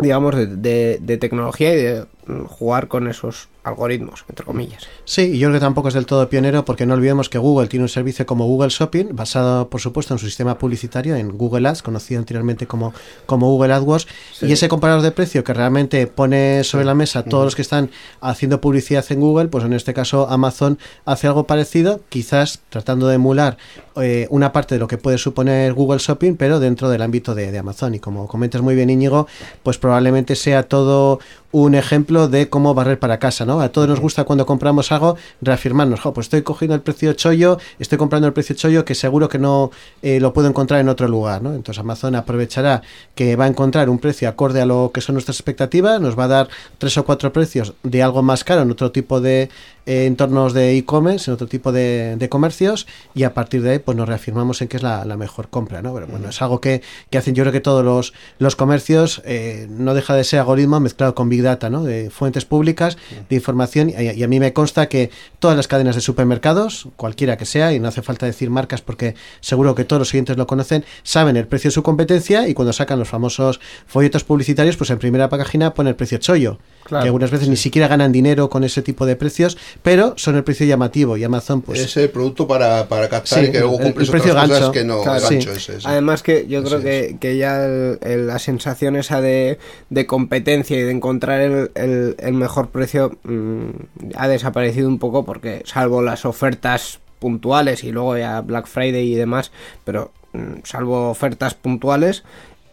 digamos, 0.00 0.34
de, 0.36 0.98
de 1.00 1.16
tecnología 1.18 1.72
y 1.72 1.76
de 1.76 2.06
jugar 2.48 2.88
con 2.88 3.08
esos 3.08 3.48
algoritmos, 3.66 4.24
entre 4.28 4.46
comillas. 4.46 4.86
Sí, 5.04 5.22
y 5.22 5.38
yo 5.38 5.48
creo 5.48 5.58
que 5.58 5.64
tampoco 5.64 5.88
es 5.88 5.94
del 5.94 6.06
todo 6.06 6.28
pionero 6.28 6.64
porque 6.64 6.86
no 6.86 6.94
olvidemos 6.94 7.28
que 7.28 7.38
Google 7.38 7.66
tiene 7.66 7.82
un 7.82 7.88
servicio 7.88 8.24
como 8.24 8.46
Google 8.46 8.68
Shopping, 8.68 9.08
basado 9.12 9.68
por 9.68 9.80
supuesto 9.80 10.14
en 10.14 10.18
su 10.18 10.26
sistema 10.26 10.56
publicitario, 10.56 11.16
en 11.16 11.36
Google 11.36 11.68
Ads, 11.68 11.82
conocido 11.82 12.20
anteriormente 12.20 12.66
como, 12.66 12.94
como 13.26 13.48
Google 13.48 13.74
AdWords, 13.74 14.06
y 14.42 14.52
ese 14.52 14.68
comparador 14.68 15.02
de 15.02 15.10
precio 15.10 15.42
que 15.42 15.52
realmente 15.52 16.06
pone 16.06 16.62
sobre 16.62 16.84
la 16.84 16.94
mesa 16.94 17.24
todos 17.24 17.44
los 17.44 17.56
que 17.56 17.62
están 17.62 17.90
haciendo 18.20 18.60
publicidad 18.60 19.04
en 19.10 19.20
Google, 19.20 19.48
pues 19.48 19.64
en 19.64 19.72
este 19.72 19.92
caso 19.94 20.28
Amazon 20.28 20.78
hace 21.04 21.26
algo 21.26 21.44
parecido, 21.44 22.00
quizás 22.08 22.60
tratando 22.68 23.08
de 23.08 23.16
emular 23.16 23.56
eh, 23.96 24.28
una 24.30 24.52
parte 24.52 24.76
de 24.76 24.78
lo 24.78 24.86
que 24.86 24.98
puede 24.98 25.18
suponer 25.18 25.72
Google 25.72 25.98
Shopping, 25.98 26.36
pero 26.36 26.60
dentro 26.60 26.88
del 26.88 27.02
ámbito 27.02 27.34
de, 27.34 27.50
de 27.50 27.58
Amazon. 27.58 27.94
Y 27.94 27.98
como 27.98 28.28
comentas 28.28 28.62
muy 28.62 28.74
bien, 28.74 28.90
Íñigo, 28.90 29.26
pues 29.62 29.78
probablemente 29.78 30.36
sea 30.36 30.64
todo 30.64 31.18
un 31.64 31.74
ejemplo 31.74 32.28
de 32.28 32.50
cómo 32.50 32.74
barrer 32.74 32.98
para 32.98 33.18
casa, 33.18 33.46
¿no? 33.46 33.62
A 33.62 33.70
todos 33.70 33.88
nos 33.88 33.98
gusta 33.98 34.24
cuando 34.24 34.44
compramos 34.44 34.92
algo 34.92 35.16
reafirmarnos, 35.40 36.00
pues 36.14 36.26
estoy 36.26 36.42
cogiendo 36.42 36.74
el 36.74 36.82
precio 36.82 37.14
chollo, 37.14 37.58
estoy 37.78 37.96
comprando 37.96 38.26
el 38.28 38.34
precio 38.34 38.54
chollo 38.54 38.84
que 38.84 38.94
seguro 38.94 39.30
que 39.30 39.38
no 39.38 39.70
eh, 40.02 40.20
lo 40.20 40.34
puedo 40.34 40.48
encontrar 40.48 40.80
en 40.80 40.90
otro 40.90 41.08
lugar, 41.08 41.40
¿no? 41.40 41.54
Entonces 41.54 41.80
Amazon 41.80 42.14
aprovechará 42.14 42.82
que 43.14 43.36
va 43.36 43.46
a 43.46 43.48
encontrar 43.48 43.88
un 43.88 43.98
precio 43.98 44.28
acorde 44.28 44.60
a 44.60 44.66
lo 44.66 44.90
que 44.92 45.00
son 45.00 45.14
nuestras 45.14 45.38
expectativas, 45.38 45.98
nos 45.98 46.18
va 46.18 46.24
a 46.24 46.28
dar 46.28 46.48
tres 46.76 46.98
o 46.98 47.06
cuatro 47.06 47.32
precios 47.32 47.72
de 47.82 48.02
algo 48.02 48.22
más 48.22 48.44
caro 48.44 48.60
en 48.60 48.70
otro 48.70 48.92
tipo 48.92 49.22
de 49.22 49.48
entornos 49.86 50.52
de 50.52 50.76
e-commerce, 50.76 51.30
en 51.30 51.34
otro 51.34 51.46
tipo 51.46 51.72
de, 51.72 52.26
comercios, 52.28 52.86
y 53.14 53.22
a 53.22 53.34
partir 53.34 53.62
de 53.62 53.70
ahí 53.70 53.78
pues 53.78 53.96
nos 53.96 54.08
reafirmamos 54.08 54.60
en 54.60 54.68
que 54.68 54.76
es 54.76 54.82
la, 54.82 55.04
mejor 55.16 55.48
compra, 55.48 55.80
¿no? 55.80 55.94
Pero 55.94 56.06
bueno, 56.08 56.28
es 56.28 56.42
algo 56.42 56.60
que, 56.60 56.82
hacen 57.16 57.34
yo 57.34 57.44
creo 57.44 57.52
que 57.52 57.60
todos 57.60 57.84
los, 57.84 58.12
los 58.38 58.56
comercios, 58.56 59.22
eh, 59.24 59.66
no 59.70 59.94
deja 59.94 60.14
de 60.14 60.24
ser 60.24 60.40
algoritmo 60.40 60.78
mezclado 60.80 61.14
con 61.14 61.28
Big 61.28 61.42
Data, 61.42 61.70
¿no? 61.70 61.84
De 61.84 62.10
fuentes 62.10 62.44
públicas, 62.44 62.98
de 63.28 63.36
información, 63.36 63.90
y, 63.90 64.22
a 64.22 64.28
mí 64.28 64.40
me 64.40 64.52
consta 64.52 64.88
que 64.88 65.10
todas 65.38 65.56
las 65.56 65.68
cadenas 65.68 65.94
de 65.94 66.00
supermercados, 66.02 66.88
cualquiera 66.96 67.36
que 67.36 67.46
sea, 67.46 67.72
y 67.72 67.80
no 67.80 67.88
hace 67.88 68.02
falta 68.02 68.26
decir 68.26 68.50
marcas 68.50 68.82
porque 68.82 69.14
seguro 69.40 69.74
que 69.74 69.84
todos 69.84 70.00
los 70.00 70.08
siguientes 70.08 70.36
lo 70.36 70.46
conocen, 70.46 70.84
saben 71.02 71.36
el 71.36 71.46
precio 71.46 71.68
de 71.68 71.74
su 71.74 71.82
competencia 71.82 72.48
y 72.48 72.54
cuando 72.54 72.72
sacan 72.72 72.98
los 72.98 73.08
famosos 73.08 73.60
folletos 73.86 74.24
publicitarios, 74.24 74.76
pues 74.76 74.90
en 74.90 74.98
primera 74.98 75.28
página 75.28 75.74
pone 75.74 75.90
el 75.90 75.96
precio 75.96 76.18
chollo. 76.18 76.58
que 76.88 76.96
algunas 76.96 77.30
veces 77.30 77.48
ni 77.48 77.56
siquiera 77.56 77.88
ganan 77.88 78.12
dinero 78.12 78.48
con 78.48 78.64
ese 78.64 78.82
tipo 78.82 79.06
de 79.06 79.16
precios, 79.16 79.58
pero 79.82 80.14
son 80.16 80.36
el 80.36 80.44
precio 80.44 80.66
llamativo 80.66 81.16
y 81.16 81.24
Amazon 81.24 81.62
pues... 81.62 81.80
Es 81.80 81.96
el 81.96 82.10
producto 82.10 82.46
para, 82.46 82.88
para 82.88 83.08
captar 83.08 83.44
y 83.44 83.52
que 83.52 83.60
luego 83.60 83.78
cumples 83.78 84.08
el, 84.08 84.12
precio 84.12 84.34
gancho, 84.34 84.72
que 84.72 84.84
no 84.84 85.02
gancho 85.02 85.52
Además 85.84 86.22
que 86.22 86.46
yo 86.46 86.62
creo 86.64 86.80
que, 86.80 87.16
que, 87.20 87.36
ya 87.36 87.58
la 87.58 88.38
sensación 88.38 88.96
esa 88.96 89.20
de, 89.20 89.58
de, 89.90 90.06
competencia 90.06 90.76
y 90.76 90.82
de 90.82 90.90
encontrar 90.90 91.40
el, 91.40 91.70
el, 92.18 92.32
mejor 92.34 92.68
precio 92.68 93.16
mm, 93.24 93.70
ha 94.14 94.28
desaparecido 94.28 94.88
un 94.88 94.98
poco 94.98 95.24
porque 95.24 95.62
salvo 95.64 96.02
las 96.02 96.24
ofertas 96.24 97.00
puntuales 97.18 97.84
y 97.84 97.92
luego 97.92 98.16
ya 98.16 98.40
Black 98.40 98.66
Friday 98.66 99.12
y 99.12 99.14
demás, 99.14 99.52
pero 99.84 100.12
mm, 100.32 100.60
salvo 100.64 101.10
ofertas 101.10 101.54
puntuales, 101.54 102.24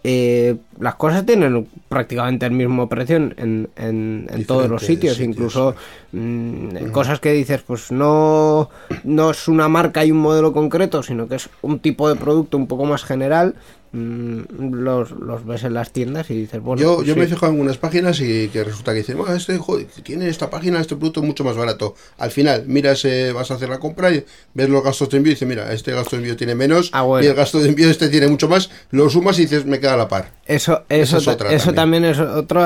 eh, 0.05 0.57
las 0.79 0.95
cosas 0.95 1.25
tienen 1.25 1.67
prácticamente 1.87 2.45
el 2.45 2.51
mismo 2.51 2.89
precio 2.89 3.15
en, 3.15 3.69
en, 3.77 4.45
todos 4.45 4.69
los 4.69 4.81
sitios, 4.81 5.19
incluso 5.21 5.75
mm, 6.11 6.89
cosas 6.91 7.21
que 7.21 7.31
dices, 7.31 7.61
pues 7.61 7.89
no, 7.91 8.69
no 9.05 9.31
es 9.31 9.47
una 9.47 9.69
marca 9.69 10.03
y 10.03 10.11
un 10.11 10.17
modelo 10.17 10.51
concreto, 10.51 11.03
sino 11.03 11.27
que 11.27 11.35
es 11.35 11.49
un 11.61 11.79
tipo 11.79 12.09
de 12.09 12.15
producto 12.15 12.57
un 12.57 12.67
poco 12.67 12.83
más 12.83 13.05
general, 13.05 13.55
los, 13.93 15.11
los, 15.11 15.45
ves 15.45 15.63
en 15.63 15.75
las 15.75 15.91
tiendas 15.91 16.29
y 16.31 16.35
dices, 16.35 16.61
bueno. 16.61 16.81
Yo, 16.81 16.95
pues 16.95 17.07
yo 17.07 17.15
me 17.15 17.23
he 17.23 17.27
fijado 17.27 17.47
en 17.47 17.53
algunas 17.53 17.77
páginas 17.77 18.19
y 18.19 18.47
que 18.49 18.63
resulta 18.63 18.91
que 18.91 18.99
dicen, 18.99 19.17
este, 19.35 19.59
tiene 20.01 20.27
esta 20.29 20.49
página, 20.49 20.81
este 20.81 20.95
producto 20.95 21.21
mucho 21.21 21.43
más 21.43 21.55
barato. 21.55 21.93
Al 22.17 22.31
final, 22.31 22.63
miras, 22.65 23.05
vas 23.33 23.51
a 23.51 23.53
hacer 23.53 23.69
la 23.69 23.79
compra 23.79 24.11
y 24.11 24.25
ves 24.53 24.69
los 24.69 24.83
gastos 24.83 25.09
de 25.09 25.17
envío 25.17 25.31
y 25.31 25.35
dices, 25.35 25.47
mira, 25.47 25.71
este 25.71 25.91
gasto 25.91 26.15
de 26.15 26.23
envío 26.23 26.35
tiene 26.35 26.55
menos 26.55 26.89
ah, 26.93 27.05
y 27.21 27.25
el 27.27 27.35
gasto 27.35 27.59
de 27.59 27.69
envío 27.69 27.89
este 27.89 28.09
tiene 28.09 28.27
mucho 28.27 28.49
más. 28.49 28.71
Lo 28.89 29.09
sumas 29.09 29.37
y 29.37 29.43
dices, 29.43 29.65
me 29.65 29.79
queda 29.79 29.93
a 29.93 29.97
la 29.97 30.07
par. 30.07 30.31
Eso, 30.45 30.83
eso, 30.89 31.17
eso 31.17 31.73
también. 31.73 32.03
es 32.03 32.19
otro 32.19 32.65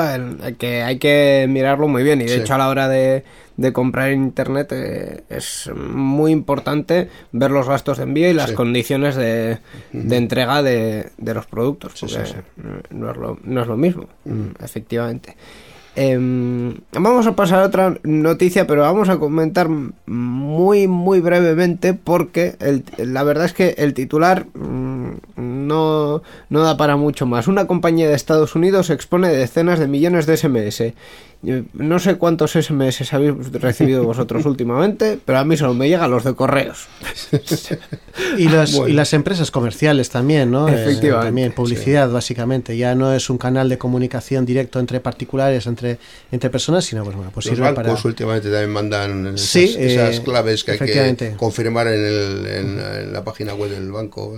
que 0.58 0.82
hay 0.82 0.98
que 0.98 1.46
mirarlo 1.48 1.88
muy 1.88 2.02
bien. 2.02 2.22
Y 2.22 2.24
de 2.24 2.36
hecho, 2.36 2.54
a 2.54 2.58
la 2.58 2.68
hora 2.68 2.88
de 2.88 3.24
de 3.58 3.72
comprar 3.72 4.10
en 4.10 4.22
internet 4.22 4.68
eh, 4.70 5.24
es 5.28 5.68
muy 5.74 6.30
importante 6.30 7.10
ver 7.32 7.50
los 7.50 7.68
gastos 7.68 7.98
de 7.98 8.04
envío 8.04 8.30
y 8.30 8.32
las 8.32 8.52
condiciones 8.52 9.16
de, 9.16 9.58
de 9.92 10.16
entrega 10.16 10.62
de, 10.62 11.10
de, 11.18 11.34
los 11.34 11.46
productos, 11.46 11.94
porque 12.00 12.16
no, 12.92 13.10
es 13.10 13.16
lo, 13.16 13.38
no, 13.42 13.62
es 13.62 13.66
lo, 13.66 13.76
mismo, 13.76 14.06
efectivamente. 14.62 15.36
Em, 15.96 16.76
vamos 16.92 17.26
a 17.26 17.34
pasar 17.34 17.58
a 17.58 17.66
otra 17.66 17.98
noticia, 18.04 18.68
pero 18.68 18.82
vamos 18.82 19.08
a 19.08 19.18
comentar 19.18 19.68
muy, 19.68 20.86
muy 20.86 21.18
brevemente 21.18 21.94
porque 21.94 22.54
la 22.98 23.24
verdad 23.24 23.46
es 23.46 23.52
que 23.52 23.74
el 23.78 23.94
titular 23.94 24.46
mm, 24.54 25.14
no, 25.36 26.22
no 26.48 26.62
da 26.62 26.76
para 26.76 26.96
mucho 26.96 27.26
más. 27.26 27.48
Una 27.48 27.66
compañía 27.66 28.08
de 28.08 28.14
Estados 28.14 28.54
Unidos 28.54 28.90
expone 28.90 29.30
decenas 29.30 29.80
de 29.80 29.88
millones 29.88 30.26
de 30.26 30.36
SMS 30.36 30.94
no 31.40 32.00
sé 32.00 32.16
cuántos 32.16 32.52
SMS 32.52 33.12
habéis 33.12 33.52
recibido 33.52 34.02
vosotros 34.02 34.44
últimamente, 34.46 35.18
pero 35.24 35.38
a 35.38 35.44
mí 35.44 35.56
solo 35.56 35.72
me 35.72 35.88
llegan 35.88 36.10
los 36.10 36.24
de 36.24 36.34
correos. 36.34 36.88
y, 38.36 38.48
las, 38.92 39.12
empresas 39.12 39.50
comerciales 39.52 40.10
también, 40.10 40.50
¿no? 40.50 40.68
Eh, 40.68 40.82
Efectivamente. 40.82 41.26
también, 41.26 41.52
publicidad, 41.52 42.10
básicamente. 42.10 42.76
Ya 42.76 42.94
no 42.96 43.14
es 43.14 43.30
un 43.30 43.38
canal 43.38 43.68
de 43.68 43.78
comunicación 43.78 44.44
directo 44.44 44.80
entre 44.80 44.98
particulares, 44.98 45.66
entre, 45.68 45.98
entre 46.32 46.50
personas, 46.50 46.84
sino 46.84 47.04
pues 47.04 47.14
bueno, 47.14 47.30
pues 47.32 47.46
Los 47.46 47.60
bancos 47.60 48.04
últimamente 48.04 48.50
también 48.50 48.70
mandan 48.70 49.34
esas, 49.34 49.56
eh, 49.56 50.20
claves 50.24 50.64
que 50.64 50.72
hay 50.72 50.78
que 50.78 51.34
confirmar 51.36 51.86
en, 51.86 52.04
el, 52.04 52.46
en, 52.46 53.12
la 53.12 53.22
página 53.22 53.54
web 53.54 53.70
del 53.70 53.92
banco. 53.92 54.34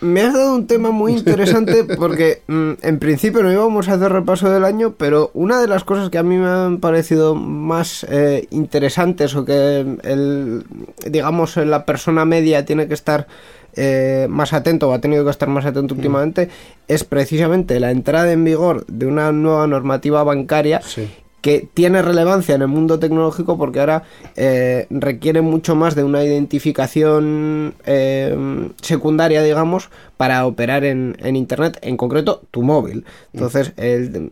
Me 0.00 0.20
has 0.20 0.34
dado 0.34 0.54
un 0.54 0.66
tema 0.66 0.90
muy 0.90 1.12
interesante 1.12 1.84
porque 1.98 2.42
mm, 2.46 2.72
en 2.82 2.98
principio 2.98 3.42
no 3.42 3.52
íbamos 3.52 3.88
a 3.88 3.94
hacer 3.94 4.12
repaso 4.12 4.50
del 4.50 4.64
año, 4.64 4.94
pero 4.96 5.30
una 5.34 5.60
de 5.60 5.68
las 5.68 5.84
cosas 5.84 6.10
que 6.10 6.18
a 6.18 6.22
mí 6.22 6.36
me 6.36 6.48
han 6.48 6.78
parecido 6.78 7.34
más 7.34 8.04
eh, 8.08 8.46
interesantes 8.50 9.34
o 9.34 9.44
que 9.44 9.96
el, 10.02 10.64
digamos 11.06 11.56
la 11.56 11.86
persona 11.86 12.24
media 12.24 12.64
tiene 12.64 12.88
que 12.88 12.94
estar 12.94 13.26
eh, 13.74 14.26
más 14.30 14.52
atento 14.52 14.88
o 14.88 14.92
ha 14.92 15.00
tenido 15.00 15.24
que 15.24 15.30
estar 15.30 15.48
más 15.48 15.66
atento 15.66 15.94
mm. 15.94 15.98
últimamente 15.98 16.48
es 16.88 17.04
precisamente 17.04 17.78
la 17.78 17.90
entrada 17.90 18.32
en 18.32 18.42
vigor 18.42 18.86
de 18.86 19.06
una 19.06 19.32
nueva 19.32 19.66
normativa 19.66 20.22
bancaria 20.24 20.80
que 21.40 21.68
tiene 21.72 22.02
relevancia 22.02 22.54
en 22.54 22.62
el 22.62 22.68
mundo 22.68 22.98
tecnológico 22.98 23.56
porque 23.56 23.80
ahora 23.80 24.02
eh, 24.34 24.86
requiere 24.90 25.42
mucho 25.42 25.76
más 25.76 25.94
de 25.94 26.02
una 26.02 26.24
identificación 26.24 27.74
eh, 27.84 28.68
secundaria, 28.82 29.42
digamos, 29.42 29.90
para 30.16 30.46
operar 30.46 30.84
en, 30.84 31.16
Internet, 31.22 31.78
en 31.82 31.96
concreto 31.96 32.42
tu 32.50 32.62
móvil. 32.62 33.04
Entonces, 33.32 33.72
eh, 33.76 34.28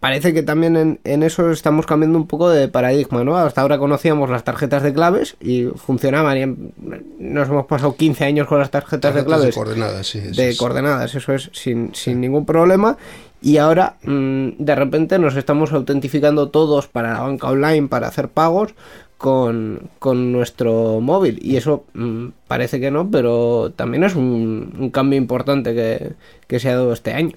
parece 0.00 0.32
que 0.32 0.42
también 0.42 0.98
en, 1.04 1.22
eso 1.22 1.50
estamos 1.50 1.86
cambiando 1.86 2.18
un 2.18 2.26
poco 2.26 2.48
de 2.48 2.68
paradigma, 2.68 3.22
¿no? 3.22 3.36
Hasta 3.36 3.60
ahora 3.60 3.78
conocíamos 3.78 4.30
las 4.30 4.42
tarjetas 4.42 4.82
de 4.82 4.94
claves 4.94 5.36
y 5.40 5.66
funcionaban 5.66 6.38
y 6.38 7.22
nos 7.22 7.48
hemos 7.48 7.66
pasado 7.66 7.94
15 7.94 8.24
años 8.24 8.48
con 8.48 8.58
las 8.58 8.70
tarjetas, 8.70 9.14
de 9.14 9.24
claves. 9.24 9.46
De 9.46 9.52
coordenadas, 9.52 10.06
sí. 10.06 10.20
de 10.20 10.56
coordenadas, 10.56 11.14
eso 11.14 11.34
es, 11.34 11.50
sin, 11.52 11.94
sin 11.94 12.20
ningún 12.20 12.46
problema 12.46 12.96
y 13.44 13.58
ahora 13.58 13.98
mm, 14.02 14.52
de 14.58 14.74
repente 14.74 15.18
nos 15.18 15.36
estamos 15.36 15.70
autentificando 15.74 16.48
todos 16.48 16.88
para 16.88 17.12
la 17.12 17.20
banca 17.20 17.48
online, 17.48 17.88
para 17.88 18.08
hacer 18.08 18.30
pagos 18.30 18.74
con, 19.18 19.90
nuestro 20.02 21.00
móvil. 21.02 21.38
Y 21.42 21.56
eso 21.56 21.84
mm, 21.92 22.28
parece 22.48 22.80
que 22.80 22.90
no, 22.90 23.10
pero 23.10 23.70
también 23.76 24.02
es 24.02 24.14
un, 24.16 24.90
cambio 24.94 25.18
importante 25.18 25.74
que, 25.74 26.12
que 26.46 26.58
se 26.58 26.70
ha 26.70 26.76
dado 26.76 26.94
este 26.94 27.12
año. 27.12 27.36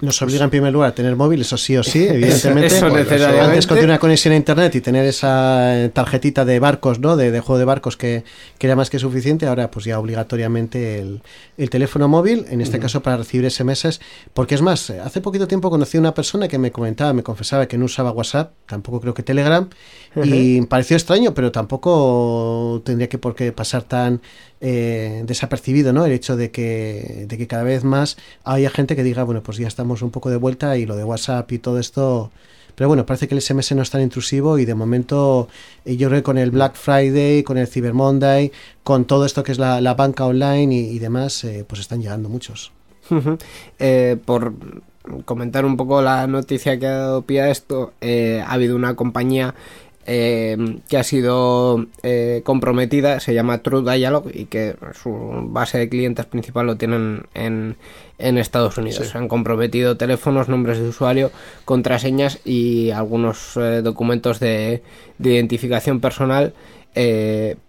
Nos 0.00 0.20
obliga 0.22 0.44
en 0.44 0.50
primer 0.50 0.72
lugar 0.72 0.90
a 0.90 0.94
tener 0.94 1.16
móvil, 1.16 1.40
eso 1.40 1.56
sí 1.56 1.76
o 1.76 1.82
sí, 1.82 2.06
evidentemente. 2.10 2.66
eso, 2.66 2.86
Antes 2.86 3.66
con 3.66 3.78
una 3.78 3.98
conexión 3.98 4.34
a 4.34 4.36
internet 4.36 4.74
y 4.74 4.80
tener 4.80 5.06
esa 5.06 5.90
tarjetita 5.92 6.44
de 6.44 6.58
barcos, 6.58 6.98
¿no? 6.98 7.16
De, 7.16 7.30
juego 7.40 7.58
de 7.58 7.64
barcos 7.64 7.96
que, 7.96 8.24
era 8.60 8.76
más 8.76 8.90
que 8.90 8.98
suficiente, 8.98 9.46
ahora 9.46 9.70
pues 9.70 9.84
ya 9.84 9.98
obligatoriamente 9.98 11.00
el, 11.00 11.70
teléfono 11.70 12.08
móvil, 12.08 12.46
en 12.48 12.60
este 12.60 12.78
caso 12.78 13.02
para 13.02 13.18
recibir 13.18 13.50
SMS, 13.50 14.00
porque 14.32 14.54
es 14.54 14.62
más, 14.62 14.90
hace 14.90 15.20
poquito 15.20 15.46
tiempo 15.46 15.70
conocí 15.70 15.96
a 15.98 16.00
una 16.00 16.14
persona 16.14 16.48
que 16.48 16.58
me 16.58 16.70
comentaba, 16.70 17.12
me 17.12 17.22
confesaba 17.22 17.66
que 17.66 17.76
no 17.76 17.84
usaba 17.84 18.10
WhatsApp, 18.10 18.52
tampoco 18.66 19.00
creo 19.00 19.14
que 19.14 19.22
Telegram, 19.22 19.68
y 20.22 20.62
pareció 20.62 20.96
extraño, 20.96 21.34
pero 21.34 21.52
tampoco 21.52 22.82
tendría 22.84 23.08
que 23.08 23.18
por 23.18 23.34
qué 23.34 23.52
pasar 23.52 23.82
tan 23.82 24.20
eh, 24.66 25.24
desapercibido, 25.26 25.92
¿no? 25.92 26.06
El 26.06 26.12
hecho 26.12 26.38
de 26.38 26.50
que, 26.50 27.26
de 27.28 27.36
que 27.36 27.46
cada 27.46 27.64
vez 27.64 27.84
más 27.84 28.16
haya 28.44 28.70
gente 28.70 28.96
que 28.96 29.02
diga, 29.02 29.22
bueno, 29.22 29.42
pues 29.42 29.58
ya 29.58 29.68
estamos 29.68 30.00
un 30.00 30.10
poco 30.10 30.30
de 30.30 30.38
vuelta 30.38 30.78
y 30.78 30.86
lo 30.86 30.96
de 30.96 31.04
WhatsApp 31.04 31.52
y 31.52 31.58
todo 31.58 31.78
esto. 31.78 32.30
Pero 32.74 32.88
bueno, 32.88 33.04
parece 33.04 33.28
que 33.28 33.34
el 33.34 33.42
SMS 33.42 33.72
no 33.72 33.82
es 33.82 33.90
tan 33.90 34.00
intrusivo 34.00 34.58
y 34.58 34.64
de 34.64 34.74
momento 34.74 35.48
eh, 35.84 35.98
yo 35.98 36.08
creo 36.08 36.20
que 36.20 36.22
con 36.22 36.38
el 36.38 36.50
Black 36.50 36.76
Friday, 36.76 37.42
con 37.42 37.58
el 37.58 37.68
Cyber 37.68 37.92
Monday, 37.92 38.52
con 38.82 39.04
todo 39.04 39.26
esto 39.26 39.42
que 39.42 39.52
es 39.52 39.58
la, 39.58 39.94
banca 39.94 40.24
online 40.24 40.74
y, 40.74 40.98
demás, 40.98 41.44
eh, 41.44 41.66
pues 41.68 41.82
están 41.82 42.00
llegando 42.00 42.30
muchos. 42.30 42.72
por 44.24 44.54
comentar 45.26 45.66
un 45.66 45.76
poco 45.76 46.00
la 46.00 46.26
noticia 46.26 46.78
que 46.78 46.86
ha 46.86 46.96
dado 46.96 47.20
pie 47.20 47.42
a 47.42 47.50
esto, 47.50 47.92
ha 48.00 48.50
habido 48.50 48.76
una 48.76 48.96
compañía 48.96 49.54
eh, 50.06 50.56
que 50.88 50.98
ha 50.98 51.02
sido 51.02 51.86
eh, 52.02 52.42
comprometida, 52.44 53.20
se 53.20 53.32
llama 53.32 53.62
True 53.62 53.90
Dialogue 53.90 54.30
y 54.34 54.44
que 54.46 54.76
su 55.02 55.12
base 55.44 55.78
de 55.78 55.88
clientes 55.88 56.26
principal 56.26 56.66
lo 56.66 56.76
tienen 56.76 57.26
en, 57.32 57.76
en 58.18 58.38
Estados 58.38 58.76
Unidos. 58.76 59.08
Se 59.08 59.16
han 59.16 59.28
comprometido 59.28 59.96
teléfonos, 59.96 60.48
nombres 60.48 60.78
de 60.78 60.88
usuario, 60.88 61.30
contraseñas 61.64 62.40
y 62.44 62.90
algunos 62.90 63.56
eh, 63.56 63.80
documentos 63.82 64.40
de, 64.40 64.82
identificación 65.18 66.00
personal, 66.00 66.52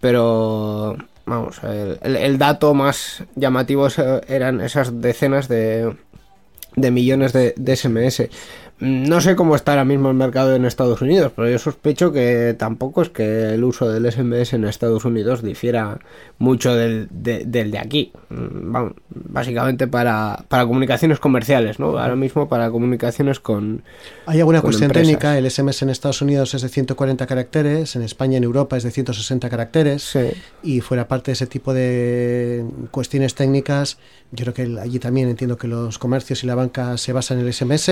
pero 0.01 0.97
vamos, 1.25 1.61
el, 1.63 2.37
dato 2.37 2.73
más 2.73 3.23
llamativo 3.35 3.87
eran 4.27 4.61
esas 4.61 5.01
decenas 5.01 5.47
de, 5.47 5.95
de 6.75 6.91
millones 6.91 7.33
de, 7.33 7.53
de 7.55 7.75
SMS. 7.75 8.29
No 8.77 9.21
sé 9.21 9.37
cómo 9.37 9.55
está 9.55 9.71
ahora 9.71 9.85
mismo 9.85 10.09
el 10.09 10.17
mercado 10.17 10.53
en 10.53 10.65
Estados 10.65 11.01
Unidos, 11.01 11.31
pero 11.33 11.49
yo 11.49 11.57
sospecho 11.57 12.11
que 12.11 12.53
tampoco 12.59 13.03
es 13.03 13.09
que 13.09 13.53
el 13.53 13.63
uso 13.63 13.89
del 13.89 14.11
SMS 14.11 14.51
en 14.51 14.65
Estados 14.65 15.05
Unidos 15.05 15.41
difiera 15.41 15.99
mucho 16.39 16.75
del 16.75 17.07
de, 17.09 17.79
aquí. 17.79 18.11
Mm, 18.27 18.75
básicamente 19.29 19.87
para, 19.87 20.43
para 20.49 20.65
comunicaciones 20.65 21.19
comerciales, 21.19 21.79
¿no? 21.79 21.97
Ahora 21.97 22.17
mismo 22.17 22.49
para 22.49 22.69
comunicaciones 22.69 23.39
con. 23.39 23.81
Hay 24.25 24.39
alguna 24.39 24.61
cuestión 24.61 24.91
técnica. 24.91 25.37
El 25.37 25.49
SMS 25.49 25.83
en 25.83 25.89
Estados 25.89 26.21
Unidos 26.21 26.53
es 26.53 26.61
de 26.61 26.67
140 26.67 27.25
caracteres, 27.27 27.95
en 27.95 28.01
España, 28.01 28.37
en 28.37 28.43
Europa 28.43 28.75
es 28.75 28.83
de 28.83 28.91
160 28.91 29.49
caracteres. 29.49 30.17
Y 30.63 30.81
fuera 30.81 31.07
parte 31.07 31.31
de 31.31 31.33
ese 31.33 31.47
tipo 31.47 31.73
de 31.73 32.65
cuestiones 32.91 33.35
técnicas, 33.35 33.99
yo 34.33 34.43
creo 34.43 34.53
que 34.53 34.81
allí 34.81 34.99
también 34.99 35.29
entiendo 35.29 35.57
que 35.57 35.69
los 35.69 35.97
comercios 35.97 36.43
y 36.43 36.47
la 36.47 36.55
banca 36.55 36.97
se 36.97 37.13
basan 37.13 37.39
en 37.39 37.45
el 37.45 37.53
SMS 37.53 37.89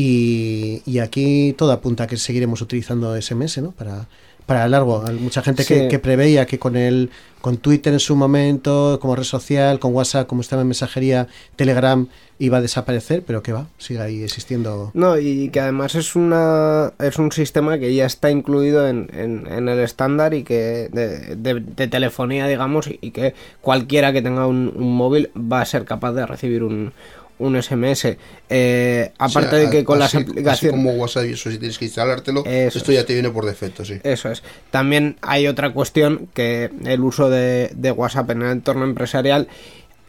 y, 0.00 0.98
aquí 1.00 1.54
todo 1.58 1.72
apunta 1.72 2.04
a 2.04 2.06
que 2.06 2.16
seguiremos 2.16 2.60
utilizando 2.62 3.20
SMS, 3.20 3.58
¿no? 3.58 3.72
Para, 3.72 4.06
para 4.46 4.68
largo. 4.68 5.04
Hay 5.04 5.16
mucha 5.16 5.42
gente 5.42 5.64
que, 5.64 5.98
preveía 5.98 6.46
que 6.46 6.60
con 6.60 6.76
el 6.76 7.10
con 7.40 7.56
Twitter 7.56 7.92
en 7.92 7.98
su 7.98 8.14
momento, 8.14 8.98
como 9.00 9.16
red 9.16 9.24
social, 9.24 9.80
con 9.80 9.92
WhatsApp, 9.92 10.28
como 10.28 10.40
estaba 10.40 10.62
en 10.62 10.68
mensajería, 10.68 11.26
Telegram 11.56 12.06
iba 12.38 12.58
a 12.58 12.60
desaparecer, 12.60 13.24
pero 13.26 13.42
que 13.42 13.52
va, 13.52 13.66
sigue 13.78 14.00
ahí 14.00 14.22
existiendo. 14.22 14.92
No, 14.94 15.18
y 15.18 15.48
que 15.48 15.58
además 15.58 15.96
es 15.96 16.14
una 16.14 16.92
es 17.00 17.18
un 17.18 17.32
sistema 17.32 17.78
que 17.78 17.92
ya 17.92 18.06
está 18.06 18.30
incluido 18.30 18.86
en, 18.86 19.10
en, 19.12 19.68
el 19.68 19.80
estándar 19.80 20.32
y 20.32 20.44
que 20.44 20.88
de, 20.92 21.88
telefonía, 21.88 22.46
digamos, 22.46 22.88
y, 22.88 23.10
que 23.10 23.34
cualquiera 23.60 24.12
que 24.12 24.22
tenga 24.22 24.46
un 24.46 24.72
móvil 24.76 25.30
va 25.36 25.60
a 25.60 25.66
ser 25.66 25.84
capaz 25.84 26.12
de 26.12 26.24
recibir 26.24 26.62
un, 26.62 26.92
un 27.38 27.60
SMS. 27.60 28.16
Eh, 28.48 29.12
aparte 29.18 29.56
de 29.56 29.70
que 29.70 29.84
con 29.84 29.98
las 29.98 30.14
aplicaciones. 30.14 30.70
como 30.70 30.92
WhatsApp 30.92 31.26
y 31.26 31.32
eso, 31.32 31.50
si 31.50 31.58
tienes 31.58 31.78
que 31.78 31.86
instalártelo, 31.86 32.44
esto 32.44 32.92
ya 32.92 33.04
te 33.04 33.14
viene 33.14 33.30
por 33.30 33.44
defecto, 33.44 33.84
sí. 33.84 34.00
Eso 34.02 34.30
es. 34.30 34.42
También 34.70 35.16
hay 35.22 35.46
otra 35.46 35.72
cuestión 35.72 36.28
que 36.34 36.70
el 36.84 37.00
uso 37.00 37.30
de, 37.30 37.94
WhatsApp 37.96 38.30
en 38.30 38.42
el 38.42 38.50
entorno 38.50 38.84
empresarial, 38.84 39.48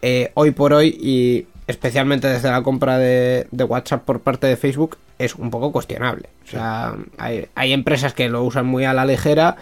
eh, 0.02 0.32
hoy 0.34 0.52
por 0.52 0.74
hoy, 0.74 0.98
y 1.00 1.48
especialmente 1.68 2.28
desde 2.28 2.50
la 2.50 2.64
compra 2.64 2.98
de, 2.98 3.48
WhatsApp 3.52 4.04
por 4.04 4.22
parte 4.22 4.48
de 4.48 4.58
Facebook, 4.58 4.98
es 5.18 5.36
un 5.36 5.52
poco 5.52 5.72
cuestionable. 5.72 6.30
O 6.46 6.52
sea, 6.52 6.96
hay, 7.18 7.48
hay 7.56 7.74
empresas 7.74 8.14
que 8.14 8.30
lo 8.30 8.44
usan 8.44 8.66
muy 8.66 8.86
a 8.86 8.94
la 8.94 9.06
ligera 9.06 9.58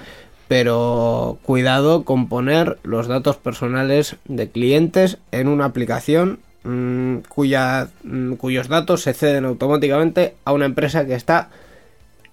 pero 0.48 1.40
cuidado 1.44 2.04
con 2.04 2.30
poner 2.30 2.80
los 2.84 3.08
datos 3.08 3.38
personales 3.38 4.16
de 4.26 4.50
clientes 4.50 5.18
en 5.32 5.48
una 5.48 5.66
aplicación 5.66 6.40
Mm, 6.68 7.20
cuya, 7.30 7.88
mm, 8.04 8.34
cuyos 8.34 8.68
datos 8.68 9.02
se 9.02 9.14
ceden 9.14 9.46
automáticamente 9.46 10.36
a 10.44 10.52
una 10.52 10.66
empresa 10.66 11.06
que 11.06 11.16
está 11.16 11.48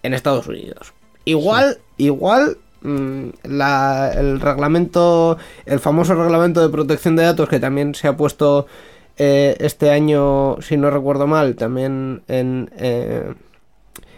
en 0.02 0.12
Estados 0.12 0.48
Unidos. 0.48 0.92
Igual, 1.24 1.78
igual 1.98 2.58
mm, 2.82 3.28
el 3.44 4.40
reglamento, 4.40 5.38
el 5.66 5.78
famoso 5.78 6.16
reglamento 6.16 6.60
de 6.62 6.68
protección 6.68 7.14
de 7.14 7.22
datos 7.22 7.48
que 7.48 7.60
también 7.60 7.94
se 7.94 8.08
ha 8.08 8.16
puesto 8.16 8.66
eh, 9.18 9.54
este 9.60 9.90
año, 9.90 10.60
si 10.60 10.76
no 10.76 10.90
recuerdo 10.90 11.28
mal, 11.28 11.54
también 11.54 12.22
en... 12.26 12.72
Eh, 12.76 13.34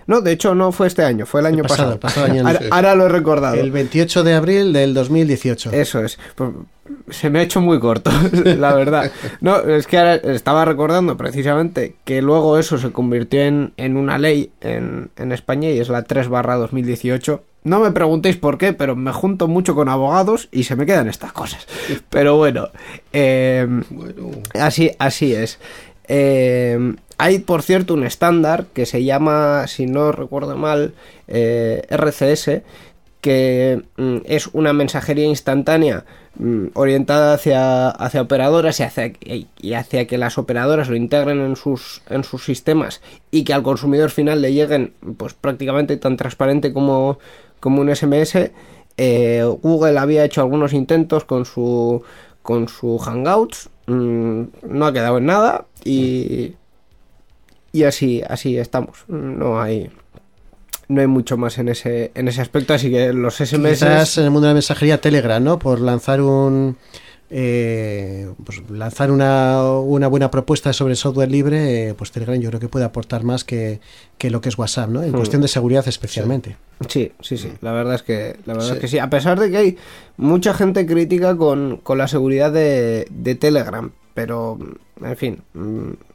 no, 0.07 0.21
de 0.21 0.33
hecho 0.33 0.55
no 0.55 0.73
fue 0.73 0.87
este 0.87 1.03
año, 1.03 1.27
fue 1.27 1.41
el 1.41 1.47
año 1.47 1.63
pasado. 1.65 1.99
ahora, 2.71 2.95
lo 2.95 3.07
he 3.07 3.09
recordado. 3.09 3.57
El 3.57 3.73
28 3.73 4.23
de 4.23 4.35
abril 4.35 4.73
del 4.73 4.95
2018. 4.95 5.73
Eso 5.73 6.05
es. 6.05 6.19
Pues, 6.35 6.51
se 7.11 7.31
me 7.31 7.41
ha 7.41 7.43
hecho 7.43 7.61
muy 7.61 7.81
corto, 7.81 8.11
la 8.45 8.75
verdad. 8.75 9.11
No, 9.41 9.59
es 9.59 9.87
que 9.87 9.99
ahora 9.99 10.15
estaba 10.15 10.65
recordando 10.65 11.17
precisamente 11.17 11.97
que 12.05 12.23
luego 12.23 12.59
eso 12.59 12.79
se 12.79 12.93
convirtió 12.93 13.43
en, 13.43 13.73
en 13.77 13.97
una 13.97 14.19
ley 14.19 14.51
en, 14.61 15.11
en, 15.17 15.33
España 15.33 15.71
y 15.71 15.81
es 15.81 15.89
la 15.89 16.03
3 16.03 16.29
barra 16.29 16.55
2018. 16.57 17.43
No 17.65 17.81
me 17.81 17.91
preguntéis 17.91 18.37
por 18.37 18.59
qué, 18.59 18.73
pero 18.73 18.95
me 18.95 19.13
junto 19.13 19.49
mucho 19.49 19.75
con 19.75 19.89
abogados 19.89 20.49
y 20.53 20.65
se 20.65 20.77
me 20.77 20.87
quedan 20.87 21.09
estas 21.09 21.33
cosas. 21.33 21.67
Pero 22.11 22.37
bueno, 22.37 22.69
eh, 23.13 23.67
bueno. 23.91 24.31
Así, 24.55 24.93
así 25.01 25.35
es. 25.35 25.59
Eh, 26.07 26.95
hay, 27.19 27.39
por 27.39 27.63
cierto, 27.63 27.95
un 27.95 28.05
estándar 28.05 28.67
que 28.75 28.87
se 28.87 29.05
llama, 29.05 29.67
si 29.69 29.87
no 29.87 30.13
recuerdo 30.13 30.57
mal, 30.57 30.95
eh, 31.29 31.83
RCS, 31.89 32.63
que 33.21 33.83
mm, 33.97 34.19
es 34.25 34.49
una 34.53 34.73
mensajería 34.73 35.25
instantánea 35.25 36.05
mm, 36.39 36.67
orientada 36.75 37.35
hacia, 37.35 37.89
hacia 37.89 38.23
operadoras 38.23 38.79
y 38.81 38.83
hacia, 38.83 39.13
y 39.21 39.73
hacia, 39.73 40.07
que 40.07 40.19
las 40.19 40.39
operadoras 40.39 40.89
lo 40.89 40.97
integren 40.97 41.41
en 41.41 41.57
sus, 41.57 42.03
en 42.09 42.23
sus 42.23 42.45
sistemas 42.45 43.01
y 43.31 43.45
que 43.45 43.55
al 43.55 43.63
consumidor 43.63 44.11
final 44.11 44.43
le 44.43 44.53
lleguen 44.53 44.93
pues 45.17 45.35
prácticamente 45.35 45.97
tan 45.97 46.17
transparente 46.17 46.73
como, 46.73 47.19
como 47.61 47.81
un 47.81 47.95
SMS. 47.95 48.51
Eh, 48.99 49.43
Google 49.63 49.99
había 49.99 50.25
hecho 50.25 50.43
algunos 50.43 50.73
intentos 50.73 51.25
con 51.25 51.47
su, 51.47 52.03
con 52.43 52.69
su 52.69 52.99
Hangouts, 52.99 53.71
mm, 53.87 54.43
no 54.69 54.87
ha 54.87 54.93
quedado 54.93 55.19
en 55.19 55.27
nada 55.27 55.65
y 55.85 56.55
y 57.77 57.85
así, 57.85 58.23
así 58.27 58.57
estamos. 58.57 59.05
No 59.09 59.61
hay. 59.61 59.91
no 60.89 61.01
hay 61.01 61.07
mucho 61.07 61.37
más 61.37 61.59
en 61.59 61.69
ese, 61.69 62.11
en 62.15 62.29
ese 62.29 62.41
aspecto, 62.41 62.73
así 62.73 62.91
que 62.91 63.13
los 63.13 63.37
SMS... 63.37 63.71
Quizás 63.71 64.19
en 64.19 64.25
el 64.25 64.31
mundo 64.31 64.47
de 64.47 64.53
la 64.53 64.55
mensajería 64.55 65.01
Telegram, 65.01 65.43
¿no? 65.43 65.59
Por 65.59 65.81
lanzar 65.81 66.21
un... 66.23 66.77
Eh, 67.29 68.31
pues 68.45 68.63
lanzar 68.71 69.11
una, 69.11 69.73
una, 69.73 70.07
buena 70.07 70.31
propuesta 70.31 70.73
sobre 70.73 70.95
software 70.95 71.29
libre, 71.29 71.89
eh, 71.89 71.95
pues 71.95 72.13
Telegram 72.13 72.41
yo 72.41 72.51
creo 72.51 72.61
que 72.61 72.69
puede 72.69 72.85
aportar 72.85 73.25
más 73.25 73.43
que, 73.43 73.81
que 74.17 74.31
lo 74.31 74.41
que 74.41 74.49
es 74.49 74.57
WhatsApp, 74.57 74.91
¿no? 74.91 75.03
En 75.03 75.11
hmm. 75.11 75.17
cuestión 75.17 75.43
de 75.43 75.49
seguridad 75.49 75.87
especialmente. 75.89 76.57
Sí, 76.89 77.11
sí, 77.21 77.37
sí. 77.37 77.53
La 77.63 77.73
verdad 77.73 77.97
es 77.97 78.05
que, 78.05 78.37
la 78.47 78.55
verdad 78.55 78.75
Es 78.75 78.79
que 78.79 78.87
sí. 78.87 79.01
A 79.01 79.11
pesar 79.11 79.41
de 79.41 79.51
que 79.51 79.57
hay 79.57 79.77
mucha 80.17 80.55
gente 80.55 80.87
crítica 80.87 81.37
con, 81.37 81.79
con 81.79 81.99
la 81.99 82.07
seguridad 82.07 82.53
de, 82.53 83.09
de 83.11 83.35
Telegram, 83.35 83.91
pero 84.17 84.59
en 85.05 85.17
fin, 85.19 85.43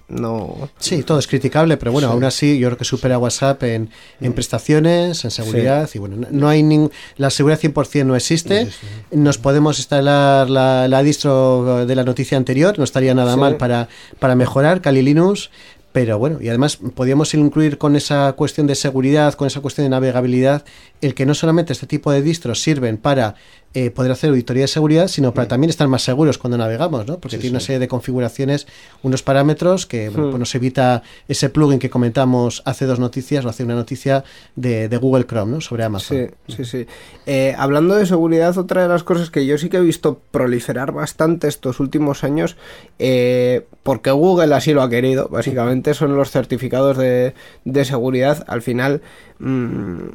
no. 0.08 0.70
Sí, 0.80 1.04
todo 1.04 1.20
es 1.20 1.28
criticable, 1.28 1.78
pero 1.78 1.92
bueno, 1.92 2.08
aún 2.10 2.24
así 2.24 2.58
yo 2.58 2.68
creo 2.70 2.78
que 2.80 2.84
supera 2.84 3.20
WhatsApp 3.20 3.62
en, 3.62 3.92
en 4.20 4.32
mm. 4.32 4.34
prestaciones, 4.34 5.24
en 5.24 5.30
seguridad. 5.30 5.88
Y 5.94 6.00
bueno, 6.00 6.28
no 6.32 6.50
hay 6.50 6.64
ningún. 6.64 6.92
La 7.18 7.30
seguridad 7.30 7.60
100% 7.60 8.04
no 8.04 8.16
existe. 8.16 8.70
Nos 9.12 9.38
podemos 9.38 9.78
instalar 9.78 10.50
la, 10.50 10.88
la, 10.88 11.04
distro 11.04 11.86
de 11.86 11.96
la 11.96 12.04
noticia 12.04 12.40
anterior, 12.40 12.80
no 12.80 12.84
estaría 12.84 13.14
nada 13.14 13.38
mal 13.38 13.58
para, 13.58 13.88
para 14.18 14.34
mejorar. 14.34 14.82
Kali 14.82 15.04
Linux 15.04 15.52
pero 15.92 16.18
bueno, 16.18 16.38
y 16.42 16.48
además 16.48 16.78
podríamos 16.78 17.34
incluir 17.34 17.78
con 17.78 17.96
esa 17.98 18.32
cuestión 18.34 18.66
de 18.66 18.76
seguridad, 18.76 19.34
con 19.34 19.48
esa 19.48 19.60
cuestión 19.60 19.86
de 19.86 19.90
navegabilidad, 19.90 20.64
el 21.02 21.14
que 21.14 21.26
no 21.26 21.34
solamente 21.34 21.74
este 21.74 21.86
tipo 21.86 22.12
de 22.12 22.22
distros 22.22 22.62
sirven 22.62 22.98
para 22.98 23.36
eh, 23.74 23.90
poder 23.90 24.12
hacer 24.12 24.30
auditoría 24.32 24.64
de 24.64 24.68
seguridad, 24.68 25.08
sino 25.08 25.34
para 25.34 25.46
mm. 25.46 25.50
también 25.50 25.70
estar 25.70 25.88
más 25.88 26.04
seguros 26.04 26.38
cuando 26.38 26.58
navegamos, 26.58 27.08
¿no? 27.08 27.20
Porque 27.20 27.38
tiene 27.38 27.52
una 27.52 27.60
serie 27.62 27.80
de 27.80 27.88
configuraciones, 27.88 28.68
unos 29.02 29.24
parámetros 29.24 29.86
que 29.86 30.10
hmm. 30.10 30.14
pues 30.14 30.40
nos 30.40 30.56
evita 30.56 31.04
ese 31.28 31.50
plugin 31.50 31.80
que 31.80 31.90
comentamos 31.90 32.64
hace 32.66 32.86
dos 32.86 33.00
noticias 33.00 33.46
o 33.46 33.50
hace 33.50 33.64
una 33.64 33.76
noticia 33.76 34.24
de, 34.56 34.90
Google 34.98 35.26
Chrome, 35.26 35.54
¿no? 35.54 35.62
Sobre 35.62 35.84
Amazon. 35.84 36.32
Sí, 36.48 36.56
sí, 36.56 36.66
sí. 36.66 36.88
Eh, 37.26 37.56
hablando 37.58 37.96
de 37.96 38.06
seguridad, 38.06 38.58
otra 38.58 38.84
de 38.84 38.90
las 38.90 39.04
cosas 39.04 39.30
que 39.30 39.46
yo 39.46 39.58
sí 39.58 39.70
que 39.70 39.78
he 39.78 39.82
visto 39.82 40.20
proliferar 40.32 40.92
bastante 40.92 41.48
estos 41.48 41.80
últimos 41.80 42.24
años, 42.24 42.58
eh, 43.00 43.66
porque 43.84 44.12
Google 44.12 44.54
así 44.54 44.74
lo 44.74 44.82
ha 44.82 44.90
querido, 44.90 45.30
básicamente, 45.30 45.94
son 45.94 46.16
los 46.16 46.30
certificados 46.30 46.98
de, 46.98 47.34
de 47.66 47.86
seguridad. 47.86 48.44
Al 48.48 48.62
final... 48.62 49.02
Mmm, 49.40 50.10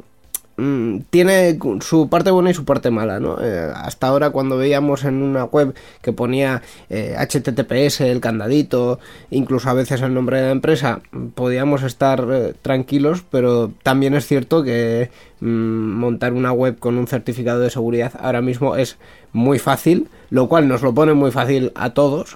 Mm, 0.57 1.01
tiene 1.11 1.59
su 1.81 2.09
parte 2.09 2.31
buena 2.31 2.49
y 2.49 2.55
su 2.55 2.65
parte 2.65 2.89
mala, 2.89 3.19
¿no? 3.19 3.37
Eh, 3.39 3.71
hasta 3.75 4.07
ahora 4.07 4.31
cuando 4.31 4.57
veíamos 4.57 5.03
en 5.05 5.21
una 5.21 5.43
web 5.43 5.75
que 6.01 6.13
ponía 6.13 6.63
HTTPS, 6.89 8.01
eh, 8.01 8.11
el 8.11 8.21
candadito, 8.21 8.99
incluso 9.29 9.69
a 9.69 9.73
veces 9.73 10.01
el 10.01 10.15
nombre 10.15 10.37
de 10.37 10.45
la 10.47 10.51
empresa, 10.51 11.01
podíamos 11.35 11.83
estar 11.83 12.25
eh, 12.31 12.53
tranquilos, 12.59 13.23
pero 13.29 13.71
también 13.83 14.15
es 14.15 14.25
cierto 14.25 14.63
que 14.63 15.11
mm, 15.41 15.45
montar 15.47 16.33
una 16.33 16.51
web 16.51 16.79
con 16.79 16.97
un 16.97 17.05
certificado 17.05 17.59
de 17.59 17.69
seguridad 17.69 18.13
ahora 18.19 18.41
mismo 18.41 18.75
es 18.75 18.97
muy 19.33 19.59
fácil, 19.59 20.09
lo 20.31 20.49
cual 20.49 20.67
nos 20.67 20.81
lo 20.81 20.91
pone 20.91 21.13
muy 21.13 21.29
fácil 21.29 21.71
a 21.75 21.91
todos 21.91 22.35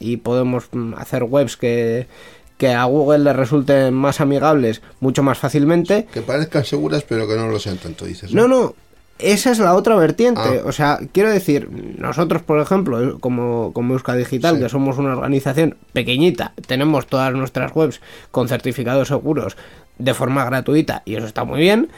y 0.00 0.16
podemos 0.18 0.68
mm, 0.72 0.94
hacer 0.94 1.24
webs 1.24 1.56
que 1.56 2.06
que 2.60 2.74
a 2.74 2.84
Google 2.84 3.20
le 3.20 3.32
resulten 3.32 3.94
más 3.94 4.20
amigables 4.20 4.82
mucho 5.00 5.22
más 5.22 5.38
fácilmente. 5.38 6.06
Que 6.12 6.20
parezcan 6.20 6.62
seguras, 6.62 7.02
pero 7.08 7.26
que 7.26 7.34
no 7.34 7.48
lo 7.48 7.58
sean 7.58 7.78
tanto, 7.78 8.04
dices. 8.04 8.34
No, 8.34 8.48
no. 8.48 8.74
Esa 9.18 9.50
es 9.50 9.58
la 9.58 9.74
otra 9.74 9.96
vertiente. 9.96 10.42
Ah. 10.42 10.66
O 10.66 10.72
sea, 10.72 10.98
quiero 11.10 11.30
decir, 11.30 11.70
nosotros, 11.96 12.42
por 12.42 12.60
ejemplo, 12.60 13.18
como, 13.18 13.72
como 13.72 13.94
Euska 13.94 14.14
Digital, 14.14 14.58
que 14.58 14.68
somos 14.68 14.98
una 14.98 15.12
organización 15.12 15.78
pequeñita, 15.94 16.52
tenemos 16.66 17.06
todas 17.06 17.32
nuestras 17.32 17.74
webs 17.74 18.02
con 18.30 18.46
certificados 18.46 19.08
seguros 19.08 19.56
de 19.96 20.12
forma 20.12 20.44
gratuita 20.44 21.00
y 21.06 21.14
eso 21.14 21.26
está 21.26 21.44
muy 21.44 21.60
bien. 21.60 21.88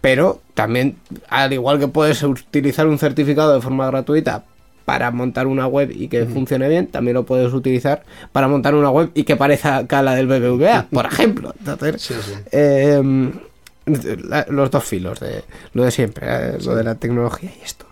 Pero 0.00 0.42
también, 0.54 0.96
al 1.28 1.52
igual 1.52 1.80
que 1.80 1.88
puedes 1.88 2.22
utilizar 2.22 2.86
un 2.86 2.98
certificado 2.98 3.52
de 3.52 3.60
forma 3.60 3.86
gratuita 3.88 4.44
para 4.84 5.10
montar 5.10 5.46
una 5.46 5.66
web 5.66 5.90
y 5.94 6.08
que 6.08 6.26
funcione 6.26 6.68
bien, 6.68 6.86
también 6.88 7.14
lo 7.14 7.24
puedes 7.24 7.52
utilizar 7.52 8.02
para 8.32 8.48
montar 8.48 8.74
una 8.74 8.90
web 8.90 9.10
y 9.14 9.24
que 9.24 9.36
parezca 9.36 10.02
la 10.02 10.14
del 10.14 10.26
BBVA, 10.26 10.88
por 10.90 11.06
ejemplo. 11.06 11.54
Em, 12.50 13.32
los 14.48 14.70
dos 14.70 14.84
filos 14.84 15.20
de 15.20 15.44
lo 15.72 15.84
de 15.84 15.90
siempre, 15.90 16.26
eh, 16.28 16.58
lo 16.64 16.74
de 16.74 16.84
la 16.84 16.94
tecnología 16.94 17.50
y 17.58 17.64
esto. 17.64 17.86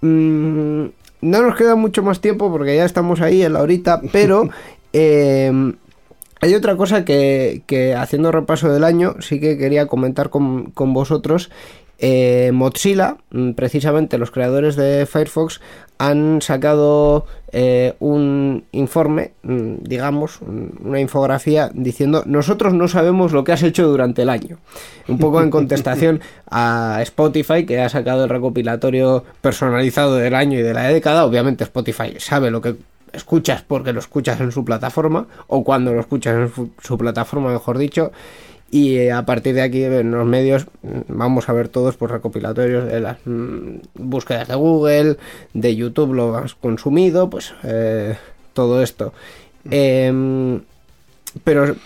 Mm, 0.00 0.86
no 1.22 1.42
nos 1.42 1.56
queda 1.56 1.74
mucho 1.74 2.02
más 2.02 2.20
tiempo 2.20 2.50
porque 2.50 2.76
ya 2.76 2.84
estamos 2.84 3.20
ahí 3.20 3.42
en 3.42 3.52
la 3.52 3.62
horita, 3.62 4.00
pero 4.12 4.48
em, 4.92 5.74
hay 6.40 6.54
otra 6.54 6.76
cosa 6.76 7.04
que, 7.04 7.62
que, 7.66 7.94
haciendo 7.94 8.30
repaso 8.32 8.70
del 8.72 8.84
año 8.84 9.16
sí 9.20 9.40
que 9.40 9.56
quería 9.56 9.86
comentar 9.86 10.30
con, 10.30 10.70
con 10.72 10.92
vosotros. 10.92 11.50
Eh, 11.98 12.50
Mozilla, 12.52 13.16
mm, 13.30 13.52
precisamente 13.52 14.18
los 14.18 14.30
creadores 14.30 14.76
de 14.76 15.06
Firefox, 15.06 15.60
han 15.98 16.42
sacado 16.42 17.26
eh, 17.52 17.94
un 18.00 18.64
informe, 18.72 19.32
mm, 19.42 19.76
digamos, 19.80 20.40
una 20.42 21.00
infografía 21.00 21.70
diciendo 21.72 22.22
nosotros 22.26 22.74
no 22.74 22.88
sabemos 22.88 23.32
lo 23.32 23.44
que 23.44 23.52
has 23.52 23.62
hecho 23.62 23.88
durante 23.88 24.22
el 24.22 24.30
año. 24.30 24.58
Un 25.08 25.18
poco 25.18 25.40
en 25.40 25.50
contestación 25.50 26.20
a 26.50 26.98
Spotify, 27.02 27.64
que 27.64 27.80
ha 27.80 27.88
sacado 27.88 28.24
el 28.24 28.30
recopilatorio 28.30 29.24
personalizado 29.40 30.16
del 30.16 30.34
año 30.34 30.58
y 30.58 30.62
de 30.62 30.74
la 30.74 30.88
década. 30.88 31.24
Obviamente 31.24 31.64
Spotify 31.64 32.14
sabe 32.18 32.50
lo 32.50 32.60
que 32.60 32.76
escuchas 33.12 33.62
porque 33.62 33.92
lo 33.92 34.00
escuchas 34.00 34.40
en 34.40 34.52
su 34.52 34.64
plataforma, 34.64 35.26
o 35.46 35.64
cuando 35.64 35.92
lo 35.94 36.00
escuchas 36.00 36.34
en 36.34 36.72
su 36.82 36.98
plataforma, 36.98 37.50
mejor 37.50 37.78
dicho. 37.78 38.12
Y 38.70 38.96
eh, 38.96 39.12
a 39.12 39.24
partir 39.24 39.54
de 39.54 39.62
aquí 39.62 39.84
en 39.84 40.10
los 40.10 40.26
medios 40.26 40.66
mm, 40.82 41.00
vamos 41.08 41.48
a 41.48 41.52
ver 41.52 41.68
todos 41.68 41.96
pues 41.96 42.10
recopilatorios 42.10 42.86
de 42.86 43.00
las 43.00 43.18
mm, 43.24 43.76
búsquedas 43.94 44.48
de 44.48 44.54
Google, 44.54 45.16
de 45.54 45.76
YouTube 45.76 46.14
lo 46.14 46.36
has 46.36 46.54
consumido, 46.54 47.30
pues 47.30 47.54
eh, 47.62 48.16
todo 48.52 48.82
esto. 48.82 49.12
Em, 49.70 50.60
pero 51.44 51.76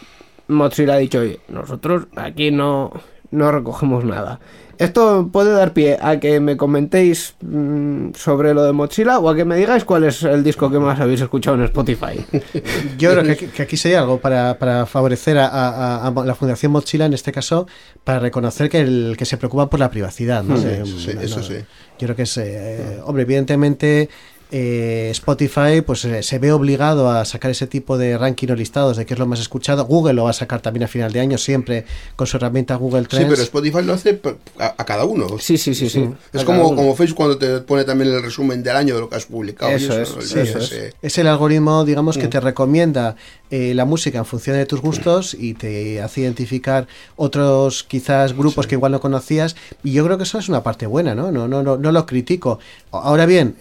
Mozilla 0.48 0.94
ha 0.94 0.98
dicho, 0.98 1.20
oye, 1.20 1.40
nosotros 1.48 2.06
aquí 2.16 2.50
no, 2.50 2.92
no 3.30 3.50
recogemos 3.52 4.04
nada. 4.04 4.40
Esto 4.78 5.28
puede 5.30 5.52
dar 5.52 5.74
pie 5.74 5.98
a 6.00 6.18
que 6.20 6.40
me 6.40 6.56
comentéis 6.56 7.34
mm, 7.42 8.12
sobre 8.14 8.54
lo 8.54 8.64
de 8.64 8.72
Mozilla 8.72 9.18
o 9.18 9.28
a 9.28 9.36
que 9.36 9.44
me 9.44 9.56
digáis 9.56 9.84
cuál 9.84 10.04
es 10.04 10.22
el 10.22 10.42
disco 10.42 10.70
que 10.70 10.78
más 10.78 10.98
habéis 10.98 11.20
escuchado 11.20 11.56
en 11.58 11.64
Spotify. 11.64 12.24
Yo 12.98 13.12
creo 13.12 13.36
que, 13.36 13.62
aquí 13.62 13.76
sería 13.76 14.00
algo 14.00 14.18
para, 14.20 14.86
favorecer 14.86 15.36
a, 15.36 16.10
la 16.24 16.34
Fundación 16.34 16.72
Mozilla, 16.72 17.04
en 17.04 17.12
este 17.12 17.30
caso, 17.30 17.66
para 18.04 18.20
reconocer 18.20 18.70
que, 18.70 18.80
el, 18.80 19.16
que 19.18 19.26
se 19.26 19.36
preocupa 19.36 19.68
por 19.68 19.80
la 19.80 19.90
privacidad. 19.90 20.42
¿no? 20.42 20.56
Sí, 20.56 21.10
eso 21.20 21.42
sí. 21.42 21.56
Yo 21.98 22.06
creo 22.06 22.16
que 22.16 22.22
es, 22.22 22.38
eh, 22.38 23.00
hombre, 23.04 23.24
evidentemente 23.24 24.08
eh, 24.50 25.08
Spotify 25.12 25.80
pues 25.84 26.04
eh, 26.04 26.22
se 26.22 26.38
ve 26.38 26.52
obligado 26.52 27.10
a 27.10 27.24
sacar 27.24 27.50
ese 27.50 27.66
tipo 27.66 27.98
de 27.98 28.18
ranking 28.18 28.48
o 28.48 28.54
listados 28.54 28.96
de 28.96 29.06
qué 29.06 29.14
es 29.14 29.20
lo 29.20 29.26
más 29.26 29.40
escuchado. 29.40 29.84
Google 29.84 30.14
lo 30.14 30.24
va 30.24 30.30
a 30.30 30.34
sacar 30.34 30.60
también 30.60 30.84
a 30.84 30.88
final 30.88 31.12
de 31.12 31.20
año, 31.20 31.38
siempre 31.38 31.84
con 32.16 32.26
su 32.26 32.36
herramienta 32.36 32.74
Google 32.76 33.06
Trends. 33.06 33.26
Sí, 33.26 33.30
pero 33.30 33.42
Spotify 33.42 33.82
lo 33.82 33.94
hace 33.94 34.20
a, 34.58 34.84
cada 34.84 35.04
uno. 35.04 35.38
Sí, 35.38 35.56
sí, 35.56 35.74
sí. 35.74 35.88
sí. 35.88 36.08
Es 36.32 36.44
como, 36.44 36.74
como 36.74 36.94
Facebook 36.94 37.16
cuando 37.16 37.38
te 37.38 37.60
pone 37.60 37.84
también 37.84 38.12
el 38.12 38.22
resumen 38.22 38.62
del 38.62 38.76
año 38.76 38.94
de 38.94 39.00
lo 39.00 39.08
que 39.08 39.16
has 39.16 39.26
publicado. 39.26 39.72
Eso, 39.72 40.00
es, 40.00 40.94
es. 41.02 41.18
el 41.18 41.26
algoritmo, 41.26 41.84
digamos, 41.84 42.18
que 42.18 42.26
mm. 42.26 42.30
te 42.30 42.40
recomienda 42.40 43.16
eh, 43.50 43.74
la 43.74 43.84
música 43.84 44.18
en 44.18 44.24
función 44.24 44.56
de 44.56 44.66
tus 44.66 44.80
gustos 44.80 45.34
y 45.38 45.54
te 45.54 46.00
hace 46.00 46.22
identificar 46.22 46.86
otros 47.16 47.84
quizás 47.84 48.32
grupos 48.36 48.66
que 48.66 48.74
igual 48.74 48.92
no 48.92 49.00
conocías. 49.00 49.56
Y 49.82 49.92
yo 49.92 50.04
creo 50.04 50.16
que 50.16 50.24
eso 50.24 50.38
es 50.38 50.48
una 50.48 50.62
parte 50.62 50.86
buena, 50.86 51.14
¿no? 51.14 51.30
No, 51.32 51.48
no, 51.48 51.62
no, 51.62 51.76
no 51.76 51.92
lo 51.92 52.06
critico. 52.06 52.58
Ahora 52.90 53.26
bien, 53.26 53.56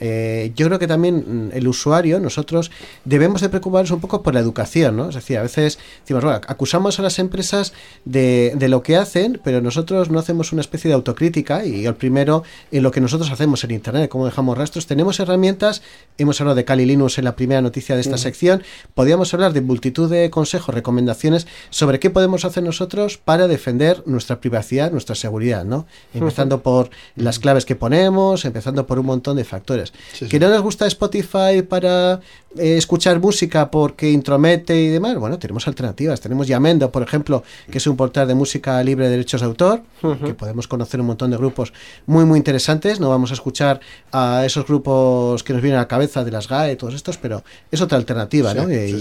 yo 0.56 0.68
creo 0.68 0.80
que 0.80 0.88
también 0.88 1.50
mm, 1.50 1.52
el 1.54 1.68
usuario, 1.68 2.20
nosotros 2.20 2.72
debemos 3.06 3.42
de 3.42 3.50
preocuparnos 3.50 3.92
un 3.92 4.00
poco 4.00 4.24
por 4.24 4.34
la 4.34 4.40
educación, 4.40 4.98
¿no? 4.98 5.10
Es 5.10 5.16
decir, 5.16 5.38
a 5.38 5.44
veces 5.44 5.80
decimos, 6.02 6.24
bueno, 6.24 6.42
acusamos 6.48 7.00
a 7.00 7.02
las 7.02 7.20
empresas 7.20 7.74
de, 8.06 8.54
de 8.56 8.70
lo 8.70 8.84
que 8.84 8.96
hacen, 8.96 9.40
pero 9.44 9.62
nosotros 9.62 10.10
no 10.10 10.20
hacemos 10.20 10.52
una 10.52 10.62
especie 10.62 10.90
de 10.90 10.96
autocrítica 10.96 11.66
y 11.66 11.86
el 11.86 11.96
primero 11.96 12.44
en 12.72 12.84
lo 12.84 12.92
que 12.92 13.02
nosotros 13.02 13.32
hacemos 13.32 13.64
en 13.64 13.72
Internet, 13.72 14.10
cómo 14.10 14.26
dejamos 14.26 14.58
rastros, 14.58 14.88
tenemos 14.88 15.20
herramientas, 15.20 15.82
hemos 16.18 16.40
hablado 16.42 16.56
de 16.56 16.66
Kali 16.66 16.86
Linux 16.86 17.18
en 17.18 17.26
la 17.26 17.36
primera 17.36 17.62
noticia 17.62 17.96
de 17.96 18.02
esta 18.02 18.18
sección, 18.18 18.64
podríamos 18.94 19.34
hablar 19.34 19.54
de 19.54 19.62
multitud 19.80 20.10
de 20.10 20.30
consejos, 20.30 20.76
recomendaciones 20.76 21.48
sobre 21.70 22.02
qué 22.02 22.10
podemos 22.10 22.44
hacer 22.44 22.64
nosotros 22.64 23.18
para 23.18 23.48
defender 23.48 24.04
nuestra 24.06 24.42
privacidad, 24.42 24.92
nuestra 24.92 25.16
seguridad, 25.16 25.64
¿no? 25.64 25.86
Empezando 26.14 26.62
por 26.62 26.90
las 27.16 27.40
claves 27.40 27.64
que 27.64 27.78
ponemos, 27.78 28.44
empezando 28.44 28.86
por 28.86 29.00
un 29.00 29.06
montón 29.06 29.38
de 29.38 29.46
factores. 29.46 29.94
Que 30.30 30.38
no 30.38 30.50
nos 30.50 30.62
gusta 30.62 30.86
Spotify 30.86 31.62
para 31.62 32.20
eh, 32.58 32.76
escuchar 32.76 33.22
música 33.22 33.72
porque 33.72 34.10
intromete 34.12 34.76
y 34.76 34.88
demás, 34.90 35.16
bueno, 35.18 35.40
tenemos 35.40 35.66
alternativas. 35.66 36.20
Tenemos 36.20 36.46
Yamendo, 36.48 36.92
por 36.92 37.02
ejemplo, 37.02 37.44
que 37.72 37.78
es 37.78 37.88
un 37.88 37.96
portal 37.96 38.28
de 38.28 38.36
música 38.36 38.84
libre 38.84 39.06
de 39.06 39.12
derechos 39.12 39.40
de 39.40 39.48
autor, 39.48 39.84
que 40.26 40.34
podemos 40.34 40.68
conocer 40.68 41.00
un 41.00 41.08
montón 41.08 41.32
de 41.32 41.38
grupos 41.38 41.72
muy, 42.06 42.26
muy 42.26 42.38
interesantes. 42.38 43.00
No 43.00 43.08
vamos 43.08 43.32
a 43.32 43.36
escuchar 43.36 43.80
a 44.12 44.44
esos 44.46 44.66
grupos 44.68 45.42
que 45.44 45.54
nos 45.54 45.62
vienen 45.62 45.78
a 45.78 45.84
la 45.84 45.88
cabeza 45.88 46.26
de 46.26 46.32
las 46.32 46.50
GAE, 46.50 46.76
todos 46.76 46.96
estos, 46.96 47.18
pero 47.18 47.44
es 47.72 47.80
otra 47.80 47.98
alternativa, 47.98 48.54
¿no? 48.54 48.68
Eh, 48.68 48.98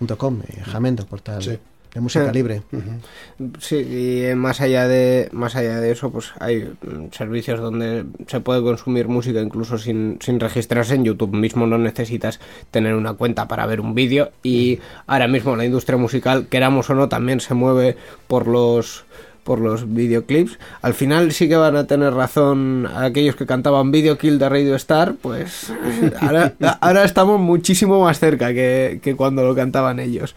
Yamendo.com, 0.00 0.40
eh, 0.48 0.62
Jamendo, 0.64 1.06
portal. 1.06 1.42
de 1.94 2.00
música 2.00 2.30
libre. 2.32 2.62
Sí, 3.60 3.76
y 3.76 4.34
más 4.34 4.60
allá 4.60 4.86
de 4.86 5.28
más 5.32 5.56
allá 5.56 5.80
de 5.80 5.90
eso, 5.90 6.10
pues 6.10 6.32
hay 6.38 6.64
mm, 6.82 7.12
servicios 7.12 7.60
donde 7.60 8.04
se 8.26 8.40
puede 8.40 8.62
consumir 8.62 9.08
música 9.08 9.40
incluso 9.40 9.78
sin, 9.78 10.18
sin 10.20 10.38
registrarse 10.38 10.94
en 10.94 11.04
YouTube 11.04 11.34
mismo 11.34 11.66
no 11.66 11.78
necesitas 11.78 12.40
tener 12.70 12.94
una 12.94 13.14
cuenta 13.14 13.48
para 13.48 13.66
ver 13.66 13.80
un 13.80 13.94
vídeo 13.94 14.30
y 14.42 14.80
ahora 15.06 15.28
mismo 15.28 15.56
la 15.56 15.64
industria 15.64 15.96
musical, 15.96 16.46
queramos 16.48 16.90
o 16.90 16.94
no, 16.94 17.08
también 17.08 17.40
se 17.40 17.54
mueve 17.54 17.96
por 18.26 18.46
los 18.46 19.04
por 19.44 19.60
los 19.60 19.92
videoclips. 19.92 20.58
Al 20.82 20.94
final 20.94 21.32
sí 21.32 21.48
que 21.48 21.56
van 21.56 21.76
a 21.76 21.86
tener 21.86 22.12
razón 22.14 22.86
aquellos 22.94 23.36
que 23.36 23.46
cantaban 23.46 23.90
Video 23.90 24.18
Kill 24.18 24.38
de 24.38 24.48
Radio 24.48 24.74
Star, 24.76 25.14
pues 25.20 25.72
ahora, 26.20 26.54
ahora 26.80 27.04
estamos 27.04 27.40
muchísimo 27.40 28.02
más 28.02 28.18
cerca 28.18 28.52
que, 28.52 29.00
que 29.02 29.16
cuando 29.16 29.44
lo 29.44 29.54
cantaban 29.54 30.00
ellos. 30.00 30.34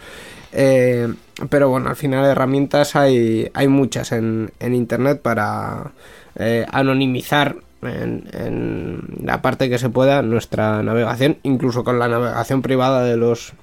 Eh, 0.54 1.14
pero 1.50 1.70
bueno, 1.70 1.90
al 1.90 1.96
final 1.96 2.26
herramientas 2.26 2.96
hay, 2.96 3.50
hay 3.54 3.68
muchas 3.68 4.12
en, 4.12 4.52
en 4.60 4.76
Internet 4.76 5.22
para 5.22 5.92
eh, 6.36 6.66
anonimizar 6.72 7.56
en, 7.82 8.26
en, 8.34 9.02
la 9.24 9.42
parte 9.42 9.70
que 9.70 9.80
se 9.80 9.90
pueda 9.90 10.22
nuestra 10.22 10.84
navegación, 10.84 11.38
incluso 11.44 11.84
con 11.84 12.00
la 12.00 12.08
navegación 12.08 12.62
privada 12.62 13.04
de 13.04 13.18
los 13.18 13.54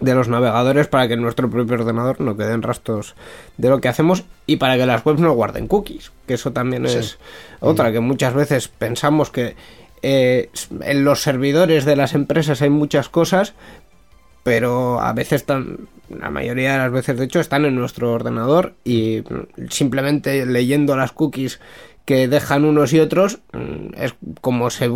de 0.00 0.14
los 0.14 0.28
navegadores 0.28 0.88
para 0.88 1.06
que 1.08 1.14
en 1.14 1.22
nuestro 1.22 1.48
propio 1.50 1.76
ordenador 1.76 2.20
no 2.20 2.36
queden 2.36 2.62
rastros 2.62 3.14
de 3.56 3.68
lo 3.68 3.80
que 3.80 3.88
hacemos 3.88 4.24
y 4.46 4.56
para 4.56 4.76
que 4.76 4.86
las 4.86 5.04
webs 5.04 5.20
no 5.20 5.32
guarden 5.32 5.68
cookies, 5.68 6.12
que 6.26 6.34
eso 6.34 6.52
también 6.52 6.86
es 6.86 7.18
otra, 7.60 7.92
que 7.92 8.00
muchas 8.00 8.34
veces 8.34 8.68
pensamos 8.68 9.30
que 9.30 9.56
eh, 10.02 10.50
en 10.82 11.04
los 11.04 11.22
servidores 11.22 11.84
de 11.84 11.96
las 11.96 12.14
empresas 12.14 12.60
hay 12.60 12.70
muchas 12.70 13.08
cosas, 13.08 13.54
pero 14.42 15.00
a 15.00 15.12
veces 15.12 15.42
están, 15.42 15.88
la 16.10 16.30
mayoría 16.30 16.72
de 16.72 16.78
las 16.78 16.92
veces 16.92 17.16
de 17.18 17.24
hecho 17.24 17.40
están 17.40 17.64
en 17.64 17.74
nuestro 17.74 18.12
ordenador 18.12 18.74
y 18.84 19.22
simplemente 19.70 20.44
leyendo 20.44 20.96
las 20.96 21.12
cookies 21.12 21.60
que 22.04 22.28
dejan 22.28 22.66
unos 22.66 22.92
y 22.92 23.00
otros 23.00 23.38
es 23.96 24.14
como 24.42 24.68
se 24.68 24.90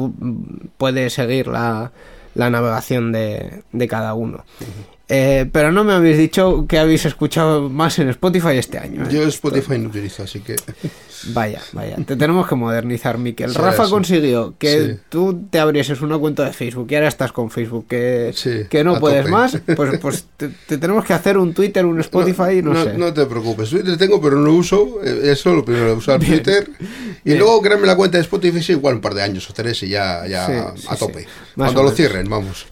puede 0.76 1.08
seguir 1.08 1.46
la, 1.46 1.92
la 2.38 2.50
navegación 2.50 3.10
de, 3.10 3.64
de, 3.72 3.88
cada 3.88 4.14
uno. 4.14 4.44
Eh, 5.10 5.48
pero 5.50 5.72
no 5.72 5.84
me 5.84 5.94
habéis 5.94 6.18
dicho 6.18 6.66
que 6.68 6.78
habéis 6.78 7.06
escuchado 7.06 7.70
más 7.70 7.98
en 7.98 8.10
Spotify 8.10 8.58
este 8.58 8.78
año. 8.78 9.04
¿eh? 9.04 9.08
Yo 9.10 9.22
Spotify 9.24 9.78
no 9.78 9.88
utilizo, 9.88 10.22
así 10.22 10.40
que. 10.40 10.56
Vaya, 11.30 11.60
vaya. 11.72 11.96
Te 11.96 12.14
tenemos 12.14 12.46
que 12.46 12.54
modernizar, 12.54 13.18
Miquel. 13.18 13.50
Sí, 13.50 13.58
Rafa 13.58 13.82
eso. 13.82 13.90
consiguió 13.90 14.54
que 14.56 14.86
sí. 14.86 15.00
tú 15.08 15.46
te 15.50 15.58
abrieses 15.58 16.00
una 16.00 16.16
cuenta 16.16 16.44
de 16.44 16.52
Facebook 16.52 16.86
y 16.90 16.94
ahora 16.94 17.08
estás 17.08 17.32
con 17.32 17.50
Facebook, 17.50 17.86
que, 17.88 18.30
sí, 18.36 18.66
que 18.70 18.84
no 18.84 19.00
puedes 19.00 19.22
tope. 19.22 19.30
más. 19.32 19.58
Pues, 19.74 19.98
pues 19.98 20.26
te, 20.36 20.48
te, 20.48 20.78
tenemos 20.78 21.04
que 21.04 21.12
hacer 21.12 21.36
un 21.36 21.52
Twitter, 21.54 21.84
un 21.84 21.98
Spotify, 22.00 22.62
no, 22.62 22.72
no, 22.72 22.74
no 22.74 22.84
sé. 22.84 22.98
No 22.98 23.12
te 23.12 23.26
preocupes. 23.26 23.68
Twitter 23.70 23.96
tengo, 23.98 24.20
pero 24.20 24.36
no 24.36 24.42
lo 24.42 24.54
uso. 24.54 25.00
Eh, 25.04 25.32
eso 25.32 25.52
lo 25.54 25.64
primero, 25.64 25.94
usar 25.94 26.20
Bien. 26.20 26.34
Twitter. 26.34 26.70
Y 27.24 27.30
Bien. 27.30 27.38
luego 27.40 27.60
crearme 27.62 27.88
la 27.88 27.96
cuenta 27.96 28.18
de 28.18 28.22
Spotify, 28.22 28.72
igual 28.72 28.94
un 28.94 29.00
par 29.00 29.14
de 29.14 29.22
años 29.22 29.50
o 29.50 29.52
tres 29.52 29.82
y 29.82 29.88
ya, 29.88 30.24
ya 30.28 30.72
a 30.88 30.96
tope. 30.96 31.26
Cuando 31.56 31.82
lo 31.82 31.90
cierren, 31.90 32.28
vamos. 32.28 32.66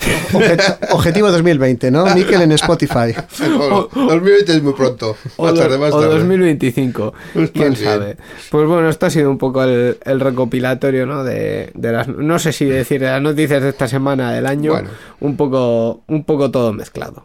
Objetivo 0.90 1.32
2020, 1.32 1.90
¿no? 1.90 2.06
Miquel 2.14 2.25
en 2.34 2.52
Spotify. 2.52 3.14
o, 3.60 3.88
2020 3.94 4.52
es 4.52 4.62
muy 4.62 4.72
pronto. 4.72 5.16
Más 5.38 5.52
o, 5.52 5.54
tarde, 5.54 5.78
más 5.78 5.90
tarde. 5.90 6.06
o 6.06 6.14
2025. 6.14 7.14
Pues 7.34 7.50
quién 7.50 7.72
bien. 7.72 7.84
sabe. 7.84 8.16
Pues 8.50 8.66
bueno, 8.66 8.88
esto 8.88 9.06
ha 9.06 9.10
sido 9.10 9.30
un 9.30 9.38
poco 9.38 9.62
el, 9.64 9.98
el 10.04 10.20
recopilatorio, 10.20 11.06
¿no? 11.06 11.24
De, 11.24 11.70
de, 11.74 11.92
las, 11.92 12.08
no 12.08 12.38
sé 12.38 12.52
si 12.52 12.64
decir 12.66 13.00
de 13.00 13.06
las 13.06 13.22
noticias 13.22 13.62
de 13.62 13.70
esta 13.70 13.88
semana 13.88 14.32
del 14.32 14.46
año. 14.46 14.72
Bueno. 14.72 14.90
Un 15.20 15.36
poco, 15.36 16.02
un 16.06 16.24
poco 16.24 16.50
todo 16.50 16.72
mezclado. 16.72 17.24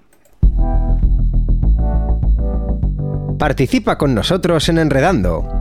Participa 3.38 3.98
con 3.98 4.14
nosotros 4.14 4.70
en 4.70 4.78
Enredando. 4.78 5.61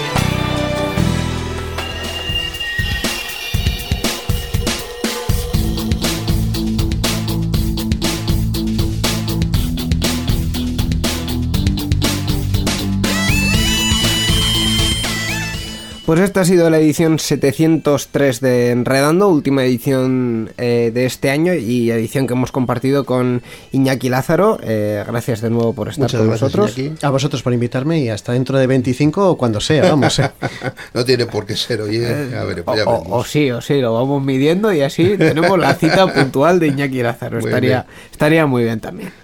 Pues 16.05 16.19
esta 16.19 16.41
ha 16.41 16.45
sido 16.45 16.69
la 16.71 16.79
edición 16.79 17.19
703 17.19 18.41
de 18.41 18.71
Enredando, 18.71 19.29
última 19.29 19.63
edición 19.63 20.49
eh, 20.57 20.89
de 20.91 21.05
este 21.05 21.29
año 21.29 21.53
y 21.53 21.91
edición 21.91 22.25
que 22.25 22.33
hemos 22.33 22.51
compartido 22.51 23.05
con 23.05 23.43
Iñaki 23.71 24.09
Lázaro. 24.09 24.59
Eh, 24.63 25.03
gracias 25.05 25.41
de 25.41 25.51
nuevo 25.51 25.73
por 25.73 25.89
estar 25.89 26.05
Muchas 26.05 26.19
con 26.19 26.27
gracias, 26.27 26.41
nosotros. 26.55 26.77
Iñaki. 26.77 27.05
A 27.05 27.09
vosotros 27.11 27.43
por 27.43 27.53
invitarme 27.53 27.99
y 27.99 28.09
hasta 28.09 28.33
dentro 28.33 28.57
de 28.57 28.65
25 28.65 29.29
o 29.29 29.37
cuando 29.37 29.61
sea, 29.61 29.83
vamos. 29.83 30.17
Eh. 30.17 30.31
no 30.95 31.05
tiene 31.05 31.27
por 31.27 31.45
qué 31.45 31.55
ser, 31.55 31.81
oye. 31.81 32.07
A 32.35 32.45
ver, 32.45 32.63
o, 32.65 32.71
o, 32.71 33.19
o, 33.19 33.23
sí, 33.23 33.51
o 33.51 33.61
sí, 33.61 33.79
lo 33.79 33.93
vamos 33.93 34.23
midiendo 34.23 34.73
y 34.73 34.81
así 34.81 35.17
tenemos 35.17 35.59
la 35.59 35.75
cita 35.75 36.11
puntual 36.11 36.59
de 36.59 36.67
Iñaki 36.67 37.03
Lázaro. 37.03 37.39
Muy 37.39 37.45
estaría, 37.49 37.85
estaría 38.11 38.47
muy 38.47 38.63
bien 38.63 38.79
también. 38.79 39.20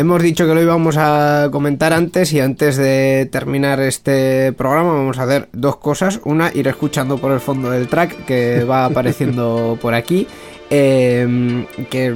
Hemos 0.00 0.22
dicho 0.22 0.46
que 0.46 0.54
lo 0.54 0.62
íbamos 0.62 0.96
a 0.96 1.50
comentar 1.52 1.92
antes 1.92 2.32
y 2.32 2.40
antes 2.40 2.78
de 2.78 3.28
terminar 3.30 3.80
este 3.80 4.50
programa 4.54 4.94
vamos 4.94 5.18
a 5.18 5.24
hacer 5.24 5.50
dos 5.52 5.76
cosas. 5.76 6.22
Una, 6.24 6.50
ir 6.54 6.68
escuchando 6.68 7.18
por 7.18 7.32
el 7.32 7.40
fondo 7.40 7.70
del 7.70 7.86
track 7.86 8.24
que 8.24 8.64
va 8.64 8.84
apareciendo 8.86 9.76
por 9.78 9.92
aquí. 9.92 10.26
Eh, 10.70 11.66
que 11.90 12.14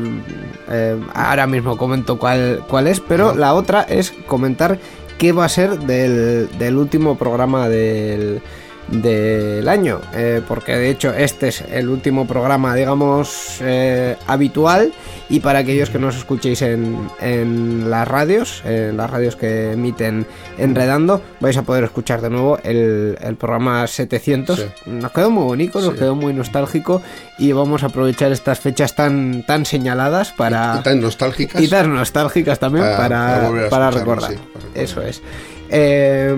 eh, 0.70 1.01
ahora 1.12 1.47
mismo 1.47 1.76
comento 1.76 2.18
cuál, 2.18 2.64
cuál 2.70 2.87
es, 2.87 3.01
pero 3.01 3.35
la 3.35 3.53
otra 3.53 3.82
es 3.82 4.12
comentar 4.26 4.78
qué 5.18 5.32
va 5.32 5.45
a 5.45 5.51
ser 5.51 5.78
del, 5.80 6.49
del 6.59 6.78
último 6.78 7.18
programa 7.18 7.68
del, 7.68 8.41
del 8.89 9.68
año, 9.68 10.01
eh, 10.14 10.43
porque 10.47 10.76
de 10.76 10.91
hecho 10.91 11.12
este 11.12 11.49
es 11.49 11.62
el 11.62 11.89
último 11.89 12.26
programa, 12.26 12.74
digamos, 12.74 13.59
eh, 13.61 14.16
habitual 14.26 14.93
y 15.28 15.41
para 15.41 15.61
aquellos 15.61 15.91
que 15.91 15.99
nos 15.99 16.16
escuchéis 16.16 16.62
en, 16.62 17.09
en, 17.20 17.91
las 17.91 18.07
radios, 18.07 18.62
en 18.64 18.97
las 18.97 19.11
radios 19.11 19.37
que 19.37 19.72
emiten 19.72 20.26
Enredando, 20.59 21.22
vais 21.41 21.57
a 21.57 21.62
poder 21.62 21.85
escuchar 21.85 22.20
de 22.20 22.30
nuevo 22.30 22.59
el, 22.62 23.18
el 23.20 23.37
programa 23.37 23.87
700. 23.87 24.59
Sí. 24.59 24.66
Nos 24.87 25.11
quedó 25.12 25.30
muy 25.30 25.45
bonito, 25.45 25.80
nos 25.80 25.95
quedó 25.95 26.14
muy 26.14 26.32
nostálgico 26.32 27.03
y 27.39 27.53
vamos 27.53 27.82
a 27.82 27.87
aprovechar 27.87 28.30
estas 28.32 28.61
fechas 28.61 28.95
tan, 28.95 29.45
tan 29.45 29.64
señaladas 29.64 30.32
para... 30.32 30.76
Y, 30.80 30.82
tan 30.82 31.01
nostálgicas. 31.01 31.61
Y 31.61 31.68
tan 31.68 31.95
nostálgicas 31.95 32.59
también 32.59 32.85
para, 32.85 33.09
para, 33.09 33.49
para, 33.51 33.68
para 33.70 33.91
recordar. 33.91 34.32
Sí, 34.32 34.39
Eso 34.74 35.03
es. 35.03 35.22
Eh, 35.70 36.37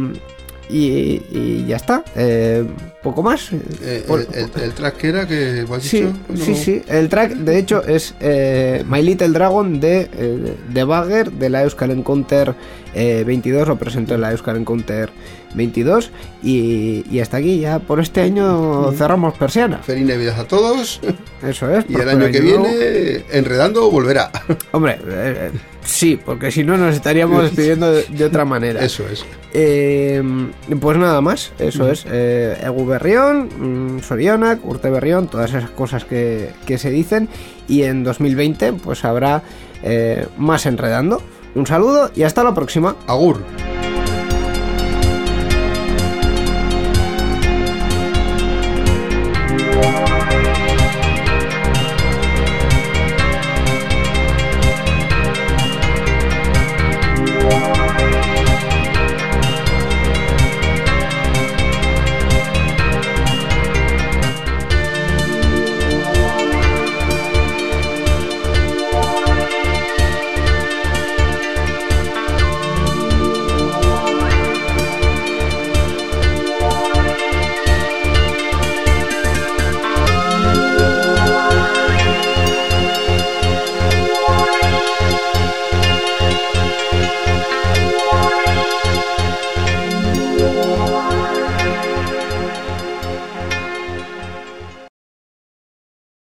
y, 0.68 1.64
ya 1.66 1.76
está. 1.76 2.04
Eh, 2.14 2.66
poco 3.06 3.22
más. 3.22 3.50
Eh, 3.82 4.04
Por, 4.06 4.20
el, 4.20 4.26
el, 4.34 4.62
el, 4.62 4.72
track 4.72 4.96
que 4.96 5.08
era 5.08 5.28
que 5.28 5.64
has 5.70 5.82
sí, 5.82 6.00
dicho? 6.00 6.12
No. 6.28 6.44
Sí, 6.44 6.54
sí. 6.56 6.82
El 6.88 7.08
track, 7.08 7.34
de 7.34 7.58
hecho, 7.58 7.84
es 7.86 8.14
eh, 8.18 8.84
My 8.88 9.00
Little 9.00 9.28
Dragon 9.28 9.78
de, 9.78 10.56
de 10.68 10.84
Bagger 10.84 11.30
de 11.30 11.48
la 11.48 11.62
Euskal 11.62 11.92
Encounter 11.92 12.54
22. 12.94 13.68
Lo 13.68 13.76
presentó 13.76 14.14
en 14.14 14.22
la 14.22 14.32
Euskal 14.32 14.56
Encounter 14.56 15.10
22. 15.54 16.10
Y, 16.42 17.04
y, 17.10 17.20
hasta 17.20 17.36
aquí, 17.36 17.60
ya 17.60 17.78
por 17.78 18.00
este 18.00 18.22
año 18.22 18.90
cerramos 18.92 19.34
persiana. 19.34 19.78
Feliz 19.78 20.06
Navidad 20.06 20.40
a 20.40 20.44
todos. 20.48 21.00
Eso 21.46 21.70
es. 21.70 21.84
Y 21.88 21.94
el 21.94 22.08
año 22.08 22.26
que 22.30 22.40
nuevo. 22.40 22.64
viene, 22.64 23.24
enredando, 23.30 23.90
volverá. 23.90 24.30
Hombre, 24.72 24.98
eh, 25.08 25.50
sí, 25.84 26.18
porque 26.22 26.50
si 26.50 26.64
no 26.64 26.76
nos 26.76 26.94
estaríamos 26.94 27.42
despidiendo 27.44 27.92
de, 27.92 28.02
de, 28.04 28.24
otra 28.24 28.44
manera. 28.44 28.84
Eso 28.84 29.04
es. 29.08 29.24
Eh, 29.52 30.22
pues 30.80 30.98
nada 30.98 31.20
más, 31.20 31.52
eso 31.58 31.90
es. 31.90 32.04
Eh, 32.08 32.58
Egu 32.62 32.84
Berrión, 32.96 34.00
Sorionak, 34.02 34.64
Urte 34.64 34.88
Berrión, 34.88 35.28
todas 35.28 35.50
esas 35.50 35.68
cosas 35.68 36.06
que, 36.06 36.52
que, 36.64 36.78
se 36.78 36.90
dicen. 36.90 37.28
Y 37.68 37.82
en 37.82 38.04
2020, 38.04 38.72
pues 38.72 39.04
habrá 39.04 39.42
eh, 39.82 40.26
más 40.38 40.64
enredando. 40.64 41.20
Un 41.54 41.66
saludo 41.66 42.10
y 42.14 42.22
hasta 42.22 42.42
la 42.42 42.54
próxima. 42.54 42.96
Agur. 43.06 43.42